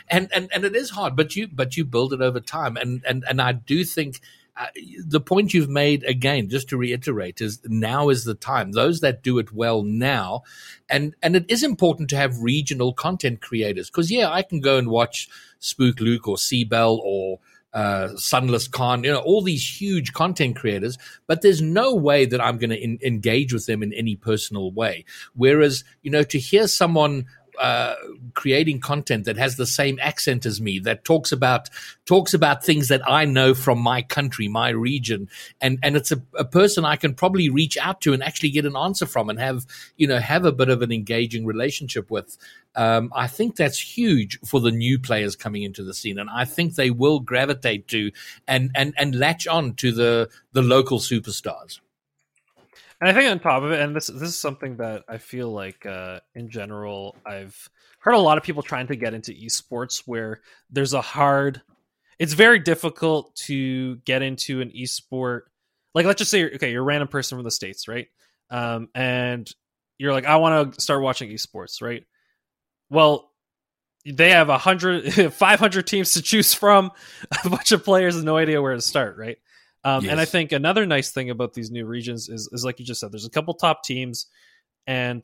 and 0.10 0.28
and 0.34 0.49
and 0.52 0.65
it 0.65 0.75
is 0.75 0.89
hard 0.89 1.15
but 1.15 1.36
you 1.36 1.47
but 1.47 1.78
you 1.78 1.86
build 1.86 2.13
it 2.13 2.21
over 2.21 2.39
time 2.39 2.75
and 2.78 3.04
and 3.08 3.23
and 3.30 3.39
I 3.41 3.52
do 3.52 3.84
think 3.84 4.21
uh, 4.58 4.65
the 5.06 5.21
point 5.21 5.54
you've 5.54 5.69
made 5.69 6.04
again 6.04 6.49
just 6.49 6.67
to 6.69 6.78
reiterate 6.78 7.41
is 7.41 7.60
now 7.65 8.10
is 8.10 8.23
the 8.23 8.34
time 8.34 8.71
those 8.71 9.02
that 9.02 9.21
do 9.21 9.38
it 9.38 9.54
well 9.54 9.84
now 9.84 10.41
and 10.89 11.13
and 11.21 11.36
it 11.36 11.45
is 11.47 11.63
important 11.63 12.10
to 12.10 12.17
have 12.17 12.41
regional 12.41 12.91
content 12.91 13.39
creators 13.39 13.91
because 13.91 14.10
yeah 14.10 14.32
I 14.32 14.41
can 14.41 14.62
go 14.62 14.78
and 14.80 14.89
watch 14.89 15.30
SpookLuke 15.62 16.28
or 16.28 16.38
Seabell 16.38 16.99
or 17.04 17.39
uh, 17.73 18.10
SunlessKhan, 18.15 19.03
you 19.03 19.12
know, 19.12 19.19
all 19.19 19.41
these 19.41 19.82
huge 19.82 20.13
content 20.13 20.55
creators, 20.55 20.97
but 21.27 21.41
there's 21.41 21.62
no 21.62 21.93
way 21.93 22.25
that 22.25 22.41
I'm 22.41 22.58
going 22.58 22.71
to 22.71 23.05
engage 23.05 23.53
with 23.53 23.65
them 23.65 23.84
in 23.84 23.93
any 23.93 24.15
personal 24.15 24.71
way. 24.71 25.05
Whereas, 25.36 25.84
you 26.01 26.12
know, 26.12 26.23
to 26.23 26.39
hear 26.39 26.67
someone 26.67 27.25
uh, 27.60 27.95
creating 28.36 28.80
content 28.80 29.26
that 29.26 29.36
has 29.36 29.58
the 29.58 29.65
same 29.65 30.00
accent 30.02 30.45
as 30.45 30.62
me, 30.62 30.80
that 30.80 31.04
talks 31.04 31.34
about 31.34 31.69
talks 32.06 32.34
about 32.34 32.63
things 32.63 32.88
that 32.88 33.02
I 33.06 33.26
know 33.26 33.54
from 33.54 33.80
my 33.80 34.02
country, 34.02 34.48
my 34.48 34.69
region, 34.69 35.28
and 35.60 35.78
and 35.84 35.98
it's 35.98 36.12
a, 36.13 36.22
a, 36.38 36.45
person 36.45 36.86
I 36.86 36.95
can 36.95 37.13
probably 37.13 37.50
reach 37.50 37.78
out 37.78 38.00
to 38.02 38.13
and 38.13 38.24
actually 38.24 38.52
get 38.52 38.65
an 38.65 38.78
answer 38.78 39.06
from 39.06 39.30
and 39.30 39.38
have 39.39 39.65
you 39.98 40.08
know 40.08 40.19
have 40.19 40.45
a 40.45 40.54
bit 40.54 40.69
of 40.69 40.82
an 40.82 40.93
engaging 40.93 41.45
relationship 41.45 42.10
with. 42.10 42.38
Um, 42.76 43.12
I 43.13 43.28
think 43.28 43.58
that's 43.58 43.80
huge 43.80 44.39
for 44.45 44.62
the 44.62 44.72
new 44.72 44.98
players 44.98 45.36
coming 45.36 45.63
into 45.63 45.84
the 45.84 45.93
scene, 45.93 46.17
and 46.17 46.30
I 46.30 46.45
think 46.45 46.76
they 46.76 46.91
will 46.91 47.19
gravitate 47.19 47.89
to 47.89 48.12
and 48.48 48.72
and 48.74 48.93
and 48.98 49.15
latch 49.15 49.48
on 49.48 49.74
to 49.76 49.91
the 49.91 50.30
the 50.54 50.62
local 50.62 51.00
superstars. 51.00 51.82
And 53.01 53.09
I 53.09 53.13
think 53.13 53.29
on 53.29 53.39
top 53.39 53.63
of 53.63 53.71
it, 53.71 53.79
and 53.79 53.95
this 53.95 54.07
this 54.07 54.23
is 54.23 54.38
something 54.38 54.77
that 54.77 55.03
I 55.07 55.17
feel 55.17 55.51
like 55.51 55.85
uh, 55.85 56.19
in 56.35 56.49
general 56.49 57.15
I've 57.25 57.69
heard 57.99 58.13
a 58.13 58.19
lot 58.19 58.38
of 58.38 58.43
people 58.43 58.62
trying 58.62 58.88
to 58.88 58.95
get 58.95 59.13
into 59.13 59.31
esports 59.31 60.03
where 60.05 60.41
there's 60.69 60.93
a 60.93 61.01
hard 61.01 61.62
it's 62.17 62.33
very 62.33 62.59
difficult 62.59 63.33
to 63.35 63.95
get 63.97 64.21
into 64.21 64.59
an 64.59 64.71
esport. 64.71 65.43
Like 65.95 66.05
let's 66.05 66.19
just 66.19 66.31
say 66.31 66.39
you're, 66.39 66.53
okay 66.55 66.71
you're 66.71 66.81
a 66.81 66.85
random 66.85 67.07
person 67.07 67.38
from 67.38 67.45
the 67.45 67.51
states 67.51 67.88
right? 67.88 68.07
Um, 68.51 68.89
and 68.95 69.49
you're 69.99 70.13
like 70.13 70.25
i 70.25 70.38
want 70.38 70.73
to 70.73 70.81
start 70.81 71.01
watching 71.01 71.29
esports 71.29 71.81
right? 71.81 72.03
Well 72.89 73.31
they 74.05 74.31
have 74.31 74.49
100 74.49 75.33
500 75.33 75.88
teams 75.88 76.13
to 76.13 76.21
choose 76.21 76.53
from 76.53 76.91
a 77.45 77.49
bunch 77.49 77.71
of 77.71 77.83
players 77.83 78.21
no 78.23 78.38
idea 78.38 78.62
where 78.62 78.73
to 78.73 78.81
start 78.81 79.17
right 79.17 79.38
um, 79.83 80.03
yes. 80.03 80.11
And 80.11 80.19
I 80.19 80.25
think 80.25 80.51
another 80.51 80.85
nice 80.85 81.11
thing 81.11 81.29
about 81.29 81.53
these 81.53 81.71
new 81.71 81.85
regions 81.85 82.29
is, 82.29 82.49
is 82.51 82.65
like 82.65 82.79
you 82.79 82.85
just 82.85 82.99
said, 82.99 83.11
there's 83.11 83.25
a 83.25 83.29
couple 83.29 83.53
top 83.53 83.83
teams, 83.83 84.27
and 84.85 85.23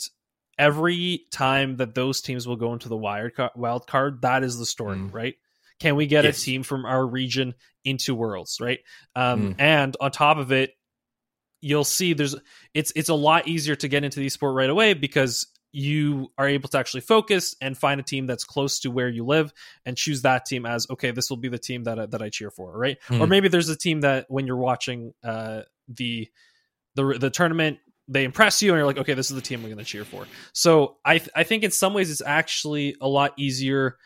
every 0.58 1.26
time 1.32 1.78
that 1.78 1.96
those 1.96 2.22
teams 2.22 2.48
will 2.48 2.56
go 2.56 2.74
into 2.74 2.88
the 2.88 2.98
wild 2.98 3.34
card, 3.36 3.52
wild 3.56 3.88
card 3.88 4.22
that 4.22 4.44
is 4.44 4.58
the 4.58 4.66
story, 4.66 4.98
mm. 4.98 5.14
right? 5.14 5.36
Can 5.80 5.96
we 5.98 6.08
get 6.08 6.24
yes. 6.24 6.38
a 6.38 6.42
team 6.42 6.64
from 6.64 6.86
our 6.86 7.06
region 7.06 7.54
into 7.84 8.16
Worlds, 8.16 8.60
right? 8.62 8.80
Um, 9.16 9.54
mm. 9.54 9.56
And 9.60 9.98
on 10.00 10.12
top 10.12 10.38
of 10.38 10.54
it, 10.54 10.72
you'll 11.60 11.84
see 11.84 12.14
there's 12.14 12.36
it's 12.74 12.94
it's 12.96 13.10
a 13.10 13.16
lot 13.16 13.48
easier 13.48 13.76
to 13.76 13.88
get 13.88 14.04
into 14.04 14.20
the 14.20 14.30
sport 14.30 14.56
right 14.56 14.70
away 14.70 14.94
because 14.94 15.48
you 15.76 16.32
are 16.38 16.48
able 16.48 16.70
to 16.70 16.78
actually 16.78 17.02
focus 17.02 17.54
and 17.60 17.78
find 17.78 18.00
a 18.00 18.04
team 18.04 18.26
that's 18.28 18.46
close 18.46 18.80
to 18.80 18.90
where 18.90 19.10
you 19.10 19.26
live 19.26 19.54
and 19.86 19.98
choose 19.98 20.22
that 20.22 20.46
team 20.46 20.66
as 20.66 20.88
okay 20.90 21.12
this 21.12 21.30
will 21.30 21.38
be 21.38 21.50
the 21.50 21.60
team 21.60 21.84
that, 21.84 22.12
that 22.12 22.22
i 22.22 22.30
cheer 22.30 22.50
for 22.50 22.78
right 22.78 22.98
mm. 23.10 23.20
or 23.20 23.28
maybe 23.28 23.50
there's 23.50 23.68
a 23.68 23.76
team 23.76 24.02
that 24.02 24.26
when 24.30 24.48
you're 24.48 24.56
watching 24.56 25.14
uh, 25.24 25.62
the 25.90 26.30
the 26.96 27.18
the 27.20 27.30
tournament 27.30 27.78
they 28.08 28.24
impress 28.24 28.62
you 28.62 28.72
and 28.72 28.78
you're 28.78 28.86
like 28.86 28.98
okay 28.98 29.16
this 29.16 29.30
is 29.30 29.36
the 29.36 29.42
team 29.42 29.60
i'm 29.60 29.66
going 29.66 29.78
to 29.78 29.84
cheer 29.84 30.06
for 30.06 30.26
so 30.54 30.96
i 31.04 31.18
th- 31.18 31.30
i 31.36 31.44
think 31.44 31.64
in 31.64 31.72
some 31.72 31.94
ways 31.94 32.10
it's 32.10 32.22
actually 32.26 32.96
a 33.02 33.08
lot 33.08 33.34
easier 33.38 33.98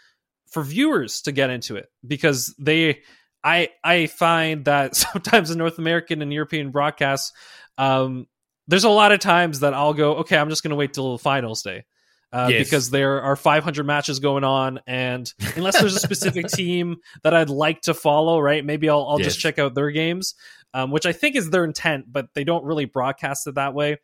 for 0.49 0.63
viewers 0.63 1.21
to 1.21 1.31
get 1.31 1.51
into 1.51 1.75
it 1.75 1.87
because 2.05 2.55
they 2.57 3.01
i 3.43 3.69
i 3.83 4.07
find 4.07 4.65
that 4.65 4.95
sometimes 4.95 5.51
in 5.51 5.59
north 5.59 5.77
american 5.77 6.23
and 6.23 6.33
european 6.33 6.71
broadcasts 6.71 7.31
um 7.77 8.25
there's 8.69 8.83
a 8.83 8.89
lot 8.89 9.11
of 9.11 9.19
times 9.19 9.61
that 9.61 9.73
I'll 9.73 9.93
go, 9.93 10.17
okay, 10.17 10.37
I'm 10.37 10.49
just 10.49 10.63
going 10.63 10.69
to 10.69 10.75
wait 10.75 10.93
till 10.93 11.13
the 11.13 11.17
finals 11.17 11.61
day. 11.63 11.85
Uh, 12.31 12.47
yes. 12.51 12.65
because 12.65 12.91
there 12.91 13.23
are 13.23 13.35
500 13.35 13.83
matches 13.87 14.19
going 14.19 14.43
on, 14.43 14.79
and 14.85 15.33
unless 15.55 15.79
there's 15.79 15.95
a 15.95 15.99
specific 15.99 16.47
team 16.53 16.97
that 17.23 17.33
I'd 17.33 17.49
like 17.49 17.81
to 17.81 17.95
follow, 17.95 18.39
right? 18.39 18.63
Maybe 18.63 18.87
I'll, 18.87 19.03
I'll 19.09 19.17
yes. 19.17 19.29
just 19.29 19.39
check 19.39 19.57
out 19.57 19.73
their 19.73 19.89
games, 19.89 20.35
um, 20.75 20.91
which 20.91 21.07
I 21.07 21.11
think 21.11 21.35
is 21.35 21.49
their 21.49 21.63
intent, 21.63 22.05
but 22.07 22.27
they 22.35 22.43
don't 22.43 22.63
really 22.63 22.85
broadcast 22.85 23.47
it 23.47 23.55
that 23.55 23.73
way. 23.73 23.97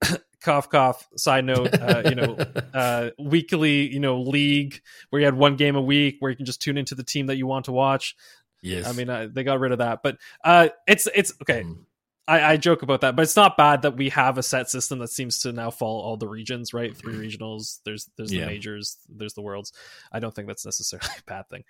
cough, 0.40 0.70
cough. 0.70 1.06
Side 1.16 1.44
note, 1.44 1.74
uh, 1.74 2.02
you 2.06 2.14
know, 2.14 2.38
uh, 2.74 3.10
weekly, 3.18 3.92
you 3.92 4.00
know, 4.00 4.22
league 4.22 4.80
where 5.10 5.20
you 5.20 5.26
had 5.26 5.36
one 5.36 5.56
game 5.56 5.76
a 5.76 5.82
week 5.82 6.16
where 6.20 6.30
you 6.30 6.36
can 6.36 6.46
just 6.46 6.62
tune 6.62 6.78
into 6.78 6.94
the 6.94 7.04
team 7.04 7.26
that 7.26 7.36
you 7.36 7.46
want 7.46 7.66
to 7.66 7.72
watch. 7.72 8.16
Yes, 8.62 8.88
I 8.88 8.92
mean 8.92 9.10
uh, 9.10 9.28
they 9.30 9.44
got 9.44 9.60
rid 9.60 9.72
of 9.72 9.78
that, 9.78 10.02
but 10.02 10.16
uh, 10.42 10.70
it's 10.86 11.06
it's 11.14 11.32
okay. 11.42 11.62
Mm. 11.62 11.84
I, 12.28 12.52
I, 12.52 12.56
joke 12.58 12.82
about 12.82 13.00
that, 13.00 13.16
but 13.16 13.22
it's 13.22 13.36
not 13.36 13.56
bad 13.56 13.82
that 13.82 13.96
we 13.96 14.10
have 14.10 14.36
a 14.36 14.42
set 14.42 14.68
system 14.68 14.98
that 14.98 15.08
seems 15.08 15.38
to 15.40 15.52
now 15.52 15.70
follow 15.70 16.00
all 16.00 16.18
the 16.18 16.28
regions, 16.28 16.74
right? 16.74 16.94
Three 16.94 17.14
mm-hmm. 17.14 17.22
regionals. 17.22 17.78
There's 17.84 18.08
there's 18.16 18.32
yeah. 18.32 18.42
the 18.42 18.46
majors. 18.46 18.98
There's 19.08 19.32
the 19.32 19.42
worlds. 19.42 19.72
I 20.12 20.20
don't 20.20 20.34
think 20.34 20.46
that's 20.46 20.64
necessarily 20.64 21.08
a 21.18 21.22
bad 21.24 21.48
thing. 21.48 21.64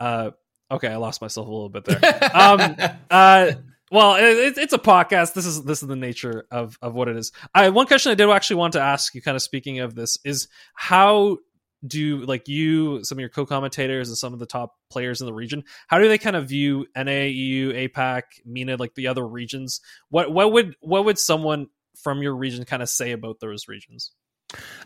Uh, 0.00 0.30
okay, 0.70 0.88
I 0.88 0.96
lost 0.96 1.20
myself 1.20 1.46
a 1.46 1.50
little 1.50 1.68
bit 1.68 1.84
there. 1.84 2.00
um, 2.34 2.76
uh, 3.10 3.52
well, 3.90 4.16
it, 4.16 4.58
it's 4.58 4.72
a 4.72 4.78
podcast. 4.78 5.34
This 5.34 5.46
is 5.46 5.62
this 5.64 5.82
is 5.82 5.88
the 5.88 5.96
nature 5.96 6.46
of 6.50 6.78
of 6.80 6.94
what 6.94 7.08
it 7.08 7.16
is. 7.16 7.32
I 7.54 7.68
one 7.68 7.86
question 7.86 8.10
I 8.10 8.14
did 8.14 8.28
actually 8.30 8.56
want 8.56 8.72
to 8.74 8.80
ask 8.80 9.14
you, 9.14 9.22
kind 9.22 9.36
of 9.36 9.42
speaking 9.42 9.80
of 9.80 9.94
this, 9.94 10.18
is 10.24 10.48
how 10.74 11.38
do 11.86 12.24
like 12.24 12.48
you 12.48 13.04
some 13.04 13.18
of 13.18 13.20
your 13.20 13.28
co-commentators 13.28 14.08
and 14.08 14.18
some 14.18 14.32
of 14.32 14.38
the 14.38 14.46
top 14.46 14.74
players 14.90 15.20
in 15.20 15.26
the 15.26 15.32
region 15.32 15.62
how 15.86 15.98
do 15.98 16.08
they 16.08 16.18
kind 16.18 16.34
of 16.34 16.48
view 16.48 16.86
na 16.96 17.02
eu 17.12 17.72
apac 17.72 18.22
MENA 18.44 18.76
like 18.76 18.94
the 18.94 19.06
other 19.06 19.26
regions? 19.26 19.80
What 20.08 20.32
what 20.32 20.52
would 20.52 20.76
what 20.80 21.04
would 21.04 21.18
someone 21.18 21.68
from 22.02 22.22
your 22.22 22.36
region 22.36 22.64
kind 22.64 22.82
of 22.82 22.88
say 22.88 23.12
about 23.12 23.40
those 23.40 23.68
regions 23.68 24.12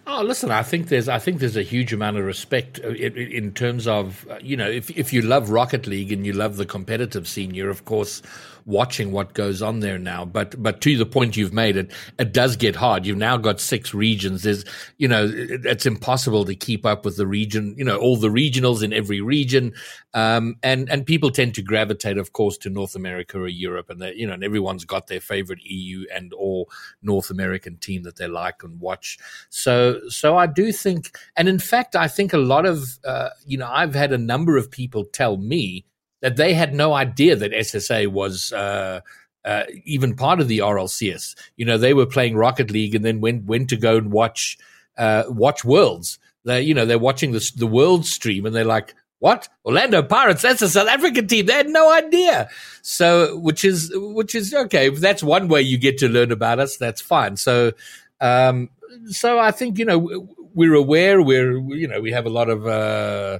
Oh, 0.05 0.23
listen, 0.23 0.51
I 0.51 0.65
think 0.65 0.89
there's 0.89 1.09
I 1.09 1.21
think 1.21 1.39
there's 1.39 1.57
a 1.57 1.63
huge 1.63 1.93
amount 1.93 2.17
of 2.17 2.25
respect 2.25 2.81
uh, 2.83 2.89
in, 2.89 3.17
in 3.17 3.53
terms 3.53 3.87
of 3.87 4.27
uh, 4.29 4.39
you 4.43 4.57
know 4.57 4.69
if 4.69 4.91
if 4.91 5.13
you 5.13 5.23
love 5.23 5.51
Rocket 5.51 5.87
League 5.87 6.11
and 6.11 6.27
you 6.27 6.33
love 6.33 6.57
the 6.57 6.67
competitive 6.67 7.29
scene, 7.29 7.55
you're 7.55 7.71
of 7.71 7.85
course 7.85 8.21
watching 8.65 9.13
what 9.13 9.35
goes 9.35 9.63
on 9.63 9.81
there 9.81 9.99
now. 9.99 10.25
But 10.25 10.61
but 10.61 10.81
to 10.83 10.97
the 10.97 11.07
point 11.07 11.37
you've 11.37 11.53
made, 11.53 11.77
it 11.77 11.93
it 12.19 12.33
does 12.33 12.57
get 12.57 12.75
hard. 12.75 13.07
You've 13.07 13.17
now 13.17 13.37
got 13.37 13.61
six 13.61 13.95
regions. 13.95 14.43
There's 14.43 14.65
you 14.99 15.07
know 15.07 15.25
it, 15.27 15.65
it's 15.65 15.87
impossible 15.87 16.45
to 16.47 16.55
keep 16.55 16.85
up 16.85 17.05
with 17.05 17.17
the 17.17 17.27
region. 17.27 17.75
You 17.77 17.85
know 17.85 17.97
all 17.97 18.17
the 18.17 18.29
regionals 18.29 18.83
in 18.83 18.93
every 18.93 19.21
region, 19.21 19.73
um, 20.15 20.57
and 20.65 20.91
and 20.91 21.07
people 21.07 21.31
tend 21.31 21.55
to 21.55 21.63
gravitate, 21.63 22.19
of 22.19 22.33
course, 22.33 22.59
to 22.59 22.71
North 22.71 22.97
America 22.97 23.39
or 23.39 23.49
Europe, 23.49 23.89
and 23.91 24.03
you 24.17 24.27
know 24.27 24.35
and 24.35 24.45
everyone's 24.45 24.85
got 24.85 25.07
their 25.07 25.21
favorite 25.21 25.65
EU 25.65 26.07
and 26.13 26.33
or 26.37 26.67
North 27.03 27.31
American 27.31 27.77
team 27.77 28.03
that 28.03 28.17
they 28.17 28.27
like 28.27 28.63
and 28.63 28.81
watch. 28.81 29.19
So 29.55 30.01
so 30.09 30.39
I 30.39 30.47
do 30.47 30.73
think, 30.73 31.15
and 31.37 31.47
in 31.47 31.59
fact, 31.59 31.95
I 31.95 32.09
think 32.09 32.33
a 32.33 32.39
lot 32.39 32.65
of 32.65 32.99
uh, 33.05 33.29
you 33.47 33.59
know 33.59 33.69
I've 33.71 33.95
had 33.95 34.11
a 34.11 34.19
number 34.19 34.57
of 34.57 34.71
people 34.71 35.05
tell 35.05 35.37
me 35.37 35.85
that 36.23 36.37
they 36.37 36.55
had 36.55 36.75
no 36.75 36.95
idea 36.95 37.37
that 37.37 37.53
SSA 37.53 38.07
was 38.09 38.51
uh, 38.55 39.01
uh, 39.45 39.65
even 39.85 40.17
part 40.17 40.41
of 40.41 40.49
the 40.49 40.61
RLCS. 40.61 41.35
You 41.57 41.67
know, 41.67 41.77
they 41.77 41.93
were 41.93 42.07
playing 42.07 42.35
Rocket 42.35 42.71
League 42.71 42.95
and 42.95 43.05
then 43.05 43.21
went 43.21 43.45
went 43.45 43.69
to 43.69 43.77
go 43.77 43.99
and 43.99 44.11
watch 44.11 44.57
uh, 44.97 45.25
watch 45.29 45.67
Worlds. 45.67 46.19
They, 46.47 46.63
you 46.63 46.73
know, 46.73 46.87
they're 46.87 46.99
watching 46.99 47.33
the 47.33 47.53
the 47.55 47.67
World 47.67 48.07
stream 48.07 48.47
and 48.47 48.57
they're 48.57 48.65
like, 48.65 48.95
"What? 49.19 49.51
Orlando 49.67 50.03
Pirates? 50.03 50.41
That's 50.41 50.63
a 50.63 50.71
South 50.71 50.89
African 50.89 51.29
team." 51.29 51.45
They 51.45 51.53
had 51.53 51.69
no 51.69 51.93
idea. 51.93 52.49
So, 52.81 53.37
which 53.37 53.67
is 53.67 53.93
which 53.95 54.35
is 54.35 54.55
okay. 54.55 54.89
That's 54.89 55.23
one 55.23 55.49
way 55.49 55.61
you 55.61 55.77
get 55.77 55.99
to 55.99 56.09
learn 56.09 56.33
about 56.33 56.59
us, 56.59 56.79
that's 56.79 57.03
fine. 57.03 57.37
So, 57.37 57.73
um, 58.19 58.71
so 59.09 59.39
I 59.39 59.51
think 59.51 59.79
you 59.79 59.85
know 59.85 60.27
we're 60.55 60.75
aware. 60.75 61.23
We're 61.23 61.59
you 61.59 61.89
know 61.89 62.01
we 62.01 62.13
have 62.13 62.27
a 62.27 62.31
lot 62.31 62.49
of. 62.49 62.67
Uh, 62.67 63.39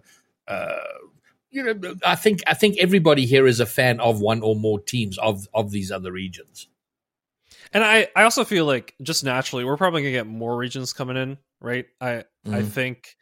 uh, 0.49 0.77
you 1.51 1.63
know, 1.63 1.95
I 2.05 2.15
think 2.15 2.41
I 2.47 2.55
think 2.55 2.79
everybody 2.81 3.27
here 3.27 3.47
is 3.47 3.61
a 3.61 3.67
fan 3.67 4.01
of 4.01 4.21
one 4.21 4.41
or 4.43 4.57
more 4.57 4.81
teams 4.81 5.19
of 5.19 5.47
of 5.53 5.71
these 5.71 5.93
other 5.93 6.11
regions. 6.11 6.69
And 7.75 7.85
I, 7.85 8.09
I 8.17 8.25
also 8.25 8.45
feel 8.45 8.67
like 8.67 8.95
just 9.03 9.25
naturally 9.25 9.65
we're 9.65 9.77
probably 9.77 10.03
gonna 10.03 10.13
get 10.13 10.27
more 10.27 10.57
regions 10.57 10.93
coming 10.93 11.17
in, 11.17 11.39
right? 11.61 11.87
I 12.01 12.07
mm-hmm. 12.07 12.55
I 12.55 12.63
think 12.63 13.17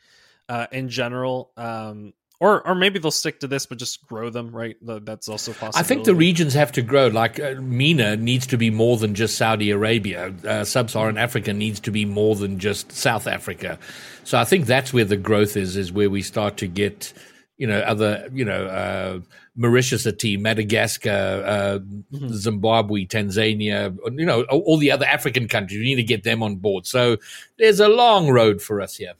uh, 0.48 0.66
in 0.72 0.88
general, 0.88 1.52
um, 1.56 2.12
or 2.40 2.66
or 2.66 2.74
maybe 2.74 2.98
they'll 2.98 3.10
stick 3.10 3.40
to 3.40 3.46
this, 3.46 3.66
but 3.66 3.78
just 3.78 4.06
grow 4.06 4.30
them, 4.30 4.50
right? 4.50 4.76
That's 4.82 5.28
also 5.28 5.52
possible. 5.52 5.78
I 5.78 5.82
think 5.82 6.04
the 6.04 6.14
regions 6.14 6.54
have 6.54 6.72
to 6.72 6.82
grow. 6.82 7.08
Like 7.08 7.38
uh, 7.38 7.54
MENA 7.60 8.16
needs 8.16 8.46
to 8.48 8.56
be 8.56 8.70
more 8.70 8.96
than 8.96 9.14
just 9.14 9.36
Saudi 9.36 9.70
Arabia. 9.70 10.34
Uh, 10.44 10.64
Sub-Saharan 10.64 11.18
Africa 11.18 11.52
needs 11.52 11.78
to 11.80 11.90
be 11.90 12.04
more 12.04 12.34
than 12.34 12.58
just 12.58 12.92
South 12.92 13.26
Africa. 13.26 13.78
So 14.24 14.38
I 14.38 14.44
think 14.44 14.66
that's 14.66 14.92
where 14.92 15.04
the 15.04 15.16
growth 15.16 15.56
is. 15.56 15.76
Is 15.76 15.92
where 15.92 16.10
we 16.10 16.22
start 16.22 16.56
to 16.58 16.66
get 16.66 17.12
you 17.60 17.66
know, 17.66 17.80
other, 17.80 18.26
you 18.32 18.42
know, 18.42 18.64
uh, 18.64 19.20
Mauritius 19.54 20.06
a 20.06 20.12
team, 20.12 20.40
Madagascar, 20.40 21.44
uh, 21.46 21.78
mm-hmm. 21.78 22.28
Zimbabwe, 22.28 23.04
Tanzania, 23.04 23.94
you 24.16 24.24
know, 24.24 24.44
all 24.44 24.78
the 24.78 24.90
other 24.90 25.04
African 25.04 25.46
countries. 25.46 25.78
We 25.78 25.84
need 25.84 25.96
to 25.96 26.02
get 26.02 26.24
them 26.24 26.42
on 26.42 26.56
board. 26.56 26.86
So 26.86 27.18
there's 27.58 27.78
a 27.78 27.88
long 27.88 28.30
road 28.30 28.62
for 28.62 28.80
us 28.80 28.96
here. 28.96 29.12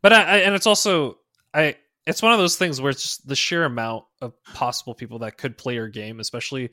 But 0.00 0.14
I, 0.14 0.22
I 0.22 0.36
and 0.38 0.54
it's 0.54 0.66
also 0.66 1.18
I 1.52 1.76
it's 2.06 2.22
one 2.22 2.32
of 2.32 2.38
those 2.38 2.56
things 2.56 2.80
where 2.80 2.90
it's 2.90 3.02
just 3.02 3.26
the 3.26 3.36
sheer 3.36 3.64
amount 3.64 4.04
of 4.20 4.32
possible 4.54 4.94
people 4.94 5.20
that 5.20 5.38
could 5.38 5.58
play 5.58 5.74
your 5.74 5.88
game, 5.88 6.20
especially 6.20 6.70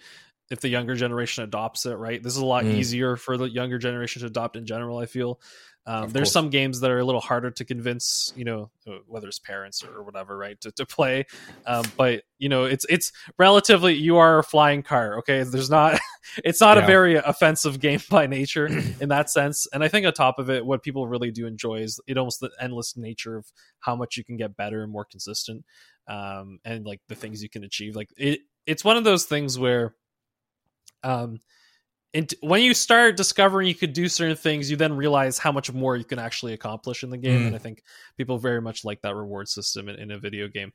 if 0.51 0.59
the 0.59 0.69
younger 0.69 0.95
generation 0.95 1.43
adopts 1.43 1.85
it. 1.85 1.95
Right, 1.95 2.21
this 2.21 2.33
is 2.33 2.41
a 2.41 2.45
lot 2.45 2.63
mm. 2.63 2.73
easier 2.75 3.15
for 3.15 3.37
the 3.37 3.49
younger 3.49 3.77
generation 3.77 4.21
to 4.21 4.27
adopt 4.27 4.55
in 4.55 4.65
general. 4.65 4.97
I 4.97 5.07
feel 5.07 5.39
um, 5.85 6.11
there's 6.11 6.31
some 6.31 6.49
games 6.49 6.79
that 6.79 6.91
are 6.91 6.99
a 6.99 7.03
little 7.03 7.19
harder 7.19 7.51
to 7.51 7.65
convince, 7.65 8.31
you 8.37 8.45
know, 8.45 8.71
uh, 8.87 8.99
whether 9.05 9.27
it's 9.27 9.39
parents 9.39 9.83
or 9.83 10.03
whatever, 10.03 10.37
right, 10.37 10.59
to, 10.61 10.71
to 10.71 10.85
play. 10.85 11.25
Um, 11.65 11.83
but 11.97 12.23
you 12.37 12.47
know, 12.47 12.63
it's 12.63 12.85
it's 12.87 13.11
relatively 13.37 13.93
you 13.93 14.15
are 14.17 14.39
a 14.39 14.43
flying 14.43 14.81
car. 14.81 15.17
Okay, 15.19 15.43
there's 15.43 15.69
not, 15.69 15.99
it's 16.43 16.61
not 16.61 16.77
yeah. 16.77 16.83
a 16.83 16.87
very 16.87 17.15
offensive 17.15 17.81
game 17.81 17.99
by 18.09 18.27
nature 18.27 18.67
in 19.01 19.09
that 19.09 19.29
sense. 19.29 19.67
And 19.73 19.83
I 19.83 19.89
think 19.89 20.05
on 20.05 20.13
top 20.13 20.39
of 20.39 20.49
it, 20.49 20.65
what 20.65 20.83
people 20.83 21.07
really 21.07 21.31
do 21.31 21.47
enjoy 21.47 21.81
is 21.81 21.99
it 22.07 22.17
almost 22.17 22.39
the 22.39 22.51
endless 22.61 22.95
nature 22.95 23.35
of 23.35 23.51
how 23.79 23.95
much 23.95 24.15
you 24.15 24.23
can 24.23 24.37
get 24.37 24.55
better 24.55 24.83
and 24.83 24.91
more 24.91 25.05
consistent, 25.05 25.65
um, 26.07 26.59
and 26.63 26.85
like 26.85 27.01
the 27.09 27.15
things 27.15 27.43
you 27.43 27.49
can 27.49 27.65
achieve. 27.65 27.95
Like 27.95 28.09
it, 28.15 28.39
it's 28.65 28.85
one 28.85 28.95
of 28.95 29.03
those 29.03 29.25
things 29.25 29.59
where, 29.59 29.95
um 31.03 31.41
and 32.13 32.31
when 32.41 32.61
you 32.61 32.73
start 32.73 33.17
discovering 33.17 33.67
you 33.67 33.75
could 33.75 33.93
do 33.93 34.07
certain 34.07 34.35
things, 34.35 34.69
you 34.69 34.77
then 34.77 34.93
realize 34.93 35.37
how 35.37 35.51
much 35.51 35.71
more 35.73 35.97
you 35.97 36.03
can 36.03 36.19
actually 36.19 36.53
accomplish 36.53 37.03
in 37.03 37.09
the 37.09 37.17
game. 37.17 37.41
Mm. 37.41 37.47
And 37.47 37.55
I 37.55 37.59
think 37.59 37.83
people 38.17 38.37
very 38.37 38.61
much 38.61 38.85
like 38.85 39.01
that 39.01 39.15
reward 39.15 39.49
system 39.49 39.89
in, 39.89 39.95
in 39.95 40.11
a 40.11 40.19
video 40.19 40.47
game. 40.47 40.73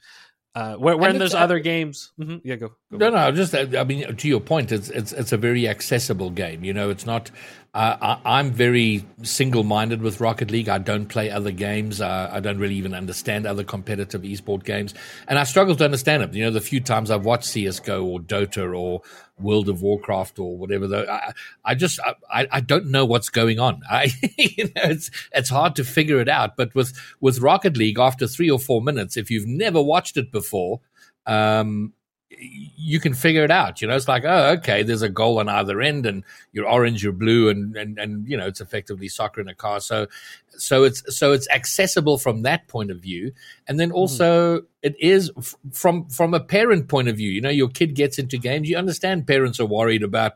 Uh, 0.54 0.74
when, 0.74 0.98
when 0.98 1.18
there's 1.18 1.34
other 1.34 1.60
games, 1.60 2.10
mm-hmm. 2.18 2.38
yeah, 2.42 2.56
go, 2.56 2.70
go. 2.90 2.96
No, 2.96 3.10
no, 3.10 3.30
just 3.30 3.54
I 3.54 3.84
mean, 3.84 4.16
to 4.16 4.28
your 4.28 4.40
point, 4.40 4.72
it's 4.72 4.88
it's 4.88 5.12
it's 5.12 5.30
a 5.30 5.36
very 5.36 5.68
accessible 5.68 6.30
game. 6.30 6.64
You 6.64 6.72
know, 6.72 6.90
it's 6.90 7.06
not. 7.06 7.30
Uh, 7.78 8.16
I, 8.24 8.40
am 8.40 8.50
very 8.50 9.04
single-minded 9.22 10.02
with 10.02 10.20
Rocket 10.20 10.50
League. 10.50 10.68
I 10.68 10.78
don't 10.78 11.06
play 11.06 11.30
other 11.30 11.52
games. 11.52 12.00
Uh, 12.00 12.28
I 12.32 12.40
don't 12.40 12.58
really 12.58 12.74
even 12.74 12.92
understand 12.92 13.46
other 13.46 13.62
competitive 13.62 14.22
esport 14.22 14.64
games, 14.64 14.94
and 15.28 15.38
I 15.38 15.44
struggle 15.44 15.76
to 15.76 15.84
understand 15.84 16.24
them. 16.24 16.34
You 16.34 16.42
know, 16.42 16.50
the 16.50 16.60
few 16.60 16.80
times 16.80 17.08
I've 17.08 17.24
watched 17.24 17.44
CS:GO 17.44 18.04
or 18.04 18.18
Dota 18.18 18.76
or 18.76 19.02
World 19.38 19.68
of 19.68 19.80
Warcraft 19.80 20.40
or 20.40 20.58
whatever. 20.58 20.88
Though 20.88 21.06
I, 21.08 21.30
I 21.64 21.76
just 21.76 22.00
I, 22.28 22.48
I 22.50 22.58
don't 22.58 22.86
know 22.86 23.04
what's 23.04 23.28
going 23.28 23.60
on. 23.60 23.82
I 23.88 24.10
you 24.36 24.64
know 24.64 24.82
it's 24.82 25.12
it's 25.32 25.48
hard 25.48 25.76
to 25.76 25.84
figure 25.84 26.18
it 26.18 26.28
out. 26.28 26.56
But 26.56 26.74
with 26.74 26.98
with 27.20 27.38
Rocket 27.38 27.76
League, 27.76 28.00
after 28.00 28.26
three 28.26 28.50
or 28.50 28.58
four 28.58 28.82
minutes, 28.82 29.16
if 29.16 29.30
you've 29.30 29.46
never 29.46 29.80
watched 29.80 30.16
it 30.16 30.32
before, 30.32 30.80
um, 31.26 31.92
you 32.30 33.00
can 33.00 33.14
figure 33.14 33.42
it 33.42 33.50
out. 33.50 33.80
You 33.80 33.88
know, 33.88 33.96
it's 33.96 34.08
like, 34.08 34.24
oh, 34.24 34.50
okay, 34.58 34.82
there's 34.82 35.02
a 35.02 35.08
goal 35.08 35.38
on 35.38 35.48
either 35.48 35.80
end, 35.80 36.04
and 36.04 36.24
you're 36.52 36.68
orange, 36.68 37.02
you're 37.02 37.12
blue, 37.12 37.48
and 37.48 37.74
and 37.76 37.98
and 37.98 38.28
you 38.28 38.36
know, 38.36 38.46
it's 38.46 38.60
effectively 38.60 39.08
soccer 39.08 39.40
in 39.40 39.48
a 39.48 39.54
car. 39.54 39.80
So, 39.80 40.08
so 40.50 40.84
it's 40.84 41.16
so 41.16 41.32
it's 41.32 41.48
accessible 41.48 42.18
from 42.18 42.42
that 42.42 42.68
point 42.68 42.90
of 42.90 43.00
view, 43.00 43.32
and 43.66 43.80
then 43.80 43.90
also 43.90 44.60
mm. 44.60 44.64
it 44.82 44.94
is 45.00 45.30
f- 45.38 45.54
from 45.72 46.08
from 46.10 46.34
a 46.34 46.40
parent 46.40 46.88
point 46.88 47.08
of 47.08 47.16
view. 47.16 47.30
You 47.30 47.40
know, 47.40 47.48
your 47.48 47.68
kid 47.68 47.94
gets 47.94 48.18
into 48.18 48.36
games. 48.36 48.68
You 48.68 48.76
understand 48.76 49.26
parents 49.26 49.58
are 49.58 49.66
worried 49.66 50.02
about, 50.02 50.34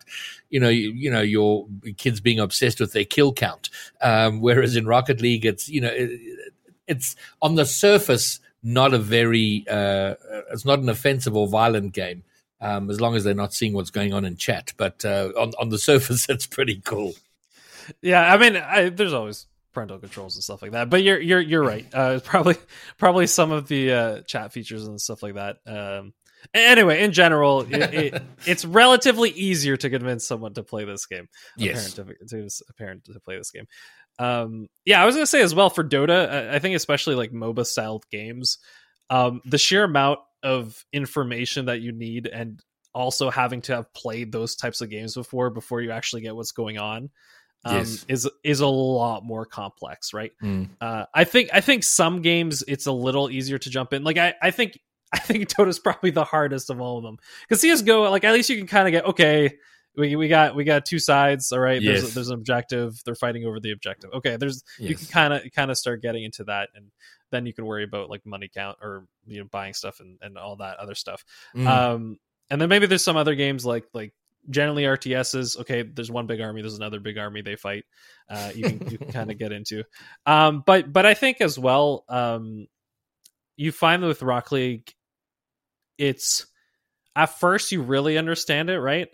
you 0.49 0.61
know, 0.61 0.71
you, 0.71 0.93
you 0.93 1.11
know, 1.11 1.23
your 1.23 1.67
kids 1.99 2.21
being 2.21 2.41
obsessed 2.41 2.81
with 2.81 2.93
their 2.93 3.05
kill 3.05 3.35
count. 3.35 3.69
Um, 4.01 4.41
whereas 4.41 4.77
in 4.77 4.87
Rocket 4.87 5.21
League, 5.21 5.45
it's 5.45 5.69
you 5.69 5.83
know, 5.83 5.93
it, 5.93 6.19
it's 6.89 7.17
on 7.43 7.55
the 7.57 7.67
surface 7.67 8.41
not 8.63 8.95
a 8.95 8.99
very 8.99 9.65
uh, 9.69 10.15
it's 10.53 10.65
not 10.65 10.79
an 10.79 10.89
offensive 10.89 11.37
or 11.37 11.49
violent 11.49 11.93
game 11.93 12.25
um, 12.61 12.91
as 12.91 13.01
long 13.01 13.17
as 13.17 13.25
they're 13.25 13.35
not 13.35 13.53
seeing 13.53 13.73
what's 13.73 13.91
going 13.91 14.13
on 14.15 14.25
in 14.25 14.37
chat. 14.37 14.73
But 14.77 15.05
uh, 15.05 15.33
on 15.37 15.53
on 15.59 15.69
the 15.69 15.79
surface, 15.91 16.29
it's 16.29 16.47
pretty 16.47 16.81
cool. 16.85 17.15
Yeah, 18.01 18.33
I 18.33 18.39
mean, 18.39 18.57
I, 18.57 18.89
there's 18.89 19.13
always 19.13 19.47
parental 19.73 19.99
controls 19.99 20.37
and 20.37 20.45
stuff 20.45 20.63
like 20.63 20.73
that. 20.73 20.89
But 20.89 21.03
you're 21.03 21.21
you're 21.21 21.41
you're 21.41 21.65
right. 21.65 21.87
Uh, 21.93 22.21
probably 22.21 22.57
probably 22.99 23.27
some 23.27 23.51
of 23.51 23.69
the 23.69 23.93
uh, 23.93 24.21
chat 24.23 24.53
features 24.53 24.87
and 24.87 25.01
stuff 25.01 25.23
like 25.23 25.35
that. 25.35 25.59
Um, 25.67 26.15
anyway, 26.55 27.03
in 27.03 27.13
general, 27.13 27.63
it, 27.63 27.95
it, 27.95 28.23
it's 28.47 28.65
relatively 28.65 29.31
easier 29.31 29.77
to 29.77 29.91
convince 29.91 30.27
someone 30.27 30.55
to 30.55 30.63
play 30.63 30.85
this 30.85 31.07
game. 31.07 31.29
Yes, 31.57 31.99
a 31.99 32.05
parent 32.05 32.29
to, 32.29 32.49
to, 32.49 32.65
a 32.69 32.73
parent 32.75 33.05
to 33.07 33.21
play 33.21 33.37
this 33.37 33.51
game. 33.51 33.67
Um, 34.23 34.69
yeah, 34.85 35.03
I 35.03 35.07
was 35.07 35.17
gonna 35.17 35.27
say 35.27 35.43
as 35.43 35.55
well 35.55 35.71
for 35.71 35.83
Dota. 35.83 36.51
I 36.51 36.59
think 36.59 36.77
especially 36.77 37.15
like 37.15 37.33
MOBA 37.33 37.67
styled 37.67 38.05
games, 38.11 38.59
um, 39.11 39.41
the 39.45 39.59
sheer 39.59 39.85
amount 39.85 40.21
of 40.43 40.85
information 40.93 41.67
that 41.67 41.81
you 41.81 41.93
need, 41.93 42.27
and 42.27 42.63
also 42.95 43.31
having 43.31 43.63
to 43.63 43.75
have 43.75 43.93
played 43.95 44.31
those 44.31 44.55
types 44.55 44.81
of 44.81 44.91
games 44.91 45.15
before 45.15 45.51
before 45.51 45.81
you 45.81 45.91
actually 45.91 46.23
get 46.23 46.37
what's 46.37 46.53
going 46.53 46.79
on. 46.79 47.11
Um, 47.65 47.79
yes. 47.79 48.05
is 48.09 48.31
is 48.45 48.61
a 48.61 48.67
lot 48.67 49.25
more 49.25 49.45
complex, 49.45 50.13
right? 50.13 50.33
Mm. 50.43 50.71
Uh, 50.81 51.07
I 51.15 51.25
think 51.25 51.51
I 51.53 51.61
think 51.61 51.83
some 51.83 52.23
games 52.23 52.63
it's 52.67 52.87
a 52.87 52.93
little 52.93 53.31
easier 53.31 53.59
to 53.59 53.71
jump 53.71 53.93
in. 53.93 54.05
Like 54.05 54.19
I, 54.19 54.35
I 54.41 54.51
think 54.53 54.79
I 55.13 55.19
think 55.19 55.49
Dota's 55.49 55.79
probably 55.79 56.11
the 56.11 56.25
hardest 56.25 56.71
of 56.71 56.81
all 56.81 56.99
of 56.99 57.05
them 57.05 57.17
because 57.49 57.61
CS:GO, 57.61 58.11
like 58.11 58.25
at 58.25 58.33
least 58.33 58.51
you 58.51 58.57
can 58.57 58.67
kind 58.67 58.87
of 58.87 58.93
get 58.93 59.07
okay 59.07 59.57
we, 59.97 60.17
we 60.17 60.29
got 60.29 60.55
we 60.55 60.65
got 60.65 60.87
two 60.87 60.99
sides 60.99 61.53
all 61.53 61.59
right 61.59 61.83
yes. 61.83 62.01
there's, 62.01 62.15
there's 62.15 62.29
an 62.29 62.35
objective 62.35 63.01
they're 63.05 63.15
fighting 63.15 63.45
over 63.45 63.61
the 63.61 63.71
objective 63.71 64.11
okay 64.13 64.37
there's 64.37 64.63
yes. 64.79 64.91
you 64.91 64.97
can 64.97 65.07
kind 65.07 65.33
of 65.35 65.43
kind 65.53 65.71
of 65.71 65.77
start 65.77 66.03
getting 66.03 66.25
into 66.25 66.45
that 66.45 66.71
and 66.75 66.91
then 67.31 67.47
you 67.47 67.53
can 67.53 67.67
worry 67.67 67.85
about 67.85 68.11
like 68.11 68.25
money 68.25 68.49
count 68.53 68.79
or 68.81 69.07
you 69.27 69.41
know 69.41 69.49
buying 69.51 69.75
stuff 69.75 70.01
and, 70.01 70.19
and 70.23 70.39
all 70.39 70.57
that 70.57 70.79
other 70.79 70.95
stuff 70.95 71.25
mm. 71.55 71.67
um 71.67 72.19
and 72.51 72.61
then 72.61 72.69
maybe 72.69 72.87
there's 72.87 73.05
some 73.05 73.17
other 73.17 73.35
games 73.35 73.67
like 73.67 73.85
like 73.93 74.13
generally 74.51 74.83
rts's 74.83 75.57
okay 75.57 75.83
there's 75.83 76.11
one 76.11 76.27
big 76.27 76.41
army 76.41 76.63
there's 76.63 76.77
another 76.77 76.99
big 77.01 77.17
army 77.17 77.43
they 77.43 77.57
fight 77.57 77.85
uh 78.29 78.51
you 78.55 78.65
can, 78.65 78.91
you 78.91 78.99
can 78.99 79.13
kind 79.13 79.31
of 79.31 79.39
get 79.39 79.53
into 79.53 79.85
um 80.27 80.63
but 80.67 80.93
but 80.93 81.07
i 81.07 81.15
think 81.15 81.41
as 81.41 81.59
well 81.59 82.05
um 82.09 82.67
you 83.57 83.71
find 83.71 84.03
with 84.03 84.23
rock 84.23 84.51
league 84.51 84.93
it's 85.97 86.47
at 87.15 87.39
first 87.39 87.71
you 87.71 87.83
really 87.83 88.19
understand 88.19 88.69
it 88.69 88.81
right 88.81 89.09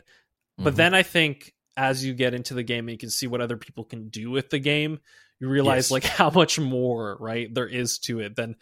but 0.59 0.71
mm-hmm. 0.71 0.77
then 0.77 0.95
I 0.95 1.03
think 1.05 1.55
as 1.77 2.05
you 2.05 2.13
get 2.13 2.35
into 2.35 2.55
the 2.55 2.63
game 2.65 2.89
and 2.89 2.93
you 2.93 2.99
can 2.99 3.11
see 3.11 3.27
what 3.29 3.41
other 3.41 3.57
people 3.57 3.85
can 3.85 4.09
do 4.09 4.31
with 4.31 4.51
the 4.51 4.59
game, 4.59 4.99
you 5.41 5.49
realize 5.49 5.87
Yes. 5.87 5.91
like 5.93 6.05
how 6.19 6.31
much 6.31 6.59
more 6.59 7.17
right 7.21 7.53
there 7.55 7.69
is 7.69 7.99
to 8.01 8.21
it 8.21 8.35
than 8.37 8.57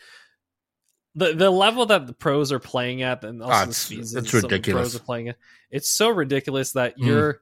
the 1.14 1.32
the 1.32 1.50
level 1.50 1.86
that 1.86 2.06
the 2.06 2.12
pros 2.12 2.52
are 2.52 2.58
playing 2.58 3.00
at 3.02 3.24
and 3.24 3.42
also 3.42 3.54
the 3.56 3.62
it's- 3.62 3.76
speeds 3.78 4.14
it's 4.14 4.24
that 4.24 4.30
some 4.30 4.36
of 4.38 4.42
the 4.42 4.48
ridiculous. 4.56 4.90
pros 4.92 4.96
are 5.00 5.04
playing 5.04 5.28
at. 5.30 5.36
It's 5.70 5.88
so 5.88 6.10
ridiculous 6.10 6.72
that 6.72 6.98
Mm. 6.98 7.06
you're 7.06 7.40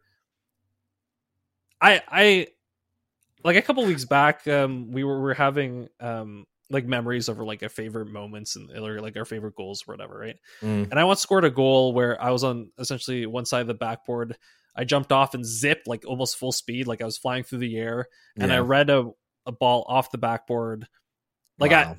I 1.80 2.02
I 2.08 2.46
like 3.42 3.56
a 3.56 3.62
couple 3.62 3.84
weeks 3.84 4.04
back 4.04 4.46
um 4.48 4.92
we 4.92 5.02
were 5.04 5.16
we 5.16 5.22
were 5.24 5.34
having 5.34 5.88
um 6.00 6.46
like 6.74 6.86
memories 6.86 7.28
over 7.28 7.44
like 7.44 7.62
our 7.62 7.68
favorite 7.68 8.08
moments 8.08 8.56
and 8.56 8.70
or 8.70 9.00
like 9.00 9.16
our 9.16 9.24
favorite 9.24 9.54
goals 9.54 9.84
or 9.86 9.94
whatever, 9.94 10.18
right? 10.18 10.36
Mm. 10.60 10.90
And 10.90 11.00
I 11.00 11.04
once 11.04 11.20
scored 11.20 11.44
a 11.44 11.50
goal 11.50 11.94
where 11.94 12.20
I 12.22 12.30
was 12.30 12.44
on 12.44 12.70
essentially 12.78 13.24
one 13.24 13.46
side 13.46 13.62
of 13.62 13.66
the 13.66 13.74
backboard. 13.74 14.36
I 14.76 14.84
jumped 14.84 15.12
off 15.12 15.34
and 15.34 15.46
zipped 15.46 15.86
like 15.86 16.04
almost 16.06 16.36
full 16.36 16.52
speed, 16.52 16.86
like 16.86 17.00
I 17.00 17.04
was 17.04 17.16
flying 17.16 17.44
through 17.44 17.60
the 17.60 17.78
air, 17.78 18.08
and 18.36 18.52
I 18.52 18.58
read 18.58 18.90
a, 18.90 19.10
a 19.46 19.52
ball 19.52 19.86
off 19.88 20.10
the 20.10 20.18
backboard, 20.18 20.86
like 21.58 21.70
Wow. 21.70 21.96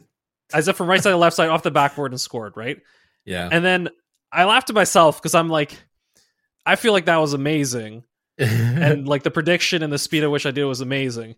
I 0.54 0.58
as 0.58 0.68
if 0.68 0.76
from 0.76 0.88
right 0.88 1.02
side 1.02 1.12
to 1.12 1.18
left 1.18 1.36
side 1.36 1.50
off 1.50 1.64
the 1.64 1.72
backboard 1.72 2.12
and 2.12 2.22
scored, 2.22 2.54
right? 2.56 2.78
yeah. 3.26 3.50
And 3.52 3.66
then 3.66 3.90
I 4.32 4.44
laughed 4.44 4.68
to 4.68 4.74
myself 4.74 5.20
because 5.20 5.34
I'm 5.34 5.50
like, 5.50 5.76
I 6.66 6.76
feel 6.76 6.92
like 6.92 7.06
that 7.06 7.18
was 7.18 7.34
amazing, 7.34 8.04
and 8.38 9.08
like 9.08 9.24
the 9.24 9.32
prediction 9.32 9.82
and 9.82 9.94
the 9.94 9.98
speed 9.98 10.24
at 10.24 10.32
which 10.32 10.46
I 10.46 10.52
did 10.52 10.66
was 10.66 10.82
amazing. 10.82 11.36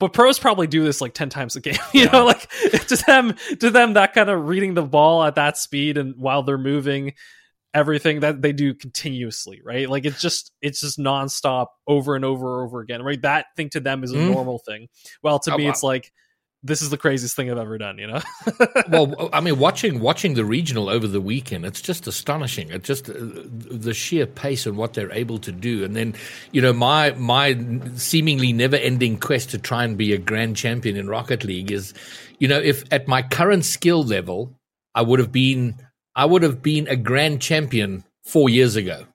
But 0.00 0.12
pros 0.12 0.38
probably 0.38 0.66
do 0.66 0.84
this 0.84 1.00
like 1.00 1.14
ten 1.14 1.28
times 1.30 1.56
a 1.56 1.60
game. 1.60 1.76
You 1.92 2.04
Yeah. 2.04 2.10
know, 2.12 2.24
like 2.26 2.48
to 2.88 2.96
them, 3.06 3.34
to 3.60 3.70
them, 3.70 3.94
that 3.94 4.12
kind 4.14 4.28
of 4.30 4.48
reading 4.48 4.74
the 4.74 4.82
ball 4.82 5.22
at 5.24 5.34
that 5.36 5.56
speed 5.56 5.96
and 5.98 6.14
while 6.16 6.42
they're 6.42 6.58
moving, 6.58 7.14
everything 7.74 8.20
that 8.20 8.42
they 8.42 8.52
do 8.52 8.74
continuously, 8.74 9.60
right? 9.64 9.88
Like 9.88 10.04
it's 10.04 10.20
just 10.20 10.52
it's 10.62 10.80
just 10.80 10.98
nonstop 10.98 11.66
over 11.86 12.16
and 12.16 12.24
over 12.24 12.60
and 12.60 12.66
over 12.68 12.80
again, 12.80 13.02
right? 13.02 13.20
That 13.22 13.46
thing 13.56 13.70
to 13.70 13.80
them 13.80 14.02
is 14.04 14.12
a 14.12 14.16
Mm. 14.16 14.26
normal 14.26 14.58
thing. 14.58 14.88
Well, 15.22 15.38
to 15.40 15.52
Oh, 15.54 15.56
me, 15.56 15.64
wow. 15.64 15.70
it's 15.70 15.82
like 15.82 16.12
this 16.62 16.82
is 16.82 16.90
the 16.90 16.96
craziest 16.96 17.36
thing 17.36 17.50
I've 17.50 17.58
ever 17.58 17.78
done. 17.78 17.98
You 17.98 18.08
know? 18.08 18.20
well, 18.88 19.30
I 19.32 19.40
mean, 19.40 19.58
watching 19.58 20.00
watching 20.00 20.34
the 20.34 20.44
regional 20.44 20.88
over 20.88 21.06
the 21.06 21.20
weekend, 21.20 21.64
it's 21.64 21.80
just 21.80 22.06
astonishing. 22.06 22.70
It's 22.70 22.86
just 22.86 23.08
uh, 23.08 23.14
the 23.16 23.94
sheer 23.94 24.26
pace 24.26 24.66
and 24.66 24.76
what 24.76 24.94
they're 24.94 25.12
able 25.12 25.38
to 25.38 25.52
do. 25.52 25.84
And 25.84 25.94
then, 25.94 26.14
you 26.52 26.60
know, 26.60 26.72
my 26.72 27.12
my 27.12 27.58
seemingly 27.96 28.52
never 28.52 28.76
ending 28.76 29.18
quest 29.18 29.50
to 29.50 29.58
try 29.58 29.84
and 29.84 29.96
be 29.96 30.12
a 30.12 30.18
grand 30.18 30.56
champion 30.56 30.96
in 30.96 31.08
Rocket 31.08 31.44
League 31.44 31.70
is, 31.70 31.94
you 32.38 32.48
know, 32.48 32.58
if 32.58 32.84
at 32.92 33.06
my 33.06 33.22
current 33.22 33.64
skill 33.64 34.02
level, 34.02 34.52
I 34.94 35.02
would 35.02 35.18
have 35.20 35.32
been 35.32 35.76
I 36.16 36.24
would 36.24 36.42
have 36.42 36.62
been 36.62 36.88
a 36.88 36.96
grand 36.96 37.40
champion 37.40 38.04
four 38.24 38.48
years 38.48 38.74
ago. 38.76 39.06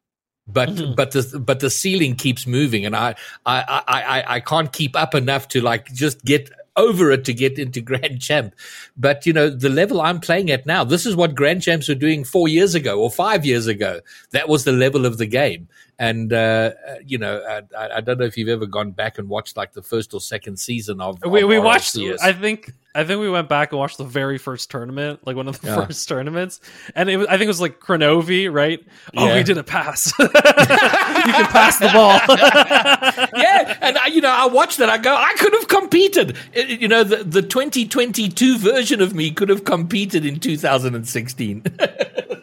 But 0.48 0.70
Mhm. 0.70 0.96
but 0.96 1.12
the 1.12 1.40
but 1.40 1.60
the 1.62 1.70
ceiling 1.70 2.16
keeps 2.16 2.46
moving, 2.46 2.86
and 2.86 2.96
I 2.96 3.16
I, 3.46 3.84
I 3.88 4.02
I 4.02 4.36
I 4.36 4.40
can't 4.42 4.72
keep 4.74 4.94
up 4.96 5.16
enough 5.16 5.48
to 5.50 5.62
like 5.62 5.94
just 5.94 6.24
get 6.26 6.50
over 6.76 7.12
it 7.12 7.26
to 7.26 7.34
get 7.34 7.60
into 7.60 7.82
grand 7.90 8.22
champ. 8.22 8.56
But 8.98 9.26
you 9.26 9.34
know 9.34 9.50
the 9.50 9.70
level 9.70 10.02
I'm 10.02 10.20
playing 10.20 10.52
at 10.52 10.66
now, 10.66 10.84
this 10.84 11.06
is 11.06 11.16
what 11.16 11.36
grand 11.36 11.62
champs 11.62 11.88
were 11.88 11.96
doing 11.96 12.24
four 12.24 12.48
years 12.48 12.76
ago 12.76 13.00
or 13.00 13.10
five 13.10 13.46
years 13.46 13.68
ago. 13.68 14.02
That 14.32 14.50
was 14.50 14.64
the 14.64 14.72
level 14.72 15.06
of 15.06 15.18
the 15.18 15.28
game, 15.28 15.68
and 16.04 16.34
uh, 16.34 16.72
uh, 16.88 16.96
you 17.06 17.18
know 17.18 17.42
I, 17.78 17.98
I 17.98 18.02
don't 18.02 18.18
know 18.20 18.26
if 18.26 18.38
you've 18.38 18.50
ever 18.50 18.66
gone 18.66 18.92
back 18.92 19.18
and 19.20 19.30
watched 19.30 19.56
like 19.56 19.72
the 19.74 19.82
first 19.82 20.14
or 20.14 20.20
second 20.20 20.58
season 20.58 21.00
of. 21.00 21.24
we 21.26 21.42
of 21.44 21.50
we 21.50 21.60
watched. 21.60 21.98
I 22.22 22.34
think 22.34 22.74
I 22.94 23.04
think 23.06 23.22
we 23.22 23.30
went 23.30 23.48
back 23.50 23.72
and 23.72 23.80
watched 23.80 23.98
the 23.98 24.04
very 24.04 24.38
first 24.38 24.70
tournament, 24.70 25.22
like 25.26 25.36
one 25.36 25.48
of 25.48 25.62
the 25.62 25.68
Yeah. 25.68 25.86
first 25.86 26.08
tournaments, 26.10 26.60
and 26.96 27.10
it 27.10 27.18
was, 27.18 27.28
I 27.28 27.32
think 27.38 27.44
it 27.44 27.48
was 27.48 27.62
like 27.62 27.80
Kronovi, 27.80 28.52
right? 28.52 28.80
Oh, 29.16 29.26
Yeah. 29.26 29.36
we 29.36 29.44
did 29.44 29.58
a 29.58 29.64
pass. 29.64 30.12
you 30.20 30.28
can 30.30 31.46
pass 31.48 31.80
the 31.80 31.90
ball. 31.94 32.20
yeah, 33.42 33.78
and 33.82 33.98
I, 33.98 34.08
you 34.08 34.22
know, 34.22 34.30
I 34.32 34.46
watched 34.48 34.78
that. 34.80 34.90
I 34.90 34.98
go, 34.98 35.16
I 35.16 35.34
could 35.38 35.54
have 35.54 35.68
competed. 35.70 36.36
It- 36.54 36.82
you 36.82 36.88
know, 36.88 37.04
the 37.04 37.24
the 37.24 37.42
2022 37.42 38.58
version 38.58 39.02
of 39.02 39.14
me 39.16 39.32
could 39.32 39.50
have 39.50 39.64
competed 39.64 40.26
in 40.26 40.40
2016. 40.40 41.64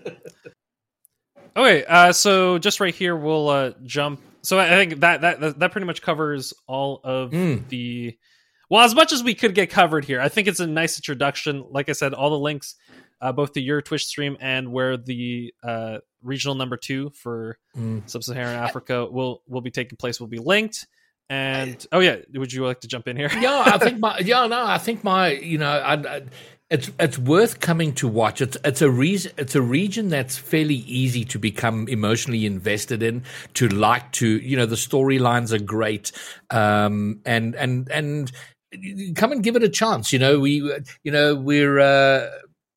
Okay, 1.61 1.85
uh, 1.85 2.13
so 2.13 2.59
just 2.59 2.81
right 2.81 2.95
here, 2.95 3.15
we'll 3.15 3.49
uh, 3.51 3.73
jump. 3.85 4.21
So 4.43 4.59
I 4.59 4.65
I 4.67 4.71
think 4.87 5.01
that 5.01 5.21
that 5.21 5.41
that- 5.41 5.59
that 5.59 5.73
pretty 5.73 5.87
much 5.87 6.01
covers 6.01 6.55
all 6.67 7.01
of 7.05 7.33
Mm. 7.33 7.69
the. 7.69 8.17
Well, 8.71 8.83
as 8.83 8.95
much 8.95 9.13
as 9.13 9.23
we 9.23 9.35
could 9.35 9.55
get 9.55 9.69
covered 9.69 10.05
here, 10.05 10.21
I 10.21 10.29
think 10.31 10.47
it's 10.49 10.61
a 10.61 10.67
nice 10.67 10.97
introduction. 10.97 11.65
Like 11.71 11.89
I 11.89 11.93
said, 11.93 12.15
all 12.15 12.31
the 12.31 12.39
links, 12.39 12.77
uh, 13.21 13.33
both 13.33 13.53
to 13.55 13.61
your 13.61 13.83
Twitch 13.83 14.07
stream 14.07 14.37
and 14.41 14.73
where 14.73 14.97
the 14.97 15.53
uh, 15.63 15.99
regional 16.23 16.55
number 16.55 16.77
two 16.79 17.11
for 17.11 17.59
Mm. 17.77 18.09
Sub-Saharan 18.09 18.57
Africa 18.57 19.05
will 19.07 19.43
will 19.47 19.61
be 19.61 19.71
taking 19.71 19.97
place 19.99 20.19
will 20.21 20.29
be 20.29 20.39
linked. 20.39 20.87
And 21.29 21.85
oh 21.93 22.01
yeah, 22.01 22.17
would 22.35 22.53
you 22.53 22.65
like 22.65 22.81
to 22.81 22.89
jump 22.89 23.07
in 23.07 23.17
here? 23.17 23.31
yeah, 23.39 23.65
I 23.67 23.77
think 23.85 23.99
my 23.99 24.19
yeah 24.21 24.47
no, 24.47 24.65
I 24.65 24.79
think 24.79 25.05
my 25.05 25.33
you 25.33 25.59
know, 25.59 25.71
I, 25.71 25.95
I, 25.95 26.23
it's 26.71 26.91
it's 27.01 27.19
worth 27.19 27.61
coming 27.61 27.93
to 27.95 28.07
watch. 28.07 28.41
It's 28.41 28.57
it's 28.65 28.81
a 28.81 28.91
reason 28.91 29.33
it's 29.37 29.57
a 29.57 29.63
region 29.63 30.09
that's 30.09 30.39
fairly 30.39 30.77
easy 30.77 31.25
to 31.27 31.39
become 31.39 31.89
emotionally 31.89 32.47
invested 32.47 33.03
in, 33.03 33.25
to 33.55 33.69
like 33.69 34.13
to 34.13 34.27
you 34.39 34.57
know 34.57 34.67
the 34.67 34.77
storylines 34.77 35.53
are 35.53 35.63
great, 35.63 36.13
um, 36.51 37.21
and 37.27 37.57
and 37.57 37.91
and 37.91 38.33
come 39.17 39.33
and 39.33 39.43
give 39.43 39.57
it 39.57 39.65
a 39.65 39.69
chance. 39.69 40.13
You 40.13 40.21
know 40.21 40.39
we 40.39 40.57
you 41.03 41.13
know 41.13 41.35
we're. 41.35 41.81
Uh, 41.81 42.31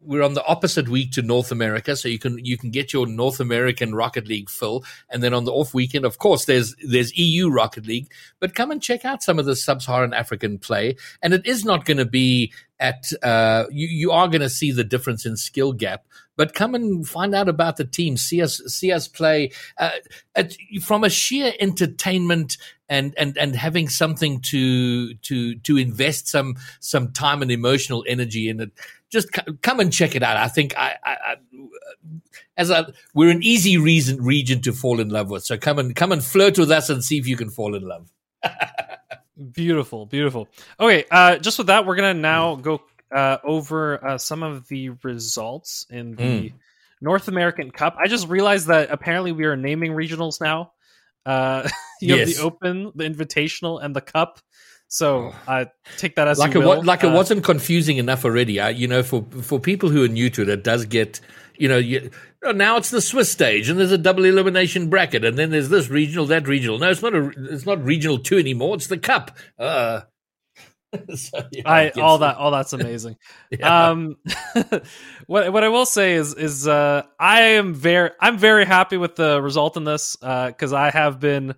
we're 0.05 0.21
on 0.21 0.33
the 0.33 0.45
opposite 0.45 0.89
week 0.89 1.11
to 1.11 1.21
North 1.21 1.49
America, 1.49 1.95
so 1.95 2.09
you 2.09 2.19
can 2.19 2.43
you 2.43 2.57
can 2.57 2.71
get 2.71 2.91
your 2.91 3.07
North 3.07 3.39
American 3.39 3.95
Rocket 3.95 4.27
League 4.27 4.49
fill, 4.49 4.83
and 5.09 5.23
then 5.23 5.33
on 5.33 5.45
the 5.45 5.53
off 5.53 5.73
weekend, 5.73 6.03
of 6.03 6.17
course, 6.17 6.43
there's 6.43 6.75
there's 6.85 7.17
EU 7.17 7.49
Rocket 7.49 7.85
League. 7.85 8.11
But 8.41 8.53
come 8.53 8.69
and 8.69 8.81
check 8.81 9.05
out 9.05 9.23
some 9.23 9.39
of 9.39 9.45
the 9.45 9.55
sub-Saharan 9.55 10.13
African 10.13 10.57
play, 10.57 10.97
and 11.21 11.33
it 11.33 11.45
is 11.45 11.63
not 11.63 11.85
going 11.85 11.97
to 11.97 12.05
be 12.05 12.51
at 12.79 13.05
uh, 13.21 13.65
you. 13.71 13.87
You 13.87 14.11
are 14.11 14.27
going 14.27 14.41
to 14.41 14.49
see 14.49 14.71
the 14.71 14.83
difference 14.83 15.25
in 15.25 15.37
skill 15.37 15.73
gap, 15.73 16.05
but 16.35 16.53
come 16.53 16.75
and 16.75 17.07
find 17.07 17.33
out 17.35 17.49
about 17.49 17.77
the 17.77 17.85
team. 17.85 18.17
See 18.17 18.41
us 18.41 18.61
see 18.67 18.91
us 18.91 19.07
play 19.07 19.51
uh, 19.77 19.91
at, 20.35 20.55
from 20.83 21.03
a 21.03 21.09
sheer 21.09 21.53
entertainment 21.59 22.57
and 22.89 23.13
and 23.17 23.37
and 23.37 23.55
having 23.55 23.89
something 23.89 24.41
to 24.41 25.13
to 25.15 25.55
to 25.55 25.77
invest 25.77 26.27
some 26.27 26.55
some 26.79 27.11
time 27.11 27.41
and 27.41 27.51
emotional 27.51 28.03
energy 28.07 28.49
in 28.49 28.59
it 28.59 28.71
just 29.13 29.29
come 29.61 29.79
and 29.79 29.93
check 29.93 30.15
it 30.15 30.23
out. 30.23 30.35
I 30.35 30.47
think 30.47 30.75
I, 30.75 30.95
I, 31.05 31.11
I 31.11 31.35
as 32.57 32.71
a 32.71 32.91
we're 33.13 33.29
an 33.29 33.43
easy 33.43 33.77
reason 33.77 34.21
region 34.21 34.59
to 34.63 34.73
fall 34.73 34.99
in 34.99 35.09
love 35.09 35.29
with. 35.29 35.45
So 35.45 35.57
come 35.57 35.79
and 35.79 35.95
come 35.95 36.11
and 36.11 36.23
flirt 36.23 36.57
with 36.57 36.71
us 36.71 36.89
and 36.89 37.03
see 37.03 37.19
if 37.19 37.27
you 37.27 37.37
can 37.37 37.49
fall 37.49 37.75
in 37.75 37.87
love. 37.87 38.11
Beautiful, 39.51 40.05
beautiful. 40.05 40.47
Okay, 40.79 41.05
uh, 41.09 41.37
just 41.37 41.57
with 41.57 41.67
that, 41.67 41.85
we're 41.85 41.95
gonna 41.95 42.13
now 42.13 42.55
go 42.55 42.81
uh, 43.13 43.37
over 43.43 44.03
uh, 44.05 44.17
some 44.17 44.43
of 44.43 44.67
the 44.67 44.89
results 45.03 45.85
in 45.89 46.15
the 46.15 46.23
Mm. 46.23 46.53
North 47.01 47.27
American 47.27 47.71
Cup. 47.71 47.95
I 47.99 48.07
just 48.07 48.27
realized 48.27 48.67
that 48.67 48.89
apparently 48.91 49.31
we 49.31 49.45
are 49.45 49.55
naming 49.55 49.91
regionals 49.91 50.39
now. 50.39 50.71
Uh, 51.25 51.67
you 52.01 52.17
have 52.17 52.27
Yes. 52.27 52.37
the 52.37 52.43
Open, 52.43 52.91
the 52.95 53.03
Invitational, 53.03 53.83
and 53.83 53.95
the 53.95 54.01
Cup. 54.01 54.39
So 54.87 55.33
I 55.47 55.61
uh, 55.61 55.65
take 55.97 56.15
that 56.15 56.27
as 56.27 56.37
Like 56.37 56.53
it 56.55 56.59
like 56.59 57.03
it 57.03 57.07
Uh, 57.07 57.13
wasn't 57.15 57.43
confusing 57.43 57.97
enough 57.97 58.23
already. 58.25 58.59
I, 58.59 58.69
you 58.69 58.87
know, 58.87 59.01
for 59.01 59.25
for 59.41 59.59
people 59.59 59.89
who 59.89 60.03
are 60.03 60.07
new 60.07 60.29
to 60.29 60.43
it, 60.43 60.49
it 60.49 60.63
does 60.63 60.85
get. 60.85 61.19
You 61.57 61.69
know, 61.69 61.77
you, 61.77 62.09
oh, 62.43 62.51
now 62.51 62.77
it's 62.77 62.89
the 62.89 63.01
Swiss 63.01 63.31
stage, 63.31 63.69
and 63.69 63.79
there's 63.79 63.91
a 63.91 63.97
double 63.97 64.25
elimination 64.25 64.89
bracket, 64.89 65.23
and 65.23 65.37
then 65.37 65.51
there's 65.51 65.69
this 65.69 65.89
regional, 65.89 66.25
that 66.27 66.47
regional. 66.47 66.79
No, 66.79 66.89
it's 66.89 67.01
not 67.01 67.13
a, 67.13 67.31
it's 67.51 67.65
not 67.65 67.83
regional 67.83 68.17
two 68.19 68.37
anymore. 68.37 68.75
It's 68.75 68.87
the 68.87 68.97
cup. 68.97 69.37
Uh, 69.59 70.01
so, 71.15 71.43
yeah, 71.51 71.61
I 71.69 71.85
gets- 71.85 71.97
all 71.97 72.19
that 72.19 72.37
all 72.37 72.51
that's 72.51 72.73
amazing. 72.73 73.17
Yeah. 73.51 73.89
Um, 73.89 74.15
what 75.27 75.51
what 75.53 75.63
I 75.63 75.69
will 75.69 75.85
say 75.85 76.13
is 76.13 76.33
is 76.33 76.67
uh, 76.67 77.03
I 77.19 77.41
am 77.41 77.73
very 77.73 78.11
I'm 78.19 78.37
very 78.37 78.65
happy 78.65 78.97
with 78.97 79.15
the 79.15 79.41
result 79.41 79.77
in 79.77 79.83
this 79.83 80.17
uh, 80.21 80.47
because 80.47 80.73
I 80.73 80.89
have 80.91 81.19
been 81.19 81.55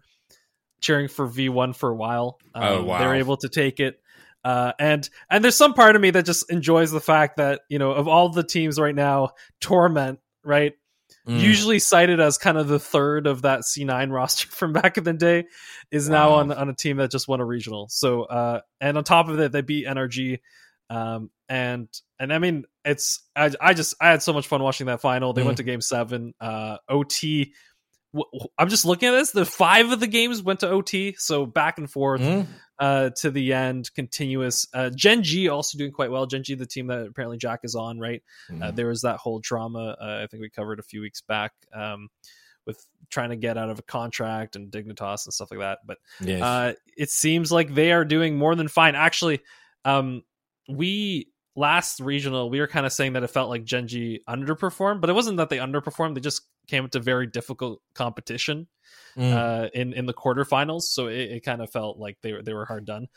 cheering 0.81 1.07
for 1.07 1.25
V 1.27 1.49
one 1.49 1.73
for 1.73 1.89
a 1.89 1.95
while. 1.95 2.37
Um, 2.53 2.63
Oh, 2.63 2.83
wow. 2.83 2.99
They're 2.99 3.15
able 3.15 3.37
to 3.37 3.49
take 3.49 3.79
it. 3.79 3.99
Uh, 4.45 4.71
and 4.79 5.09
and 5.29 5.43
there's 5.43 5.57
some 5.57 5.73
part 5.73 5.95
of 5.95 6.01
me 6.03 6.11
that 6.11 6.23
just 6.23 6.49
enjoys 6.51 6.91
the 6.91 7.01
fact 7.01 7.37
that 7.37 7.61
you 7.67 7.79
know 7.79 7.91
of 7.91 8.07
all 8.07 8.29
the 8.29 8.43
teams 8.43 8.79
right 8.79 8.95
now, 8.95 9.29
Torment 9.59 10.19
right 10.43 10.73
Mm. 11.27 11.39
usually 11.39 11.79
cited 11.79 12.19
as 12.19 12.37
kind 12.37 12.55
of 12.57 12.67
the 12.67 12.77
third 12.79 13.25
of 13.25 13.41
that 13.43 13.61
C9 13.61 14.11
roster 14.13 14.47
from 14.47 14.73
back 14.73 14.97
in 14.99 15.03
the 15.03 15.13
day, 15.13 15.45
is 15.91 16.07
now 16.07 16.29
Wow. 16.31 16.35
on 16.37 16.51
on 16.51 16.69
a 16.69 16.73
team 16.75 16.97
that 16.97 17.09
just 17.09 17.27
won 17.27 17.39
a 17.41 17.45
regional. 17.45 17.87
So 17.89 18.23
uh, 18.23 18.61
and 18.79 18.95
on 18.97 19.03
top 19.03 19.27
of 19.27 19.39
it, 19.39 19.51
they 19.51 19.61
beat 19.61 19.87
NRG, 19.87 20.39
um, 20.91 21.31
and 21.49 21.87
and 22.19 22.31
I 22.31 22.37
mean 22.37 22.65
it's 22.83 23.23
I 23.35 23.51
I 23.59 23.73
just 23.73 23.95
I 23.99 24.09
had 24.11 24.21
so 24.21 24.33
much 24.33 24.45
fun 24.47 24.61
watching 24.61 24.85
that 24.87 25.01
final. 25.01 25.33
They 25.33 25.41
Mm. 25.41 25.45
went 25.45 25.57
to 25.57 25.63
game 25.63 25.81
seven, 25.81 26.35
uh, 26.39 26.77
OT. 26.87 27.53
I'm 28.57 28.69
just 28.69 28.85
looking 28.85 29.09
at 29.09 29.13
this. 29.13 29.31
The 29.31 29.45
five 29.45 29.91
of 29.91 29.99
the 29.99 30.07
games 30.07 30.41
went 30.41 30.61
to 30.61 30.69
OT, 30.69 31.15
so 31.17 31.45
back 31.45 31.77
and 31.77 31.89
forth 31.89 32.21
Mm. 32.21 32.47
uh, 32.79 33.09
to 33.21 33.31
the 33.31 33.53
end, 33.53 33.93
continuous. 33.93 34.67
Uh, 34.73 34.89
Gen 34.89 35.23
G 35.23 35.49
also 35.49 35.77
doing 35.77 35.91
quite 35.91 36.11
well. 36.11 36.25
Gen 36.25 36.43
G, 36.43 36.55
the 36.55 36.65
team 36.65 36.87
that 36.87 37.07
apparently 37.07 37.37
Jack 37.37 37.61
is 37.63 37.75
on, 37.75 37.99
right? 37.99 38.21
Uh, 38.49 38.53
Mm. 38.53 38.75
there 38.75 38.87
was 38.87 39.01
that 39.01 39.17
whole 39.17 39.39
drama 39.39 39.95
uh, 40.01 40.21
I 40.23 40.27
think 40.27 40.41
we 40.41 40.49
covered 40.49 40.79
a 40.79 40.83
few 40.83 41.01
weeks 41.01 41.21
back, 41.21 41.51
um, 41.73 42.09
with 42.65 42.85
trying 43.09 43.29
to 43.29 43.35
get 43.35 43.57
out 43.57 43.69
of 43.69 43.77
a 43.79 43.83
contract 43.83 44.55
and 44.55 44.71
Dignitas 44.71 45.25
and 45.25 45.33
stuff 45.33 45.51
like 45.51 45.59
that. 45.59 45.79
But 45.85 45.97
Yes. 46.21 46.41
uh, 46.41 46.73
it 46.97 47.09
seems 47.11 47.51
like 47.51 47.73
they 47.75 47.91
are 47.91 48.03
doing 48.05 48.37
more 48.37 48.55
than 48.55 48.67
fine. 48.67 48.95
Actually, 48.95 49.41
um, 49.83 50.23
we 50.67 51.31
last 51.57 51.99
regional 52.01 52.49
we 52.49 52.59
were 52.59 52.67
kind 52.67 52.85
of 52.85 52.91
saying 52.91 53.13
that 53.13 53.23
it 53.23 53.27
felt 53.29 53.49
like 53.49 53.63
Gen 53.63 53.87
G 53.87 54.21
underperformed, 54.27 54.99
but 55.01 55.09
it 55.09 55.13
wasn't 55.13 55.37
that 55.37 55.49
they 55.49 55.57
underperformed. 55.57 56.15
They 56.15 56.21
just 56.21 56.41
came 56.67 56.87
to 56.89 56.99
very 56.99 57.27
difficult 57.27 57.81
competition 57.93 58.67
Mm. 59.17 59.33
uh, 59.33 59.69
in 59.73 59.93
in 59.93 60.05
the 60.05 60.13
quarterfinals, 60.13 60.83
so 60.83 61.07
it, 61.07 61.31
it 61.31 61.45
kind 61.45 61.61
of 61.61 61.71
felt 61.71 61.97
like 61.97 62.17
they 62.21 62.33
were 62.33 62.41
they 62.41 62.53
were 62.53 62.65
hard 62.65 62.85
done. 62.85 63.07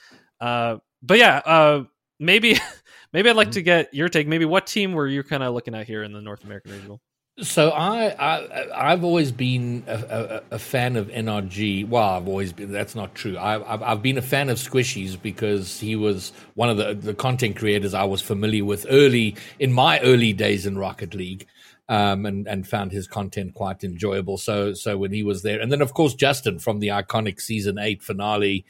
Uh, 0.40 0.76
but 1.02 1.18
yeah, 1.18 1.38
uh, 1.44 1.84
maybe 2.20 2.56
maybe 3.12 3.28
I'd 3.28 3.36
like 3.36 3.50
to 3.52 3.62
get 3.62 3.92
your 3.92 4.08
take. 4.08 4.28
Maybe 4.28 4.44
what 4.44 4.66
team 4.66 4.92
were 4.92 5.08
you 5.08 5.24
kind 5.24 5.42
of 5.42 5.54
looking 5.54 5.74
at 5.74 5.86
here 5.88 6.04
in 6.04 6.12
the 6.12 6.20
North 6.20 6.44
American 6.44 6.72
regional? 6.72 7.00
So 7.40 7.70
I, 7.70 8.08
I 8.18 8.92
I've 8.92 9.04
always 9.04 9.30
been 9.30 9.84
a, 9.86 10.42
a, 10.50 10.54
a 10.54 10.58
fan 10.58 10.96
of 10.96 11.08
NRG. 11.08 11.88
Well, 11.88 12.02
I've 12.02 12.26
always 12.28 12.52
been. 12.52 12.72
That's 12.72 12.94
not 12.94 13.14
true. 13.14 13.36
I, 13.36 13.72
I've 13.72 13.82
I've 13.82 14.02
been 14.02 14.18
a 14.18 14.22
fan 14.22 14.48
of 14.50 14.58
Squishy's 14.58 15.16
because 15.16 15.78
he 15.78 15.96
was 15.96 16.32
one 16.54 16.68
of 16.68 16.76
the 16.76 16.94
the 16.94 17.14
content 17.14 17.56
creators 17.56 17.94
I 17.94 18.04
was 18.04 18.20
familiar 18.22 18.64
with 18.64 18.86
early 18.88 19.36
in 19.58 19.72
my 19.72 20.00
early 20.00 20.32
days 20.32 20.66
in 20.66 20.78
Rocket 20.78 21.14
League, 21.14 21.46
um, 21.88 22.26
and 22.26 22.46
and 22.46 22.68
found 22.68 22.92
his 22.92 23.06
content 23.06 23.54
quite 23.54 23.82
enjoyable. 23.82 24.36
So 24.36 24.74
so 24.74 24.98
when 24.98 25.12
he 25.12 25.22
was 25.22 25.42
there, 25.42 25.60
and 25.60 25.72
then 25.72 25.80
of 25.80 25.94
course 25.94 26.14
JSTN 26.14 26.60
from 26.60 26.80
the 26.80 26.88
iconic 26.88 27.40
season 27.40 27.78
eight 27.78 28.02
finale, 28.02 28.64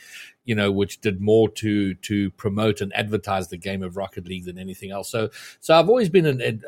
you 0.44 0.54
know, 0.54 0.70
which 0.70 1.00
did 1.00 1.20
more 1.20 1.48
to 1.50 1.94
to 1.94 2.30
promote 2.32 2.80
and 2.80 2.94
advertise 2.94 3.48
the 3.48 3.56
game 3.56 3.82
of 3.82 3.96
Rocket 3.96 4.26
League 4.26 4.44
than 4.44 4.58
anything 4.58 4.90
else. 4.90 5.10
So 5.10 5.30
so 5.60 5.78
I've 5.78 5.88
always 5.88 6.08
been 6.08 6.26
an, 6.26 6.40
an 6.40 6.62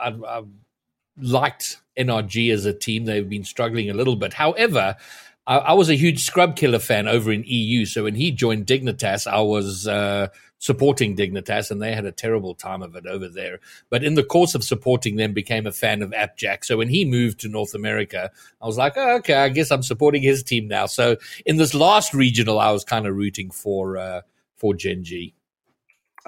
I've, 0.00 0.22
I've 0.24 0.48
liked 1.18 1.78
NRG 1.98 2.52
as 2.52 2.66
a 2.66 2.72
team. 2.72 3.04
They've 3.04 3.28
been 3.28 3.44
struggling 3.44 3.90
a 3.90 3.94
little 3.94 4.16
bit. 4.16 4.34
However, 4.34 4.96
I, 5.46 5.58
I 5.58 5.72
was 5.74 5.88
a 5.88 5.94
huge 5.94 6.22
Scrub 6.22 6.56
Killa 6.56 6.78
fan 6.78 7.08
over 7.08 7.32
in 7.32 7.44
EU. 7.46 7.84
So 7.84 8.04
when 8.04 8.14
he 8.14 8.30
joined 8.30 8.66
Dignitas, 8.66 9.26
I 9.26 9.40
was 9.40 9.86
uh, 9.86 10.28
supporting 10.58 11.16
Dignitas, 11.16 11.70
and 11.70 11.80
they 11.80 11.94
had 11.94 12.04
a 12.04 12.12
terrible 12.12 12.54
time 12.54 12.82
of 12.82 12.96
it 12.96 13.06
over 13.06 13.28
there. 13.28 13.60
But 13.90 14.02
in 14.02 14.14
the 14.14 14.24
course 14.24 14.54
of 14.54 14.64
supporting 14.64 15.16
them, 15.16 15.32
became 15.32 15.66
a 15.66 15.72
fan 15.72 16.02
of 16.02 16.10
AppJack. 16.10 16.64
So 16.64 16.76
when 16.76 16.88
he 16.88 17.04
moved 17.04 17.40
to 17.40 17.48
North 17.48 17.74
America, 17.74 18.30
I 18.60 18.66
was 18.66 18.76
like, 18.76 18.94
oh, 18.96 19.16
okay, 19.16 19.34
I 19.34 19.48
guess 19.48 19.70
I'm 19.70 19.82
supporting 19.82 20.22
his 20.22 20.42
team 20.42 20.66
now. 20.68 20.86
So 20.86 21.16
in 21.44 21.56
this 21.56 21.74
last 21.74 22.14
regional, 22.14 22.58
I 22.58 22.72
was 22.72 22.84
kind 22.84 23.06
of 23.06 23.14
rooting 23.14 23.50
for 23.50 23.96
uh, 23.98 24.22
for 24.56 24.74
Gen 24.74 25.04
G. 25.04 25.35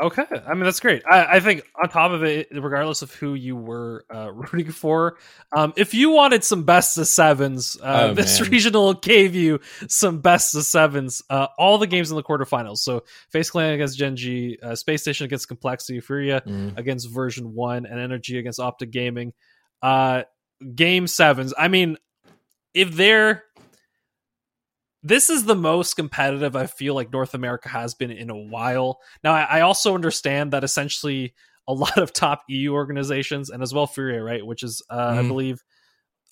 Okay, 0.01 0.25
I 0.47 0.55
mean 0.55 0.63
that's 0.65 0.79
great. 0.79 1.03
I, 1.11 1.37
I 1.37 1.41
think 1.41 1.63
on 1.83 1.89
top 1.89 2.13
of 2.13 2.23
it, 2.23 2.49
regardless 2.53 3.03
of 3.03 3.13
who 3.15 3.35
you 3.35 3.57
were 3.57 4.05
uh, 4.15 4.31
rooting 4.33 4.71
for, 4.71 5.17
um, 5.57 5.73
if 5.77 5.93
you 5.93 6.11
wanted 6.11 6.45
some 6.45 6.63
best 6.63 6.97
of 6.99 7.09
sevens, 7.09 7.77
uh, 7.83 8.09
Oh, 8.11 8.15
this 8.15 8.41
man. 8.41 8.51
regional 8.51 8.95
gave 8.95 9.35
you 9.35 9.59
some 9.89 10.21
best 10.21 10.55
of 10.55 10.65
sevens. 10.65 11.21
Uh, 11.29 11.49
all 11.59 11.79
the 11.79 11.87
games 11.89 12.11
in 12.11 12.17
the 12.17 12.23
quarterfinals. 12.23 12.79
So 12.79 13.03
FaZe 13.33 13.51
Clan 13.51 13.73
against 13.75 13.99
Gen 13.99 14.15
G, 14.15 14.57
uh, 14.63 14.69
Spacestation 14.77 15.23
against 15.25 15.49
Complexity, 15.49 15.99
Furia 16.01 16.43
Mm. 16.47 16.79
against 16.79 17.11
Version 17.11 17.53
One, 17.55 17.85
and 17.85 17.99
NRG 18.13 18.39
against 18.39 18.61
OpTic 18.61 18.91
Gaming. 18.93 19.33
Uh, 19.83 20.23
game 20.75 21.07
sevens. 21.09 21.53
I 21.59 21.67
mean, 21.69 21.97
if 22.75 22.93
they're 22.93 23.43
this 25.03 25.31
is 25.31 25.45
the 25.45 25.55
most 25.55 25.95
competitive 25.95 26.57
I 26.57 26.67
feel 26.67 26.95
like 26.95 27.13
North 27.13 27.35
America 27.35 27.69
has 27.69 27.95
been 27.95 28.11
in 28.11 28.31
a 28.31 28.37
while. 28.37 28.99
Now, 29.23 29.33
I, 29.35 29.43
I 29.43 29.61
also 29.61 29.95
understand 29.95 30.53
that 30.53 30.65
essentially 30.65 31.35
a 31.67 31.73
lot 31.75 31.99
of 31.99 32.13
top 32.13 32.43
EU 32.49 32.73
organizations 32.73 33.51
and 33.51 33.63
as 33.63 33.73
well 33.75 33.87
Furia, 33.87 34.23
right, 34.23 34.45
which 34.45 34.63
is 34.63 34.83
uh, 34.91 35.15
I 35.19 35.23
Mhm. 35.23 35.29
believe 35.29 35.63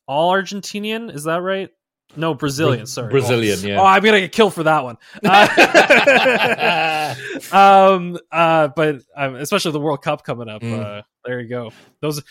all 0.09 0.33
Argentinian. 0.33 1.15
Is 1.15 1.25
that 1.25 1.43
right? 1.43 1.69
No, 2.17 2.35
Brazilian. 2.35 2.81
Bra- 2.81 2.87
sorry, 2.87 3.11
Brazilian, 3.11 3.59
Oh, 3.63 3.67
yeah. 3.67 3.81
Oh, 3.81 3.85
I'm 3.85 4.03
gonna 4.03 4.21
get 4.21 4.31
killed 4.33 4.55
for 4.55 4.63
that 4.63 4.85
one. 4.85 4.97
Uh, 5.25 7.15
um, 7.53 8.19
uh, 8.33 8.69
but 8.69 8.97
um, 9.17 9.35
especially 9.37 9.73
the 9.73 9.81
World 9.81 10.03
Cup 10.03 10.25
coming 10.25 10.49
up. 10.49 10.63
Mm. 10.63 10.99
Uh, 10.99 11.03
there 11.25 11.41
you 11.41 11.49
go. 11.49 11.73
Those. 12.01 12.23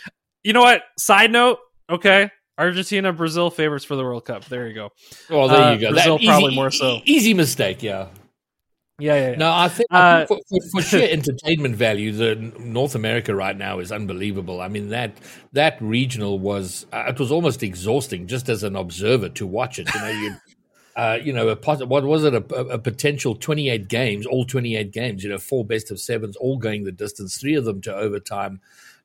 You 0.44 0.54
know 0.54 0.62
what? 0.62 0.84
Side 0.98 1.32
note. 1.32 1.60
Okay, 1.90 2.30
Argentina, 2.58 3.12
Brazil 3.12 3.50
favorites 3.50 3.86
for 3.86 3.96
the 3.96 4.04
World 4.04 4.26
Cup. 4.26 4.46
There 4.46 4.68
you 4.68 4.74
go. 4.74 4.90
Well, 5.30 5.48
there 5.48 5.60
Uh, 5.60 5.74
you 5.74 5.80
go. 5.82 5.92
Brazil 5.92 6.18
That 6.18 6.26
probably 6.26 6.56
more 6.56 6.72
so. 6.72 7.02
Easy 7.06 7.34
mistake, 7.34 7.84
yeah. 7.84 8.08
Yeah, 8.98 9.16
yeah. 9.16 9.30
yeah. 9.32 9.36
No, 9.38 9.52
I 9.52 9.68
think, 9.68 9.88
Uh, 9.92 10.26
for, 10.26 10.40
for, 10.50 10.60
for 10.72 10.82
sheer 10.82 11.10
entertainment 11.12 11.76
value, 11.76 12.14
the 12.14 12.36
North 12.60 12.96
America 12.96 13.36
right 13.36 13.58
now 13.58 13.80
is 13.80 13.92
unbelievable. 13.92 14.62
I 14.62 14.70
mean 14.70 14.88
that 14.90 15.18
that 15.52 15.78
regional 15.82 16.40
was 16.40 16.86
uh, 16.94 17.06
it 17.10 17.20
was 17.20 17.30
almost 17.30 17.62
exhausting 17.62 18.26
just 18.26 18.48
as 18.48 18.64
an 18.64 18.78
observer 18.78 19.28
to 19.30 19.46
watch 19.46 19.80
it. 19.80 19.94
You 19.94 20.00
know, 20.02 20.10
you. 20.10 20.36
Uh, 20.98 21.20
you 21.22 21.34
know, 21.34 21.50
a, 21.50 21.86
what 21.86 22.06
was 22.06 22.24
it? 22.24 22.34
A, 22.34 22.38
a, 22.56 22.66
a 22.68 22.80
potential 22.80 23.36
28 23.36 23.90
games, 23.90 24.26
all 24.26 24.46
28 24.46 24.92
games. 24.94 25.26
You 25.26 25.30
know, 25.30 25.38
four 25.38 25.66
best 25.66 25.92
of 25.92 26.00
sevens, 26.00 26.38
all 26.38 26.56
going 26.58 26.86
the 26.86 26.92
distance. 26.94 27.38
Three 27.38 27.56
of 27.56 27.66
them 27.66 27.82
to 27.82 27.94
overtime, 27.94 28.62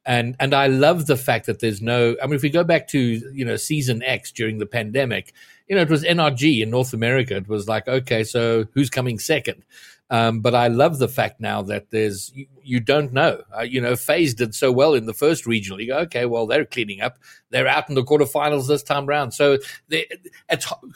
and 0.06 0.36
and 0.40 0.54
I 0.54 0.66
love 0.66 1.06
the 1.06 1.16
fact 1.16 1.46
that 1.46 1.60
there's 1.60 1.82
no. 1.82 2.16
I 2.22 2.26
mean, 2.26 2.34
if 2.34 2.42
we 2.42 2.50
go 2.50 2.64
back 2.64 2.88
to 2.88 2.98
you 2.98 3.44
know 3.44 3.56
season 3.56 4.02
X 4.02 4.32
during 4.32 4.58
the 4.58 4.66
pandemic, 4.66 5.34
you 5.68 5.76
know, 5.76 5.82
it 5.82 5.90
was 5.90 6.04
NRG 6.04 6.62
in 6.62 6.70
North 6.70 6.92
America. 6.92 7.36
It 7.36 7.48
was 7.48 7.68
like, 7.68 7.86
okay, 7.86 8.24
so 8.24 8.66
who's 8.74 8.90
coming 8.90 9.18
second? 9.18 9.64
Um, 10.10 10.40
but 10.40 10.56
I 10.56 10.66
love 10.66 10.98
the 10.98 11.06
fact 11.06 11.40
now 11.40 11.62
that 11.62 11.90
there's 11.90 12.32
you, 12.34 12.46
you 12.64 12.80
don't 12.80 13.12
know. 13.12 13.42
Uh, 13.56 13.62
you 13.62 13.80
know, 13.80 13.94
FaZe 13.94 14.34
did 14.34 14.54
so 14.54 14.72
well 14.72 14.94
in 14.94 15.06
the 15.06 15.14
first 15.14 15.46
regional. 15.46 15.80
You 15.80 15.86
go, 15.88 15.98
okay, 15.98 16.26
well 16.26 16.46
they're 16.46 16.64
cleaning 16.64 17.00
up. 17.00 17.18
They're 17.50 17.68
out 17.68 17.88
in 17.88 17.94
the 17.94 18.02
quarterfinals 18.02 18.66
this 18.66 18.82
time 18.82 19.06
round. 19.06 19.34
So 19.34 19.58
they, 19.88 20.08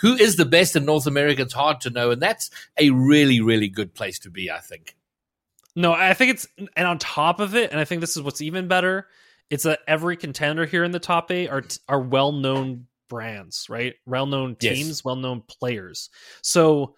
who 0.01 0.15
is 0.15 0.37
the 0.37 0.45
best 0.45 0.75
in 0.75 0.85
North 0.85 1.07
America? 1.07 1.43
It's 1.43 1.53
hard 1.53 1.81
to 1.83 1.91
know, 1.91 2.11
and 2.11 2.21
that's 2.21 2.51
a 2.77 2.91
really, 2.91 3.41
really 3.41 3.69
good 3.69 3.95
place 3.95 4.19
to 4.21 4.31
be. 4.31 4.51
I 4.51 4.59
think. 4.59 4.97
No, 5.77 5.93
I 5.93 6.15
think 6.15 6.33
it's 6.33 6.47
and 6.77 6.87
on 6.87 6.99
top 6.99 7.41
of 7.41 7.55
it, 7.57 7.71
and 7.71 7.81
I 7.81 7.85
think 7.85 8.01
this 8.01 8.17
is 8.17 8.23
what's 8.23 8.41
even 8.41 8.69
better. 8.69 9.09
It's 9.51 9.65
that 9.65 9.81
every 9.87 10.17
contender 10.17 10.65
here 10.67 10.85
in 10.85 10.93
the 10.93 11.01
top 11.01 11.31
eight 11.31 11.49
are 11.49 11.63
are 11.89 12.01
well 12.01 12.33
known 12.33 12.87
brands, 13.09 13.67
right? 13.69 13.95
Well 14.07 14.27
known 14.27 14.57
Yes. 14.61 14.77
teams, 14.77 15.05
well 15.05 15.17
known 15.17 15.43
players. 15.49 16.11
So, 16.43 16.95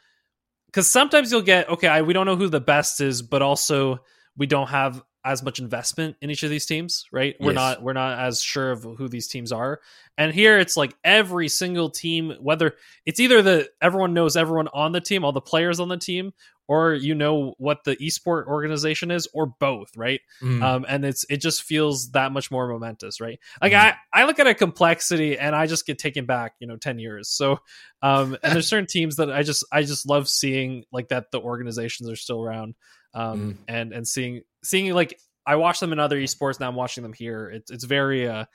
because 0.67 0.91
sometimes 0.91 1.33
you'll 1.33 1.43
get 1.43 1.69
okay, 1.71 1.89
I, 1.89 2.03
we 2.03 2.13
don't 2.13 2.27
know 2.27 2.37
who 2.37 2.49
the 2.49 2.61
best 2.61 3.01
is, 3.01 3.23
but 3.23 3.43
also 3.43 3.99
we 4.37 4.47
don't 4.47 4.69
have 4.69 5.03
as 5.25 5.43
much 5.43 5.59
investment 5.59 6.17
in 6.23 6.31
each 6.31 6.45
of 6.45 6.51
these 6.51 6.67
teams, 6.67 7.05
right? 7.11 7.35
We're 7.41 7.53
Yes. 7.53 7.55
not 7.55 7.83
we're 7.83 7.95
not 7.95 8.19
as 8.21 8.41
sure 8.41 8.71
of 8.71 8.85
who 8.85 9.09
these 9.09 9.27
teams 9.27 9.51
are. 9.51 9.81
And 10.17 10.33
here 10.33 10.59
it's 10.59 10.77
like 10.77 10.95
every 11.03 11.49
single 11.49 11.91
team, 11.91 12.35
whether 12.41 12.75
it's 13.05 13.19
either 13.19 13.43
the 13.43 13.69
everyone 13.83 14.15
knows 14.15 14.37
everyone 14.37 14.69
on 14.69 14.93
the 14.93 15.01
team, 15.01 15.25
all 15.25 15.33
the 15.33 15.41
players 15.41 15.81
on 15.81 15.89
the 15.89 15.97
team, 15.97 16.33
or 16.69 16.95
you 16.95 17.15
know 17.15 17.55
what 17.59 17.85
the 17.85 17.97
esport 17.97 18.47
organization 18.47 19.11
is, 19.11 19.29
or 19.33 19.47
both, 19.47 19.97
right? 19.97 20.21
Mm. 20.43 20.63
Um, 20.63 20.87
and 20.89 21.05
it's 21.05 21.25
it 21.31 21.41
just 21.41 21.63
feels 21.63 22.11
that 22.13 22.33
much 22.33 22.51
more 22.51 22.69
momentous, 22.69 23.21
right? 23.21 23.39
Like 23.63 23.73
Mhm. 23.73 23.95
I 24.13 24.23
I 24.23 24.25
look 24.25 24.39
at 24.39 24.47
a 24.47 24.55
complexity 24.55 25.39
and 25.39 25.55
I 25.55 25.67
just 25.67 25.87
get 25.87 25.99
taken 25.99 26.27
back, 26.27 26.55
you 26.61 26.67
know, 26.67 26.77
ten 26.77 26.99
years. 26.99 27.29
So, 27.29 27.61
um, 28.03 28.37
and 28.43 28.55
there's 28.55 28.67
certain 28.69 28.87
teams 28.87 29.17
that 29.17 29.31
I 29.31 29.43
just 29.43 29.65
I 29.71 29.83
just 29.83 30.09
love 30.09 30.29
seeing 30.29 30.85
like 30.93 31.09
that 31.09 31.31
the 31.31 31.41
organizations 31.41 32.11
are 32.11 32.17
still 32.17 32.43
around, 32.43 32.75
um, 33.15 33.39
Mm. 33.39 33.57
and 33.69 33.93
and 33.93 34.09
seeing 34.09 34.43
seeing 34.65 34.93
like 34.95 35.19
I 35.47 35.57
watch 35.57 35.79
them 35.79 35.93
in 35.93 36.01
other 36.01 36.19
esports 36.19 36.59
now. 36.59 36.69
I'm 36.69 36.75
watching 36.75 37.03
them 37.03 37.13
here. 37.13 37.49
It's 37.51 37.71
it's 37.71 37.85
very 37.85 38.29
uh, 38.29 38.47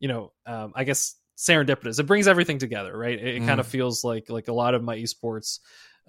you 0.00 0.08
know, 0.08 0.32
um, 0.46 0.72
I 0.74 0.84
guess 0.84 1.14
serendipitous. 1.38 1.98
It 2.00 2.04
brings 2.04 2.26
everything 2.28 2.58
together, 2.58 2.96
right? 2.96 3.18
It, 3.18 3.36
it 3.36 3.42
Mm. 3.42 3.46
kind 3.46 3.60
of 3.60 3.66
feels 3.66 4.02
like 4.04 4.28
like 4.28 4.48
a 4.48 4.52
lot 4.52 4.74
of 4.74 4.82
my 4.82 4.96
esports 4.98 5.60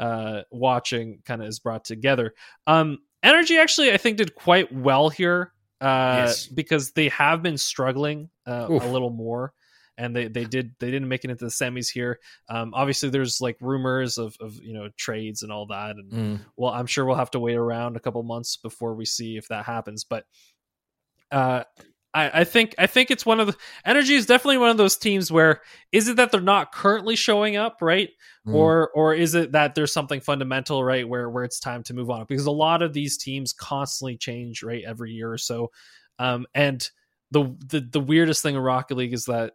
uh 0.02 0.42
watching 0.52 1.22
kind 1.26 1.42
of 1.42 1.48
is 1.48 1.60
brought 1.60 1.86
together. 1.86 2.34
Um 2.68 2.98
NRG 3.24 3.58
actually 3.62 3.94
I 3.94 3.98
think 3.98 4.18
did 4.18 4.36
quite 4.36 4.74
well 4.74 5.08
here 5.10 5.54
uh 5.80 6.26
Yes. 6.26 6.48
because 6.48 6.92
they 6.92 7.08
have 7.10 7.42
been 7.42 7.58
struggling 7.58 8.30
uh, 8.46 8.68
a 8.70 8.88
little 8.92 9.12
more 9.12 9.54
and 9.98 10.16
they 10.16 10.28
they 10.28 10.46
did 10.46 10.74
they 10.80 10.90
didn't 10.90 11.08
make 11.08 11.24
it 11.24 11.30
into 11.30 11.46
the 11.46 11.52
semis 11.52 11.90
here. 11.90 12.20
Um 12.50 12.74
obviously 12.74 13.10
there's 13.10 13.40
like 13.42 13.58
rumors 13.62 14.18
of 14.18 14.36
of 14.40 14.56
you 14.64 14.74
know 14.74 14.90
trades 14.98 15.44
and 15.44 15.52
all 15.52 15.68
that 15.68 15.96
and 15.98 16.12
Mm. 16.12 16.40
well 16.58 16.74
i'm 16.74 16.88
sure 16.88 17.06
we'll 17.06 17.16
have 17.16 17.32
to 17.32 17.40
wait 17.40 17.56
around 17.56 17.96
a 17.96 18.00
couple 18.00 18.24
months 18.24 18.58
before 18.58 18.96
we 18.96 19.06
see 19.06 19.38
if 19.38 19.48
that 19.50 19.66
happens 19.66 20.04
but 20.04 20.26
uh 21.32 21.64
I, 22.14 22.42
I 22.42 22.44
think 22.44 22.76
I 22.78 22.88
think 22.88 23.10
it's 23.10 23.26
one 23.26 23.40
of 23.40 23.48
the 23.48 23.56
NRG 23.88 24.10
is 24.10 24.26
definitely 24.26 24.58
one 24.58 24.70
of 24.70 24.76
those 24.78 24.98
teams 24.98 25.32
where 25.32 25.62
is 25.94 26.10
it 26.10 26.18
that 26.18 26.32
they're 26.32 26.42
not 26.42 26.74
currently 26.74 27.16
showing 27.16 27.56
up 27.56 27.78
right 27.82 28.10
Mm. 28.48 28.56
or 28.56 28.90
or 28.96 29.14
is 29.14 29.36
it 29.36 29.52
that 29.52 29.76
there's 29.76 29.94
something 29.94 30.20
fundamental 30.20 30.84
right 30.84 31.08
where 31.08 31.30
where 31.30 31.44
it's 31.44 31.60
time 31.60 31.84
to 31.84 31.94
move 31.94 32.10
on 32.10 32.26
because 32.28 32.48
a 32.48 32.52
lot 32.52 32.82
of 32.82 32.92
these 32.92 33.16
teams 33.16 33.54
constantly 33.54 34.18
change 34.18 34.64
right 34.64 34.84
every 34.84 35.12
year 35.12 35.32
or 35.32 35.38
so 35.38 35.70
um 36.18 36.48
and 36.56 36.90
the 37.30 37.56
the, 37.68 37.82
the 37.82 38.00
weirdest 38.00 38.42
thing 38.42 38.56
in 38.56 38.62
rocket 38.62 38.98
league 38.98 39.14
is 39.14 39.26
that 39.26 39.54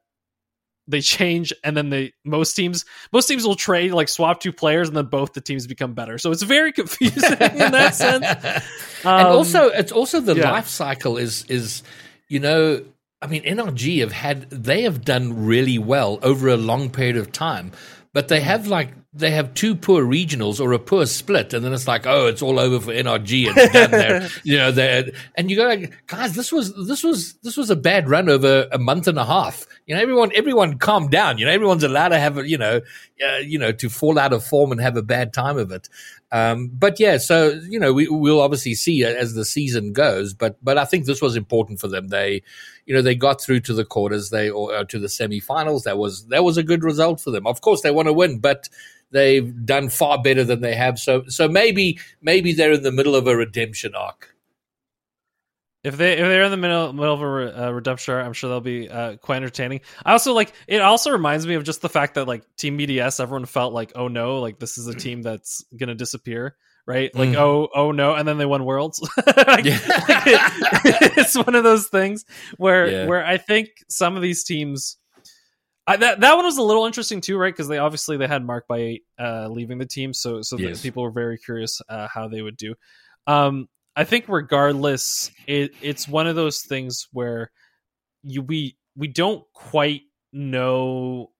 they 0.87 1.01
change 1.01 1.53
and 1.64 1.76
then 1.76 1.91
they 1.91 2.12
most 2.24 2.55
teams 2.55 2.84
most 3.12 3.26
teams 3.26 3.45
will 3.45 3.57
trade 3.57 3.91
like 3.91 4.09
swap 4.09 4.39
two 4.39 4.53
players 4.53 4.87
and 4.87 4.97
then 4.97 5.07
both 5.07 5.32
the 5.32 5.41
teams 5.41 5.66
become 5.66 5.93
better 5.93 6.16
so 6.16 6.30
it's 6.30 6.45
very 6.45 6.70
confusing 6.80 7.32
in 7.32 7.72
that 7.72 7.93
sense 7.93 8.24
and 9.05 9.26
Um, 9.26 9.37
also, 9.37 9.66
it's 9.66 9.91
also 9.91 10.20
the 10.20 10.37
yeah. 10.37 10.53
life 10.53 10.68
cycle 10.68 11.16
is 11.16 11.45
is 11.49 11.82
you 12.28 12.39
know. 12.39 12.84
I 13.26 13.28
mean, 13.28 13.42
NRG 13.42 13.98
have 14.00 14.12
had 14.12 14.48
they 14.50 14.82
have 14.82 15.04
done 15.04 15.46
really 15.46 15.78
well 15.78 16.20
over 16.22 16.48
a 16.48 16.56
long 16.56 16.90
period 16.90 17.16
of 17.16 17.32
time, 17.32 17.72
but 18.12 18.28
they 18.28 18.38
mm. 18.38 18.44
have 18.44 18.68
like 18.68 18.90
they 19.12 19.32
have 19.32 19.52
two 19.54 19.74
poor 19.74 20.04
regionals 20.04 20.60
or 20.60 20.72
a 20.72 20.78
poor 20.78 21.06
split, 21.06 21.52
and 21.52 21.64
then 21.64 21.72
it's 21.72 21.88
like, 21.88 22.06
oh, 22.06 22.28
it's 22.28 22.40
all 22.40 22.60
over 22.60 22.78
for 22.78 22.92
NRG. 22.92 23.46
It's 23.48 23.72
done 23.72 23.90
there, 23.90 24.28
you 24.44 24.56
know. 24.58 24.70
There, 24.70 25.10
and 25.34 25.50
you 25.50 25.56
go 25.56 25.66
like, 25.66 25.92
guys, 26.06 26.36
this 26.36 26.52
was 26.52 26.72
this 26.86 27.02
was 27.02 27.34
this 27.42 27.56
was 27.56 27.68
a 27.68 27.74
bad 27.74 28.08
run 28.08 28.28
over 28.28 28.68
a 28.70 28.78
month 28.78 29.08
and 29.08 29.18
a 29.18 29.24
half. 29.24 29.66
You 29.86 29.96
know, 29.96 30.00
everyone 30.00 30.30
everyone 30.32 30.78
calm 30.78 31.08
down. 31.08 31.38
You 31.38 31.46
know, 31.46 31.52
everyone's 31.52 31.82
allowed 31.82 32.10
to 32.10 32.20
have 32.20 32.38
a 32.38 32.48
you 32.48 32.58
know, 32.58 32.80
uh, 33.24 33.38
you 33.38 33.58
know, 33.58 33.72
to 33.72 33.88
fall 33.88 34.18
out 34.18 34.32
of 34.32 34.44
form 34.44 34.72
and 34.72 34.80
have 34.80 34.96
a 34.96 35.02
bad 35.02 35.32
time 35.32 35.56
of 35.56 35.70
it. 35.70 35.88
Um, 36.32 36.68
but 36.72 37.00
yeah, 37.00 37.18
so 37.18 37.60
you 37.68 37.78
know, 37.78 37.92
we 37.92 38.08
will 38.08 38.40
obviously 38.40 38.74
see 38.74 39.04
as 39.04 39.34
the 39.34 39.44
season 39.44 39.92
goes. 39.92 40.34
But 40.34 40.62
but 40.62 40.78
I 40.78 40.84
think 40.84 41.06
this 41.06 41.22
was 41.22 41.36
important 41.36 41.80
for 41.80 41.88
them. 41.88 42.08
They, 42.08 42.42
you 42.84 42.94
know, 42.94 43.02
they 43.02 43.14
got 43.14 43.40
through 43.40 43.60
to 43.60 43.74
the 43.74 43.84
quarters, 43.84 44.30
they 44.30 44.50
or 44.50 44.74
uh, 44.74 44.84
to 44.84 44.98
the 44.98 45.06
semifinals. 45.06 45.84
That 45.84 45.98
was 45.98 46.26
that 46.26 46.44
was 46.44 46.56
a 46.56 46.62
good 46.62 46.84
result 46.84 47.20
for 47.20 47.30
them. 47.30 47.46
Of 47.46 47.60
course, 47.60 47.82
they 47.82 47.90
want 47.90 48.06
to 48.06 48.12
win, 48.12 48.38
but 48.38 48.68
they've 49.12 49.64
done 49.64 49.88
far 49.88 50.20
better 50.20 50.44
than 50.44 50.60
they 50.60 50.74
have. 50.74 50.98
So 50.98 51.24
so 51.28 51.48
maybe 51.48 51.98
maybe 52.20 52.52
they're 52.52 52.72
in 52.72 52.82
the 52.82 52.92
middle 52.92 53.14
of 53.14 53.26
a 53.26 53.36
redemption 53.36 53.94
arc. 53.94 54.36
If 55.87 55.97
they 55.97 56.14
if 56.14 56.18
they're 56.18 56.43
in 56.43 56.51
the 56.51 56.57
middle 56.57 56.93
middle 56.93 57.14
of 57.14 57.22
a 57.22 57.30
re, 57.30 57.53
uh, 57.53 57.70
redemption, 57.70 58.16
I'm 58.16 58.32
sure 58.32 58.51
they'll 58.51 58.61
be 58.61 58.89
uh, 58.89 59.18
quite 59.18 59.37
entertaining. 59.37 59.82
I 60.05 60.11
also 60.11 60.32
like 60.32 60.53
it. 60.66 60.80
Also 60.82 61.12
reminds 61.12 61.47
me 61.47 61.55
of 61.55 61.62
just 61.62 61.80
the 61.80 61.89
fact 61.89 62.14
that 62.14 62.26
like 62.26 62.43
Team 62.57 62.76
BDS, 62.76 63.20
everyone 63.20 63.45
felt 63.45 63.72
like, 63.72 63.93
oh 63.95 64.09
no, 64.09 64.41
like 64.41 64.59
this 64.59 64.78
is 64.78 64.89
a 64.89 64.95
team 64.95 65.22
that's 65.22 65.64
gonna 65.78 65.95
disappear, 65.95 66.57
right? 66.89 67.14
Like 67.14 67.28
mm. 67.28 67.37
oh 67.37 67.68
oh 67.72 67.93
no, 67.93 68.16
and 68.16 68.26
then 68.26 68.37
they 68.37 68.47
won 68.47 68.64
Worlds. 68.64 69.01
like, 69.26 69.64
yeah. 69.64 69.78
it's 71.16 71.37
one 71.37 71.55
of 71.55 71.62
those 71.62 71.87
things 71.87 72.24
where 72.57 72.91
yeah. 72.91 73.07
where 73.07 73.24
I 73.24 73.37
think 73.37 73.68
some 73.89 74.16
of 74.16 74.22
these 74.22 74.43
teams. 74.43 74.97
I, 75.87 75.99
that 75.99 76.18
that 76.18 76.34
one 76.34 76.47
was 76.47 76.59
a 76.59 76.64
little 76.64 76.87
interesting 76.87 77.20
too, 77.20 77.39
right? 77.39 77.55
Because 77.55 77.68
they 77.68 77.78
obviously 77.78 78.16
they 78.16 78.26
had 78.26 78.43
MaRc_by_8 78.43 79.03
uh, 79.20 79.49
leaving 79.51 79.78
the 79.78 79.87
team, 79.87 80.12
so 80.12 80.43
so 80.43 80.59
yes. 80.59 80.82
people 80.82 81.05
were 81.05 81.12
very 81.12 81.39
curious 81.39 81.80
uh, 81.89 82.09
how 82.12 82.26
they 82.26 82.43
would 82.43 82.57
do. 82.57 82.74
Um, 83.28 83.68
I 83.97 84.05
think 84.05 84.26
regardless, 84.28 85.30
it, 85.47 85.72
it's 85.80 86.07
one 86.07 86.26
of 86.26 86.36
those 86.36 86.61
things 86.61 87.09
where 87.12 87.51
you 88.22 88.42
we 88.42 88.76
we 88.94 89.09
don't 89.09 89.44
quite 89.55 90.03
know. 90.32 91.30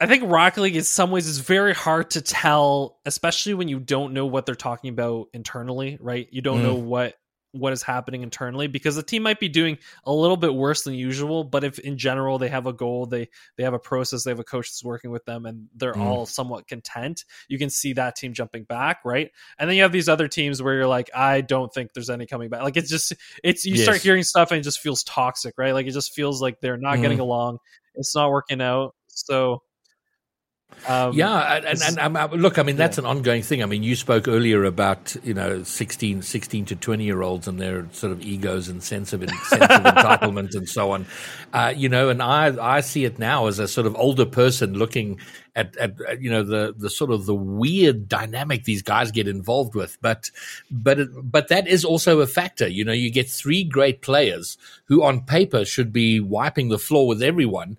I 0.00 0.06
think 0.06 0.24
Rocket 0.24 0.60
League, 0.60 0.76
in 0.76 0.82
some 0.82 1.12
ways, 1.12 1.28
is 1.28 1.38
very 1.38 1.72
hard 1.72 2.10
to 2.10 2.20
tell, 2.20 2.98
especially 3.06 3.54
when 3.54 3.68
you 3.68 3.78
don't 3.78 4.12
know 4.12 4.26
what 4.26 4.44
they're 4.44 4.56
talking 4.56 4.90
about 4.90 5.28
internally, 5.32 5.98
right? 6.00 6.26
You 6.32 6.42
don't 6.42 6.58
mm. 6.58 6.64
know 6.64 6.74
what 6.74 7.14
what 7.54 7.72
is 7.72 7.82
happening 7.82 8.22
internally 8.22 8.66
because 8.66 8.96
the 8.96 9.02
team 9.02 9.22
might 9.22 9.38
be 9.38 9.48
doing 9.48 9.78
a 10.04 10.12
little 10.12 10.36
bit 10.36 10.52
worse 10.52 10.82
than 10.82 10.92
usual 10.92 11.44
but 11.44 11.62
if 11.62 11.78
in 11.78 11.96
general 11.96 12.36
they 12.36 12.48
have 12.48 12.66
a 12.66 12.72
goal 12.72 13.06
they 13.06 13.28
they 13.56 13.62
have 13.62 13.74
a 13.74 13.78
process 13.78 14.24
they 14.24 14.30
have 14.30 14.40
a 14.40 14.44
coach 14.44 14.68
that's 14.68 14.84
working 14.84 15.12
with 15.12 15.24
them 15.24 15.46
and 15.46 15.68
they're 15.76 15.94
mm. 15.94 16.00
all 16.00 16.26
somewhat 16.26 16.66
content 16.66 17.24
you 17.48 17.56
can 17.56 17.70
see 17.70 17.92
that 17.92 18.16
team 18.16 18.32
jumping 18.32 18.64
back 18.64 18.98
right 19.04 19.30
and 19.58 19.70
then 19.70 19.76
you 19.76 19.82
have 19.82 19.92
these 19.92 20.08
other 20.08 20.26
teams 20.26 20.60
where 20.60 20.74
you're 20.74 20.86
like 20.86 21.08
i 21.14 21.40
don't 21.40 21.72
think 21.72 21.92
there's 21.92 22.10
any 22.10 22.26
coming 22.26 22.48
back 22.48 22.62
like 22.62 22.76
it's 22.76 22.90
just 22.90 23.12
it's 23.44 23.64
you 23.64 23.74
yes. 23.74 23.84
start 23.84 24.00
hearing 24.00 24.24
stuff 24.24 24.50
and 24.50 24.58
it 24.58 24.64
just 24.64 24.80
feels 24.80 25.04
toxic 25.04 25.54
right 25.56 25.74
like 25.74 25.86
it 25.86 25.92
just 25.92 26.12
feels 26.12 26.42
like 26.42 26.60
they're 26.60 26.76
not 26.76 26.98
mm. 26.98 27.02
getting 27.02 27.20
along 27.20 27.58
it's 27.94 28.16
not 28.16 28.30
working 28.30 28.60
out 28.60 28.94
so 29.06 29.62
um, 30.86 31.14
yeah, 31.14 31.56
and, 31.56 31.64
and, 31.64 31.98
and, 31.98 32.16
um, 32.16 32.30
look, 32.32 32.58
I 32.58 32.62
mean, 32.62 32.76
that's 32.76 32.98
yeah. 32.98 33.04
an 33.04 33.10
ongoing 33.10 33.42
thing. 33.42 33.62
I 33.62 33.66
mean, 33.66 33.82
you 33.82 33.96
spoke 33.96 34.28
earlier 34.28 34.64
about, 34.64 35.16
you 35.24 35.32
know, 35.32 35.62
16, 35.62 36.22
16 36.22 36.64
to 36.66 36.76
20 36.76 37.04
year 37.04 37.22
olds 37.22 37.48
and 37.48 37.58
their 37.58 37.88
sort 37.92 38.12
of 38.12 38.20
egos 38.20 38.68
and 38.68 38.82
sense 38.82 39.12
of, 39.12 39.20
sense 39.20 39.52
of 39.52 39.60
entitlement 39.68 40.54
and 40.54 40.68
so 40.68 40.92
on. 40.92 41.06
Uh, 41.54 41.72
you 41.74 41.88
know, 41.88 42.10
and 42.10 42.22
I, 42.22 42.76
I 42.76 42.80
see 42.80 43.04
it 43.04 43.18
now 43.18 43.46
as 43.46 43.58
a 43.58 43.66
sort 43.66 43.86
of 43.86 43.96
older 43.96 44.26
person 44.26 44.74
looking 44.74 45.20
at, 45.56 45.74
at, 45.78 46.20
you 46.20 46.30
know, 46.30 46.42
the, 46.42 46.74
the 46.76 46.90
sort 46.90 47.10
of 47.10 47.24
the 47.24 47.34
weird 47.34 48.06
dynamic 48.06 48.64
these 48.64 48.82
guys 48.82 49.10
get 49.10 49.26
involved 49.26 49.74
with. 49.74 49.96
But, 50.02 50.30
but, 50.70 50.98
but 51.22 51.48
that 51.48 51.66
is 51.66 51.84
also 51.84 52.20
a 52.20 52.26
factor. 52.26 52.68
You 52.68 52.84
know, 52.84 52.92
you 52.92 53.10
get 53.10 53.30
three 53.30 53.64
great 53.64 54.02
players 54.02 54.58
who 54.86 55.02
on 55.02 55.22
paper 55.22 55.64
should 55.64 55.92
be 55.92 56.20
wiping 56.20 56.68
the 56.68 56.78
floor 56.78 57.06
with 57.06 57.22
everyone 57.22 57.78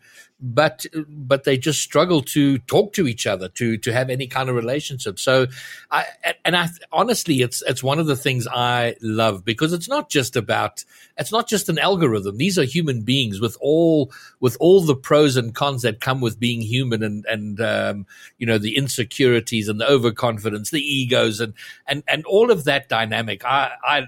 but 0.53 0.85
but 1.07 1.43
they 1.43 1.57
just 1.57 1.81
struggle 1.81 2.21
to 2.21 2.59
talk 2.59 2.93
to 2.93 3.07
each 3.07 3.25
other 3.25 3.49
to 3.49 3.77
to 3.77 3.91
have 3.91 4.09
any 4.09 4.27
kind 4.27 4.49
of 4.49 4.55
relationship. 4.55 5.17
So 5.19 5.47
i 5.91 6.05
and 6.43 6.55
i 6.55 6.67
honestly 6.91 7.41
it's 7.41 7.61
it's 7.63 7.83
one 7.83 7.99
of 7.99 8.07
the 8.07 8.15
things 8.15 8.47
i 8.47 8.95
love 9.01 9.43
because 9.43 9.73
it's 9.73 9.89
not 9.89 10.09
just 10.09 10.35
about 10.35 10.83
it's 11.17 11.31
not 11.31 11.47
just 11.47 11.69
an 11.69 11.79
algorithm. 11.79 12.37
These 12.37 12.59
are 12.59 12.63
human 12.63 13.01
beings 13.01 13.39
with 13.39 13.57
all 13.61 14.11
with 14.39 14.57
all 14.59 14.81
the 14.81 14.95
pros 14.95 15.37
and 15.37 15.55
cons 15.55 15.81
that 15.83 16.01
come 16.01 16.21
with 16.21 16.39
being 16.39 16.61
human 16.61 17.03
and 17.03 17.25
and 17.25 17.61
um, 17.61 18.05
you 18.37 18.45
know 18.45 18.57
the 18.57 18.75
insecurities 18.75 19.69
and 19.69 19.79
the 19.79 19.89
overconfidence 19.89 20.71
the 20.71 20.81
egos 20.81 21.39
and 21.39 21.53
and 21.87 22.03
and 22.07 22.25
all 22.25 22.51
of 22.51 22.65
that 22.65 22.89
dynamic. 22.89 23.45
I 23.45 23.71
i 23.83 24.03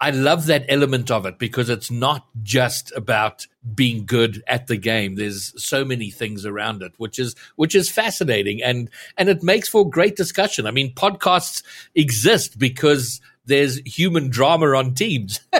I 0.00 0.10
love 0.10 0.46
that 0.46 0.64
element 0.68 1.10
of 1.10 1.26
it 1.26 1.38
because 1.38 1.68
it's 1.68 1.90
not 1.90 2.26
just 2.42 2.92
about 2.96 3.46
being 3.74 4.06
good 4.06 4.42
at 4.46 4.66
the 4.66 4.76
game. 4.76 5.16
There's 5.16 5.52
so 5.62 5.84
many 5.84 6.10
things 6.10 6.44
around 6.46 6.82
it, 6.82 6.92
which 6.96 7.18
is 7.18 7.34
which 7.56 7.74
is 7.74 7.90
fascinating 7.90 8.62
and 8.62 8.90
and 9.16 9.28
it 9.28 9.42
makes 9.42 9.68
for 9.68 9.88
great 9.88 10.16
discussion. 10.16 10.66
I 10.66 10.70
mean, 10.70 10.94
podcasts 10.94 11.62
exist 11.94 12.58
because 12.58 13.20
there's 13.46 13.78
human 13.78 14.28
drama 14.28 14.76
on 14.76 14.94
teams. 14.94 15.40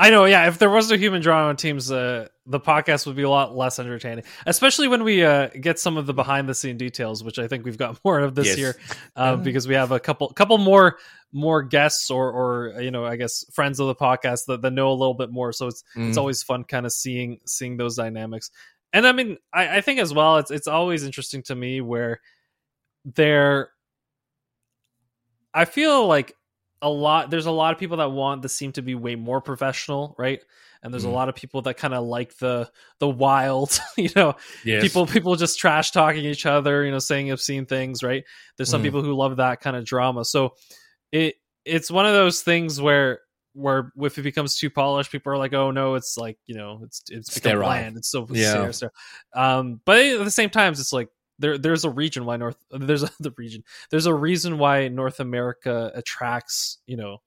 I 0.00 0.10
know, 0.10 0.26
yeah. 0.26 0.46
If 0.46 0.58
there 0.58 0.70
was 0.70 0.88
no 0.90 0.96
human 0.96 1.20
drama 1.22 1.48
on 1.48 1.56
teams, 1.56 1.90
uh, 1.90 2.28
the 2.46 2.60
podcast 2.60 3.04
would 3.06 3.16
be 3.16 3.24
a 3.24 3.30
lot 3.30 3.56
less 3.56 3.80
entertaining. 3.80 4.22
Especially 4.46 4.86
when 4.86 5.02
we 5.02 5.24
uh, 5.24 5.48
get 5.48 5.80
some 5.80 5.96
of 5.96 6.06
the 6.06 6.14
behind 6.14 6.48
the 6.48 6.54
scene 6.54 6.76
details, 6.76 7.24
which 7.24 7.40
I 7.40 7.48
think 7.48 7.64
we've 7.64 7.76
got 7.76 7.98
more 8.04 8.20
of 8.20 8.36
this 8.36 8.46
yes. 8.46 8.58
year, 8.58 8.76
uh, 9.16 9.34
because 9.36 9.66
we 9.66 9.74
have 9.74 9.90
a 9.90 9.98
couple 9.98 10.28
couple 10.28 10.58
more 10.58 10.98
more 11.32 11.62
guests 11.62 12.10
or 12.10 12.30
or 12.30 12.80
you 12.80 12.90
know 12.90 13.04
I 13.04 13.16
guess 13.16 13.44
friends 13.52 13.80
of 13.80 13.86
the 13.86 13.94
podcast 13.94 14.46
that, 14.46 14.62
that 14.62 14.72
know 14.72 14.90
a 14.90 14.94
little 14.94 15.14
bit 15.14 15.30
more. 15.30 15.52
So 15.52 15.68
it's 15.68 15.84
mm. 15.96 16.08
it's 16.08 16.18
always 16.18 16.42
fun 16.42 16.64
kind 16.64 16.86
of 16.86 16.92
seeing 16.92 17.40
seeing 17.44 17.76
those 17.76 17.96
dynamics. 17.96 18.50
And 18.92 19.06
I 19.06 19.12
mean, 19.12 19.36
I, 19.52 19.78
I 19.78 19.80
think 19.80 20.00
as 20.00 20.14
well, 20.14 20.38
it's 20.38 20.50
it's 20.50 20.68
always 20.68 21.04
interesting 21.04 21.42
to 21.44 21.54
me 21.54 21.80
where 21.80 22.20
they're. 23.04 23.70
I 25.54 25.64
feel 25.64 26.06
like 26.06 26.34
a 26.80 26.88
lot 26.88 27.30
there's 27.30 27.46
a 27.46 27.50
lot 27.50 27.72
of 27.72 27.80
people 27.80 27.96
that 27.98 28.10
want 28.10 28.42
the 28.42 28.48
scene 28.48 28.72
to 28.72 28.82
be 28.82 28.94
way 28.94 29.16
more 29.16 29.40
professional 29.40 30.14
right 30.18 30.40
and 30.82 30.92
there's 30.92 31.04
mm. 31.04 31.08
a 31.08 31.12
lot 31.12 31.28
of 31.28 31.34
people 31.34 31.62
that 31.62 31.76
kind 31.76 31.94
of 31.94 32.04
like 32.04 32.36
the 32.38 32.70
the 32.98 33.08
wild 33.08 33.80
you 33.96 34.10
know 34.14 34.34
yes. 34.64 34.82
people 34.82 35.06
people 35.06 35.34
just 35.34 35.58
trash 35.58 35.90
talking 35.90 36.24
each 36.24 36.46
other 36.46 36.84
you 36.84 36.90
know 36.90 36.98
saying 36.98 37.30
obscene 37.30 37.66
things 37.66 38.02
right 38.02 38.24
there's 38.56 38.68
some 38.68 38.80
mm. 38.80 38.84
people 38.84 39.02
who 39.02 39.14
love 39.14 39.36
that 39.36 39.60
kind 39.60 39.76
of 39.76 39.84
drama 39.84 40.24
so 40.24 40.54
it 41.12 41.34
it's 41.64 41.90
one 41.90 42.06
of 42.06 42.12
those 42.12 42.42
things 42.42 42.80
where 42.80 43.20
where 43.54 43.92
if 44.00 44.18
it 44.18 44.22
becomes 44.22 44.58
too 44.58 44.70
polished 44.70 45.10
people 45.10 45.32
are 45.32 45.38
like 45.38 45.52
oh 45.52 45.70
no 45.70 45.94
it's 45.94 46.16
like 46.16 46.38
you 46.46 46.54
know 46.54 46.80
it's 46.84 47.02
it's 47.08 47.38
become 47.38 47.58
bland 47.58 47.96
it's 47.96 48.10
so 48.10 48.26
yeah. 48.30 48.70
um 49.34 49.80
but 49.84 49.98
at 49.98 50.24
the 50.24 50.30
same 50.30 50.50
times 50.50 50.78
it's 50.78 50.92
like 50.92 51.08
there 51.38 51.58
there's 51.58 51.84
a 51.84 51.90
region 51.90 52.24
why 52.24 52.36
North 52.36 52.56
there's 52.70 53.02
a 53.04 53.10
the 53.20 53.32
region. 53.36 53.62
There's 53.90 54.06
a 54.06 54.14
reason 54.14 54.58
why 54.58 54.88
North 54.88 55.20
America 55.20 55.90
attracts 55.94 56.78
you 56.86 56.96
know 56.96 57.18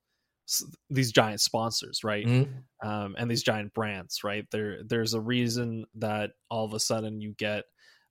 these 0.89 1.11
giant 1.11 1.39
sponsors 1.39 2.03
right? 2.03 2.25
Mm-hmm. 2.25 2.87
um, 2.87 3.15
and 3.17 3.31
these 3.31 3.43
giant 3.43 3.73
brands 3.73 4.23
right? 4.23 4.45
There 4.51 4.83
there's 4.83 5.13
a 5.13 5.21
reason 5.21 5.85
that 5.95 6.31
all 6.49 6.65
of 6.65 6.73
a 6.73 6.79
sudden 6.79 7.21
you 7.21 7.33
get 7.37 7.63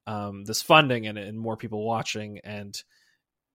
um, 0.06 0.44
this 0.44 0.62
funding 0.62 1.06
and, 1.06 1.18
and 1.18 1.38
more 1.38 1.56
people 1.56 1.84
watching 1.84 2.40
and 2.44 2.82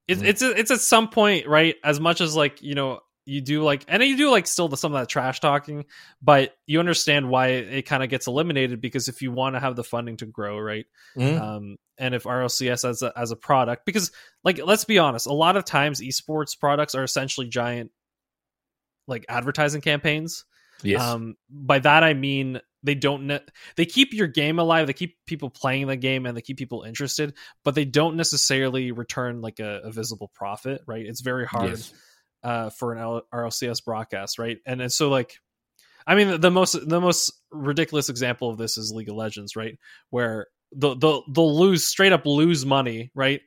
it, 0.07 0.17
mm-hmm. 0.17 0.25
it's 0.25 0.41
it's 0.41 0.71
at 0.71 0.81
some 0.81 1.09
point 1.09 1.47
right 1.47 1.75
as 1.83 1.99
much 1.99 2.21
as 2.21 2.35
like 2.35 2.61
you 2.61 2.75
know 2.75 2.99
you 3.25 3.41
do 3.41 3.63
like 3.63 3.83
and 3.87 4.03
you 4.03 4.17
do 4.17 4.29
like 4.29 4.45
still 4.45 4.67
the, 4.67 4.77
some 4.77 4.93
of 4.93 5.01
that 5.01 5.09
trash 5.09 5.39
talking 5.39 5.85
but 6.21 6.55
you 6.67 6.79
understand 6.79 7.27
why 7.27 7.47
it, 7.47 7.73
it 7.73 7.81
kind 7.83 8.03
of 8.03 8.09
gets 8.09 8.27
eliminated 8.27 8.79
because 8.79 9.07
if 9.07 9.21
you 9.21 9.31
want 9.31 9.55
to 9.55 9.59
have 9.59 9.75
the 9.75 9.83
funding 9.83 10.15
to 10.17 10.25
grow 10.25 10.59
right 10.59 10.85
mm. 11.17 11.41
um, 11.41 11.77
and 11.97 12.13
if 12.13 12.23
rlcs 12.23 12.87
as 12.87 13.01
a, 13.01 13.11
as 13.17 13.31
a 13.31 13.35
product 13.35 13.85
because 13.85 14.11
like 14.43 14.59
let's 14.63 14.85
be 14.85 14.99
honest 14.99 15.25
a 15.25 15.33
lot 15.33 15.57
of 15.57 15.65
times 15.65 16.01
esports 16.01 16.57
products 16.57 16.93
are 16.93 17.03
essentially 17.03 17.47
giant 17.47 17.91
like 19.07 19.25
advertising 19.27 19.81
campaigns 19.81 20.45
yes 20.83 21.01
um, 21.01 21.35
by 21.49 21.79
that 21.79 22.03
i 22.03 22.13
mean 22.13 22.59
they 22.85 22.95
don't 22.95 23.27
ne- 23.27 23.39
they 23.75 23.85
keep 23.85 24.13
your 24.13 24.27
game 24.27 24.59
alive 24.59 24.87
they 24.87 24.93
keep 24.93 25.17
people 25.25 25.49
playing 25.49 25.87
the 25.87 25.97
game 25.97 26.25
and 26.25 26.37
they 26.37 26.41
keep 26.41 26.57
people 26.57 26.83
interested 26.83 27.33
but 27.63 27.75
they 27.75 27.85
don't 27.85 28.15
necessarily 28.15 28.91
return 28.91 29.41
like 29.41 29.59
a, 29.59 29.81
a 29.83 29.91
visible 29.91 30.31
profit 30.33 30.81
right 30.87 31.05
it's 31.05 31.21
very 31.21 31.45
hard 31.45 31.71
yes 31.71 31.93
uh, 32.45 32.69
for 32.69 32.93
an 32.93 32.99
L- 32.99 33.27
RLCS 33.33 33.83
broadcast, 33.83 34.37
right? 34.37 34.59
And, 34.65 34.79
and 34.79 34.93
so 34.93 35.09
like, 35.09 35.33
I 36.05 36.13
mean, 36.13 36.39
the 36.39 36.51
most 36.51 36.77
the 36.87 37.01
most 37.01 37.33
ridiculous 37.51 38.09
example 38.09 38.51
of 38.51 38.59
this 38.59 38.77
is 38.77 38.91
League 38.91 39.09
of 39.09 39.15
Legends, 39.15 39.55
right? 39.55 39.79
Where 40.11 40.45
the 40.71 40.95
the 40.95 41.21
they'll 41.33 41.57
lose 41.57 41.83
straight 41.83 42.13
up 42.13 42.27
lose 42.27 42.63
money, 42.63 43.09
right? 43.15 43.41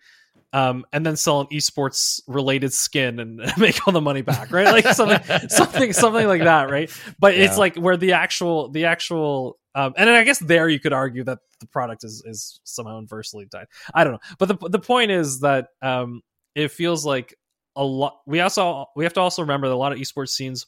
Um, 0.52 0.86
and 0.92 1.04
then 1.04 1.16
sell 1.16 1.40
an 1.40 1.46
esports 1.48 2.20
related 2.26 2.72
skin 2.72 3.20
and 3.20 3.40
make 3.58 3.86
all 3.86 3.92
the 3.92 4.00
money 4.00 4.22
back, 4.22 4.50
right? 4.50 4.66
Like 4.66 4.86
something, 4.88 5.20
something, 5.48 5.92
something 5.92 6.26
like 6.26 6.42
that, 6.42 6.70
right? 6.70 6.90
But 7.18 7.36
yeah. 7.36 7.44
it's 7.44 7.58
like 7.58 7.76
where 7.76 7.96
the 7.96 8.12
actual, 8.12 8.70
the 8.70 8.86
actual, 8.86 9.58
um, 9.74 9.94
and 9.96 10.08
I 10.08 10.24
guess 10.24 10.38
there 10.38 10.68
you 10.68 10.80
could 10.80 10.92
argue 10.92 11.24
that 11.24 11.38
the 11.60 11.66
product 11.66 12.04
is 12.04 12.22
is 12.24 12.60
somehow 12.64 12.98
inversely 12.98 13.46
tied. 13.46 13.66
I 13.94 14.04
don't 14.04 14.14
know, 14.14 14.36
but 14.38 14.46
the 14.48 14.68
the 14.68 14.78
point 14.78 15.10
is 15.10 15.40
that 15.40 15.68
um, 15.82 16.22
it 16.54 16.70
feels 16.70 17.04
like 17.04 17.36
a 17.76 17.84
lot. 17.84 18.20
We 18.26 18.40
also 18.40 18.86
we 18.96 19.04
have 19.04 19.12
to 19.14 19.20
also 19.20 19.42
remember 19.42 19.68
that 19.68 19.74
a 19.74 19.76
lot 19.76 19.92
of 19.92 19.98
esports 19.98 20.30
scenes 20.30 20.66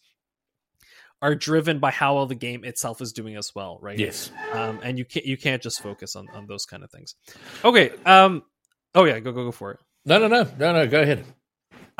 are 1.22 1.34
driven 1.34 1.78
by 1.78 1.90
how 1.90 2.14
well 2.14 2.26
the 2.26 2.34
game 2.34 2.64
itself 2.64 3.00
is 3.00 3.12
doing 3.12 3.36
as 3.36 3.54
well, 3.54 3.78
right? 3.82 3.98
Yes. 3.98 4.30
Um, 4.52 4.80
and 4.82 4.98
you 4.98 5.04
can't 5.04 5.26
you 5.26 5.36
can't 5.36 5.62
just 5.62 5.82
focus 5.82 6.16
on 6.16 6.28
on 6.34 6.46
those 6.46 6.66
kind 6.66 6.84
of 6.84 6.90
things. 6.90 7.14
Okay. 7.64 7.90
Um. 8.04 8.42
Oh 8.94 9.04
yeah. 9.04 9.20
Go 9.20 9.32
go 9.32 9.44
go 9.44 9.52
for 9.52 9.72
it. 9.72 9.80
No 10.04 10.18
no 10.18 10.28
no 10.28 10.48
no 10.58 10.72
no. 10.72 10.86
Go 10.86 11.02
ahead. 11.02 11.24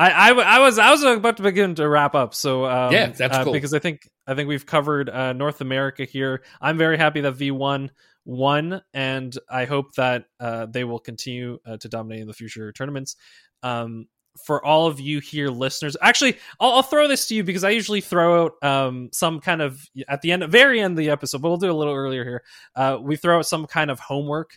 I, 0.01 0.31
I, 0.31 0.31
I 0.31 0.59
was 0.61 0.79
I 0.79 0.91
was 0.91 1.03
about 1.03 1.37
to 1.37 1.43
begin 1.43 1.75
to 1.75 1.87
wrap 1.87 2.15
up. 2.15 2.35
So 2.35 2.65
um, 2.65 2.93
yeah, 2.93 3.09
that's 3.09 3.37
uh, 3.37 3.45
cool. 3.45 3.53
because 3.53 3.75
I 3.75 3.79
think 3.81 4.09
I 4.27 4.35
think 4.35 4.49
we've 4.49 4.65
covered 4.65 5.11
uh, 5.11 5.35
North 5.35 5.61
America 5.61 6.05
here. 6.05 6.43
I'm 6.61 6.79
very 6.79 6.97
happy 6.97 7.21
that 7.21 7.35
V1 7.35 7.91
won, 8.25 8.81
and 8.95 9.37
I 9.51 9.67
hope 9.67 9.95
that 9.97 10.25
uh, 10.39 10.67
they 10.67 10.85
will 10.85 11.01
continue 11.01 11.59
uh, 11.67 11.77
to 11.77 11.89
dominate 11.89 12.23
in 12.23 12.29
the 12.29 12.33
future 12.33 12.73
tournaments. 12.73 13.17
Um, 13.63 14.07
for 14.47 14.65
all 14.65 14.87
of 14.87 15.01
you 15.01 15.19
here 15.19 15.49
listeners 15.49 15.97
actually 16.01 16.39
I'll, 16.61 16.75
I'll, 16.75 16.83
throw 16.83 17.09
this 17.09 17.27
to 17.27 17.35
you 17.35 17.43
because 17.43 17.65
i 17.65 17.71
usually 17.71 18.01
throw 18.01 18.45
out 18.45 18.53
um, 18.63 19.11
some 19.13 19.41
kind 19.41 19.61
of 19.61 19.85
at 20.09 20.23
the 20.23 20.31
end 20.31 20.45
very 20.45 20.81
end 20.81 20.93
of 20.93 20.99
the 20.99 21.11
episode 21.11 21.43
but 21.43 21.49
we'll 21.49 21.59
do 21.59 21.71
a 21.71 21.75
little 21.75 21.93
earlier 21.93 22.25
here 22.25 22.43
uh, 22.77 22.97
we 23.03 23.17
throw 23.17 23.39
out 23.39 23.47
some 23.47 23.67
kind 23.67 23.91
of 23.91 23.99
homework 23.99 24.57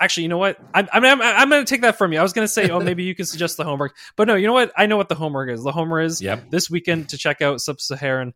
actually 0.00 0.22
you 0.22 0.28
know 0.28 0.38
what 0.38 0.58
i'm, 0.74 0.88
I'm, 0.92 1.04
I'm, 1.04 1.22
I'm 1.22 1.48
going 1.48 1.64
to 1.64 1.68
take 1.68 1.82
that 1.82 1.98
from 1.98 2.12
you 2.12 2.18
i 2.18 2.22
was 2.22 2.32
going 2.32 2.46
to 2.46 2.52
say 2.52 2.70
oh 2.70 2.80
maybe 2.80 3.04
you 3.04 3.14
can 3.14 3.26
suggest 3.26 3.56
the 3.56 3.64
homework 3.64 3.96
but 4.16 4.28
no 4.28 4.34
you 4.34 4.46
know 4.46 4.52
what 4.52 4.72
i 4.76 4.86
know 4.86 4.96
what 4.96 5.08
the 5.08 5.14
homework 5.14 5.50
is 5.50 5.62
the 5.62 5.72
homework 5.72 6.06
is 6.06 6.22
yep. 6.22 6.50
this 6.50 6.70
weekend 6.70 7.08
to 7.10 7.18
check 7.18 7.42
out 7.42 7.60
sub-saharan 7.60 8.34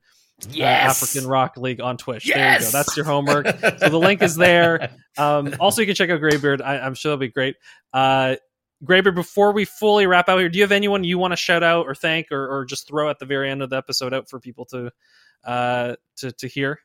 yes. 0.50 0.86
uh, 0.86 0.90
African 0.90 1.28
Rock 1.28 1.56
League 1.56 1.80
on 1.80 1.96
Twitch. 1.96 2.26
Yes! 2.26 2.36
There 2.36 2.54
you 2.54 2.64
go. 2.64 2.70
That's 2.78 2.96
your 2.96 3.06
homework. 3.06 3.46
so 3.78 3.88
the 3.88 3.98
link 3.98 4.22
is 4.22 4.36
there. 4.36 4.90
Um, 5.18 5.54
also, 5.60 5.82
you 5.82 5.86
can 5.86 5.94
check 5.94 6.10
out 6.10 6.20
Graybeard. 6.20 6.62
I, 6.62 6.86
am 6.86 6.94
sure 6.94 7.12
it'll 7.12 7.20
be 7.20 7.28
great. 7.28 7.56
Uh, 7.92 8.36
Graybeard, 8.84 9.14
before 9.14 9.52
we 9.52 9.64
fully 9.64 10.06
wrap 10.06 10.28
out 10.28 10.38
here, 10.38 10.48
do 10.48 10.58
you 10.58 10.64
have 10.64 10.72
anyone 10.72 11.04
you 11.04 11.18
want 11.18 11.32
to 11.32 11.36
shout 11.36 11.62
out 11.62 11.86
or 11.86 11.94
thank 11.94 12.32
or, 12.32 12.48
or 12.48 12.64
just 12.64 12.88
throw 12.88 13.10
at 13.10 13.18
the 13.18 13.26
very 13.26 13.50
end 13.50 13.62
of 13.62 13.70
the 13.70 13.76
episode 13.76 14.12
out 14.12 14.28
for 14.28 14.40
people 14.40 14.64
to 14.66 14.90
uh, 15.44 15.96
to 16.16 16.32
to 16.32 16.48
hear? 16.48 16.80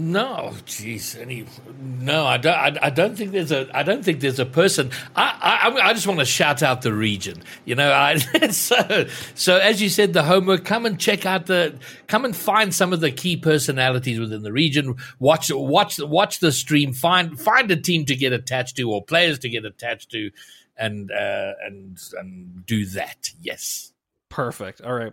No, 0.00 0.52
jeez, 0.64 1.20
any 1.20 1.44
no, 1.80 2.24
I 2.24 2.36
don't. 2.36 2.54
I, 2.54 2.78
I, 2.82 2.90
don't 2.90 3.18
think 3.18 3.32
there's 3.32 3.50
a. 3.50 3.68
I 3.76 3.82
don't 3.82 4.04
think 4.04 4.20
there's 4.20 4.38
a 4.38 4.46
person. 4.46 4.92
I 5.16 5.58
I, 5.64 5.88
I 5.88 5.92
just 5.92 6.06
want 6.06 6.20
to 6.20 6.24
shout 6.24 6.62
out 6.62 6.82
the 6.82 6.92
region. 6.92 7.42
You 7.64 7.74
know, 7.74 7.92
I, 7.92 8.16
so 8.50 9.08
so 9.34 9.56
as 9.56 9.82
you 9.82 9.88
said, 9.88 10.12
the 10.12 10.22
homework. 10.22 10.64
Come 10.64 10.86
and 10.86 11.00
check 11.00 11.26
out 11.26 11.46
the. 11.46 11.76
Come 12.06 12.24
and 12.24 12.36
find 12.36 12.72
some 12.72 12.92
of 12.92 13.00
the 13.00 13.10
key 13.10 13.38
personalities 13.38 14.20
within 14.20 14.44
the 14.44 14.52
region. 14.52 14.94
Watch 15.18 15.50
watch 15.52 15.98
watch 15.98 16.38
the 16.38 16.52
stream. 16.52 16.92
Find 16.92 17.36
find 17.36 17.68
a 17.72 17.76
team 17.76 18.04
to 18.04 18.14
get 18.14 18.32
attached 18.32 18.76
to 18.76 18.88
or 18.88 19.04
players 19.04 19.40
to 19.40 19.48
get 19.48 19.64
attached 19.64 20.12
to, 20.12 20.30
and 20.76 21.10
uh, 21.10 21.54
and 21.66 21.98
and 22.16 22.64
do 22.64 22.86
that. 22.86 23.30
Yes. 23.40 23.92
Perfect. 24.30 24.82
All 24.82 24.92
right. 24.92 25.12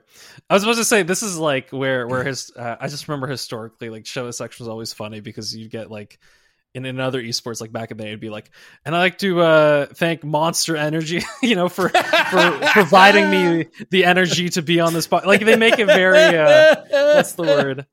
I 0.49 0.53
was 0.53 0.63
supposed 0.63 0.79
to 0.79 0.85
say 0.85 1.03
this 1.03 1.23
is 1.23 1.37
like 1.37 1.69
where 1.71 2.07
where 2.07 2.23
his 2.23 2.51
uh, 2.55 2.75
I 2.79 2.87
just 2.87 3.07
remember 3.07 3.27
historically 3.27 3.89
like 3.89 4.05
show 4.05 4.29
section 4.31 4.63
was 4.63 4.69
always 4.69 4.93
funny 4.93 5.21
because 5.21 5.55
you 5.55 5.69
get 5.69 5.89
like 5.89 6.19
in 6.75 6.85
another 6.85 7.23
esports 7.23 7.61
like 7.61 7.71
back 7.71 7.89
in 7.89 7.97
the 7.97 8.03
day 8.03 8.09
it'd 8.09 8.19
be 8.19 8.29
like 8.29 8.51
and 8.83 8.93
i 8.93 8.99
like 8.99 9.17
to 9.17 9.39
uh 9.39 9.85
thank 9.85 10.25
monster 10.25 10.75
energy 10.75 11.23
you 11.41 11.55
know 11.55 11.69
for 11.69 11.87
for 11.87 12.59
providing 12.73 13.29
me 13.29 13.65
the 13.91 14.03
energy 14.03 14.49
to 14.49 14.61
be 14.61 14.81
on 14.81 14.93
this 14.93 15.07
po-. 15.07 15.21
like 15.25 15.43
they 15.45 15.55
make 15.55 15.79
it 15.79 15.85
very 15.85 16.37
uh 16.37 16.75
what's 17.15 17.31
the 17.33 17.43
word 17.43 17.85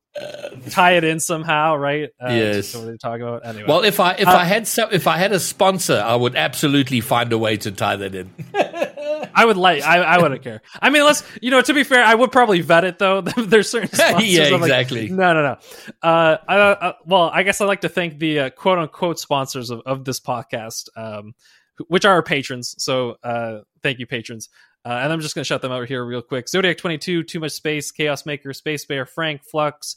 tie 0.69 0.93
it 0.93 1.03
in 1.03 1.19
somehow 1.19 1.75
right 1.75 2.09
uh, 2.21 2.29
yes 2.29 2.75
what 2.75 2.99
talk 2.99 3.19
about 3.19 3.45
anyway 3.45 3.65
well 3.67 3.83
if 3.83 3.99
i 3.99 4.13
if 4.13 4.27
uh, 4.27 4.31
i 4.31 4.45
had 4.45 4.67
some 4.67 4.89
if 4.91 5.07
i 5.07 5.17
had 5.17 5.31
a 5.31 5.39
sponsor 5.39 6.01
i 6.05 6.15
would 6.15 6.35
absolutely 6.35 7.01
find 7.01 7.31
a 7.33 7.37
way 7.37 7.57
to 7.57 7.71
tie 7.71 7.95
that 7.95 8.15
in 8.15 8.29
I 9.35 9.45
would 9.45 9.57
like. 9.57 9.83
I, 9.83 9.97
I 9.97 10.17
wouldn't 10.21 10.41
care. 10.43 10.61
I 10.81 10.89
mean, 10.89 11.03
let's. 11.03 11.23
You 11.41 11.51
know, 11.51 11.61
to 11.61 11.73
be 11.73 11.83
fair, 11.83 12.03
I 12.03 12.13
would 12.13 12.31
probably 12.31 12.61
vet 12.61 12.83
it 12.83 12.99
though. 12.99 13.21
There's 13.37 13.69
certain 13.69 13.89
sponsors. 13.93 14.33
yeah, 14.33 14.55
exactly. 14.55 15.07
Like, 15.07 15.11
no, 15.11 15.33
no, 15.33 15.41
no. 15.41 15.57
Uh, 16.01 16.37
I, 16.47 16.57
uh, 16.57 16.93
well, 17.05 17.29
I 17.33 17.43
guess 17.43 17.61
I'd 17.61 17.65
like 17.65 17.81
to 17.81 17.89
thank 17.89 18.19
the 18.19 18.39
uh, 18.39 18.49
quote 18.51 18.79
unquote 18.79 19.19
sponsors 19.19 19.69
of, 19.69 19.81
of 19.85 20.05
this 20.05 20.19
podcast, 20.19 20.89
um, 20.95 21.33
which 21.87 22.05
are 22.05 22.13
our 22.13 22.23
patrons. 22.23 22.75
So, 22.77 23.17
uh, 23.23 23.61
thank 23.81 23.99
you, 23.99 24.05
patrons. 24.05 24.49
Uh, 24.85 24.99
and 25.01 25.13
I'm 25.13 25.21
just 25.21 25.35
going 25.35 25.43
to 25.43 25.47
shout 25.47 25.61
them 25.61 25.71
out 25.71 25.87
here 25.87 26.03
real 26.03 26.21
quick. 26.21 26.49
Zodiac 26.49 26.77
22, 26.77 27.23
Too 27.23 27.39
Much 27.39 27.53
Space, 27.53 27.91
Chaos 27.91 28.25
Maker, 28.25 28.53
Space 28.53 28.85
Bear, 28.85 29.05
Frank, 29.05 29.43
Flux, 29.43 29.95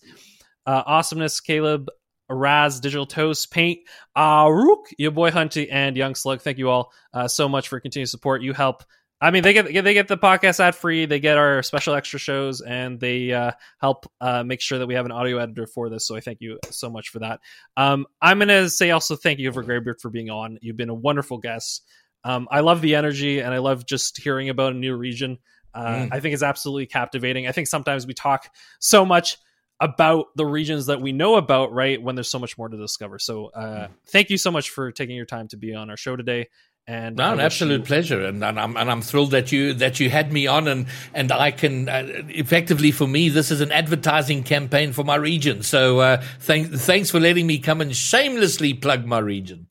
uh, 0.67 0.83
Awesomeness, 0.87 1.41
Caleb, 1.41 1.89
Raz, 2.29 2.81
Digital 2.81 3.07
Toast, 3.07 3.51
Paint, 3.51 3.81
Aruk, 4.17 4.85
your 4.99 5.11
boy 5.11 5.31
Hunty, 5.31 5.69
and 5.71 5.97
Young 5.97 6.15
Slug. 6.15 6.41
Thank 6.41 6.59
you 6.59 6.71
all 6.71 6.93
uh, 7.13 7.29
so 7.29 7.49
much 7.49 7.69
for 7.69 7.81
continued 7.81 8.09
support. 8.09 8.43
You 8.43 8.53
help 8.53 8.85
I 9.19 9.31
mean, 9.31 9.43
they 9.43 9.55
get 9.55 9.67
they 9.67 9.95
get 9.95 10.09
the 10.09 10.19
podcast 10.19 10.61
ad 10.61 10.75
free. 10.75 11.07
They 11.07 11.21
get 11.21 11.39
our 11.39 11.63
special 11.63 11.95
extra 11.95 12.19
shows, 12.19 12.61
and 12.61 13.01
they 13.01 13.33
uh, 13.33 13.53
help 13.81 14.05
uh, 14.21 14.45
make 14.45 14.61
sure 14.61 14.79
that 14.79 14.87
we 14.87 14.95
have 14.95 15.07
an 15.07 15.13
audio 15.13 15.39
editor 15.39 15.67
for 15.67 15.89
this. 15.89 16.07
So 16.07 16.17
I 16.17 16.21
thank 16.21 16.43
you 16.43 16.59
so 16.71 16.91
much 16.91 17.09
for 17.09 17.21
that. 17.21 17.41
Um, 17.79 18.07
I'm 18.21 18.39
gonna 18.39 18.69
say 18.69 18.91
also 18.91 19.17
thank 19.17 19.39
you 19.39 19.51
for 19.53 19.63
Graybeard 19.63 20.03
for 20.03 20.11
being 20.11 20.29
on. 20.29 20.59
You've 20.61 20.77
been 20.77 20.91
a 20.91 20.95
wonderful 20.95 21.39
guest. 21.39 21.83
Um, 22.27 22.49
I 22.51 22.61
love 22.61 22.81
the 22.81 22.97
energy, 22.97 23.39
and 23.39 23.55
I 23.55 23.59
love 23.59 23.87
just 23.87 24.19
hearing 24.19 24.49
about 24.49 24.73
a 24.73 24.77
new 24.77 24.97
region. 24.97 25.39
Uh, 25.73 25.87
mm. 25.87 26.09
I 26.11 26.19
think 26.19 26.35
it's 26.35 26.43
absolutely 26.43 26.87
captivating. 26.87 27.47
I 27.47 27.53
think 27.53 27.69
sometimes 27.69 28.05
we 28.05 28.15
talk 28.15 28.49
so 28.81 29.05
much 29.05 29.39
about 29.79 30.27
the 30.35 30.45
regions 30.45 30.87
that 30.87 31.01
we 31.01 31.13
know 31.13 31.37
about, 31.37 31.73
right? 31.73 32.03
When 32.03 32.17
there's 32.17 32.31
so 32.31 32.41
much 32.41 32.59
more 32.59 32.69
to 32.69 32.77
discover. 32.77 33.21
So, 33.21 33.51
uh, 33.55 33.61
mm. 33.61 33.91
thank 34.09 34.31
you 34.31 34.39
so 34.39 34.51
much 34.51 34.71
for 34.71 34.91
taking 34.91 35.15
your 35.15 35.27
time 35.27 35.47
to 35.49 35.57
be 35.57 35.73
on 35.73 35.89
our 35.89 35.97
show 35.97 36.17
today. 36.17 36.49
And 36.89 37.15
no, 37.17 37.33
an 37.33 37.41
absolute 37.41 37.81
you... 37.81 37.87
pleasure, 37.87 38.25
and, 38.25 38.43
and, 38.43 38.59
I'm 38.59 38.77
and 38.77 38.91
I'm 38.91 39.03
thrilled 39.03 39.33
that 39.33 39.53
you 39.53 39.75
that 39.75 40.01
you 40.01 40.11
had 40.11 40.33
me 40.33 40.49
on, 40.49 40.67
and 40.67 40.87
and 41.15 41.31
I 41.31 41.53
can 41.53 41.89
uh, 41.89 42.07
effectively 42.29 42.93
for 42.93 43.09
me 43.09 43.29
this 43.29 43.51
is 43.51 43.61
an 43.61 43.73
advertising 43.73 44.45
campaign 44.45 44.93
for 44.93 45.05
my 45.05 45.17
region. 45.17 45.63
So 45.63 45.99
uh, 45.99 46.23
thanks 46.41 46.87
thanks 46.87 47.11
for 47.11 47.21
letting 47.21 47.47
me 47.47 47.59
come 47.59 47.81
and 47.81 47.95
shamelessly 47.95 48.75
plug 48.75 49.05
my 49.05 49.19
region. 49.19 49.67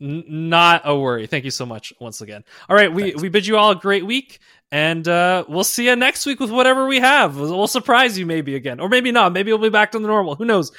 N- 0.00 0.24
not 0.26 0.82
a 0.84 0.98
worry. 0.98 1.26
Thank 1.26 1.44
you 1.44 1.50
so 1.50 1.66
much 1.66 1.92
once 2.00 2.20
again. 2.20 2.44
All 2.68 2.76
right, 2.76 2.92
we 2.92 3.02
thanks. 3.02 3.22
we 3.22 3.28
bid 3.28 3.46
you 3.46 3.56
all 3.56 3.70
a 3.70 3.76
great 3.76 4.04
week, 4.04 4.40
and 4.70 5.06
uh, 5.08 5.44
we'll 5.48 5.64
see 5.64 5.86
you 5.86 5.96
next 5.96 6.26
week 6.26 6.40
with 6.40 6.50
whatever 6.50 6.86
we 6.86 7.00
have. 7.00 7.38
We'll 7.38 7.66
surprise 7.66 8.18
you 8.18 8.26
maybe 8.26 8.56
again, 8.56 8.80
or 8.80 8.88
maybe 8.88 9.10
not. 9.12 9.32
Maybe 9.32 9.52
we'll 9.52 9.62
be 9.62 9.70
back 9.70 9.92
to 9.92 9.98
the 9.98 10.06
normal. 10.06 10.34
Who 10.34 10.44
knows? 10.44 10.72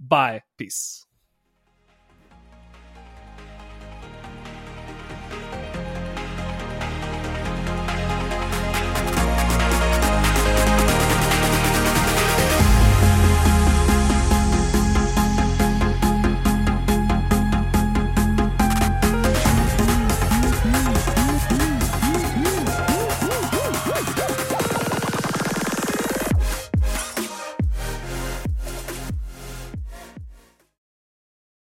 Bye. 0.00 0.42
Peace. 0.56 1.01